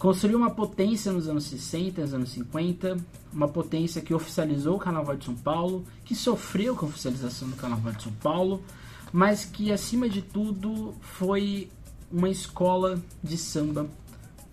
construiu 0.00 0.38
uma 0.38 0.50
potência 0.50 1.12
nos 1.12 1.28
anos 1.28 1.44
60, 1.44 2.00
nos 2.00 2.14
anos 2.14 2.30
50, 2.30 2.96
uma 3.30 3.46
potência 3.46 4.00
que 4.00 4.14
oficializou 4.14 4.76
o 4.76 4.78
Carnaval 4.78 5.14
de 5.14 5.26
São 5.26 5.34
Paulo, 5.34 5.84
que 6.06 6.14
sofreu 6.14 6.74
com 6.74 6.86
a 6.86 6.88
oficialização 6.88 7.50
do 7.50 7.56
Carnaval 7.56 7.92
de 7.92 8.04
São 8.04 8.12
Paulo, 8.14 8.64
mas 9.12 9.44
que 9.44 9.70
acima 9.70 10.08
de 10.08 10.22
tudo 10.22 10.94
foi 11.02 11.70
uma 12.10 12.30
escola 12.30 12.98
de 13.22 13.36
samba 13.36 13.90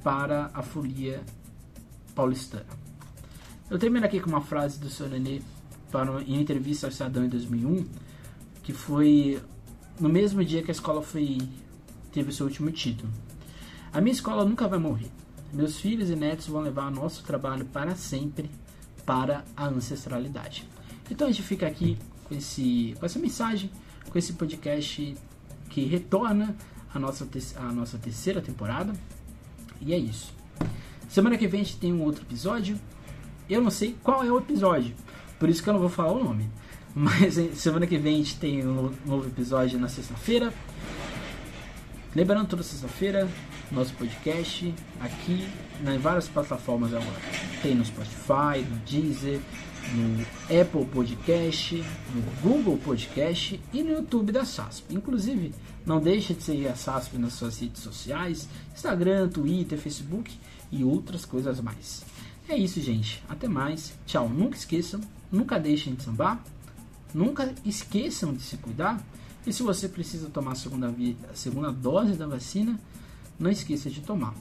para 0.03 0.51
a 0.53 0.61
folia 0.61 1.23
paulistana. 2.13 2.65
Eu 3.69 3.79
termino 3.79 4.05
aqui 4.05 4.19
com 4.19 4.29
uma 4.29 4.41
frase 4.41 4.77
do 4.77 4.89
Sr. 4.89 5.07
Nenê 5.11 5.41
para 5.89 6.21
em 6.23 6.41
entrevista 6.41 6.87
ao 6.87 6.91
Estadão 6.91 7.23
em 7.23 7.29
2001, 7.29 7.85
que 8.63 8.73
foi 8.73 9.41
no 9.97 10.09
mesmo 10.09 10.43
dia 10.43 10.61
que 10.61 10.71
a 10.71 10.73
escola 10.73 11.01
foi 11.01 11.37
teve 12.11 12.31
o 12.31 12.33
seu 12.33 12.47
último 12.47 12.69
título. 12.69 13.09
A 13.93 14.01
minha 14.01 14.13
escola 14.13 14.43
nunca 14.43 14.67
vai 14.67 14.77
morrer. 14.77 15.09
Meus 15.57 15.79
filhos 15.79 16.11
e 16.11 16.15
netos 16.15 16.45
vão 16.45 16.61
levar 16.61 16.91
nosso 16.91 17.23
trabalho 17.23 17.65
para 17.65 17.95
sempre 17.95 18.47
para 19.03 19.43
a 19.55 19.65
ancestralidade. 19.65 20.69
Então 21.09 21.27
a 21.27 21.31
gente 21.31 21.41
fica 21.41 21.65
aqui 21.65 21.97
com, 22.25 22.35
esse, 22.35 22.93
com 22.99 23.05
essa 23.07 23.17
mensagem 23.17 23.71
com 24.07 24.19
esse 24.19 24.33
podcast 24.33 25.15
que 25.71 25.85
retorna 25.85 26.55
a 26.93 26.99
nossa, 26.99 27.27
a 27.55 27.71
nossa 27.71 27.97
terceira 27.97 28.39
temporada. 28.39 28.93
E 29.81 29.93
é 29.93 29.97
isso. 29.97 30.31
Semana 31.09 31.39
que 31.39 31.47
vem 31.47 31.61
a 31.61 31.63
gente 31.63 31.77
tem 31.77 31.91
um 31.91 32.03
outro 32.03 32.21
episódio. 32.21 32.79
Eu 33.49 33.59
não 33.59 33.71
sei 33.71 33.95
qual 34.03 34.23
é 34.23 34.31
o 34.31 34.37
episódio, 34.37 34.95
por 35.39 35.49
isso 35.49 35.63
que 35.63 35.69
eu 35.69 35.73
não 35.73 35.79
vou 35.79 35.89
falar 35.89 36.11
o 36.11 36.23
nome. 36.23 36.47
Mas 36.93 37.33
semana 37.55 37.87
que 37.87 37.97
vem 37.97 38.13
a 38.13 38.17
gente 38.17 38.37
tem 38.37 38.63
um 38.63 38.91
novo 39.07 39.27
episódio 39.27 39.79
na 39.79 39.89
sexta-feira. 39.89 40.53
Lembrando, 42.17 42.47
toda 42.47 42.63
sexta-feira, 42.63 43.29
nosso 43.71 43.93
podcast 43.93 44.73
aqui 44.99 45.47
em 45.85 45.99
várias 45.99 46.27
plataformas 46.27 46.91
agora. 46.91 47.21
Tem 47.61 47.75
no 47.75 47.85
Spotify, 47.85 48.67
no 48.67 48.75
Deezer, 48.77 49.39
no 49.93 50.25
Apple 50.45 50.83
Podcast, 50.87 51.75
no 52.15 52.23
Google 52.41 52.79
Podcast 52.79 53.61
e 53.71 53.83
no 53.83 53.91
YouTube 53.91 54.31
da 54.31 54.45
SASP. 54.45 54.95
Inclusive, 54.95 55.53
não 55.85 55.99
deixe 55.99 56.33
de 56.33 56.41
seguir 56.41 56.69
a 56.69 56.75
SASP 56.75 57.19
nas 57.19 57.33
suas 57.33 57.59
redes 57.59 57.83
sociais, 57.83 58.49
Instagram, 58.73 59.29
Twitter, 59.29 59.77
Facebook 59.77 60.35
e 60.71 60.83
outras 60.83 61.23
coisas 61.23 61.61
mais. 61.61 62.03
É 62.49 62.57
isso, 62.57 62.81
gente. 62.81 63.23
Até 63.29 63.47
mais. 63.47 63.93
Tchau. 64.07 64.27
Nunca 64.27 64.57
esqueçam, 64.57 65.01
nunca 65.31 65.59
deixem 65.59 65.93
de 65.93 66.01
sambar, 66.01 66.43
nunca 67.13 67.53
esqueçam 67.63 68.33
de 68.33 68.41
se 68.41 68.57
cuidar. 68.57 68.99
E 69.47 69.53
se 69.53 69.63
você 69.63 69.87
precisa 69.87 70.29
tomar 70.29 70.51
a 70.51 70.55
segunda, 70.55 70.93
a 71.31 71.33
segunda 71.33 71.71
dose 71.71 72.15
da 72.15 72.27
vacina, 72.27 72.77
não 73.39 73.49
esqueça 73.49 73.89
de 73.89 74.01
tomar. 74.01 74.35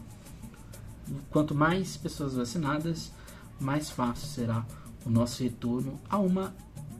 Quanto 1.30 1.54
mais 1.54 1.96
pessoas 1.96 2.34
vacinadas, 2.34 3.12
mais 3.60 3.88
fácil 3.88 4.26
será 4.26 4.66
o 5.04 5.08
nosso 5.08 5.44
retorno 5.44 6.00
a 6.10 6.18
uma 6.18 6.52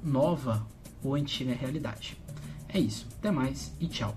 nova 0.04 0.64
ou 1.02 1.16
antiga 1.16 1.52
realidade. 1.52 2.16
É 2.68 2.78
isso, 2.78 3.08
até 3.18 3.32
mais 3.32 3.72
e 3.80 3.88
tchau. 3.88 4.16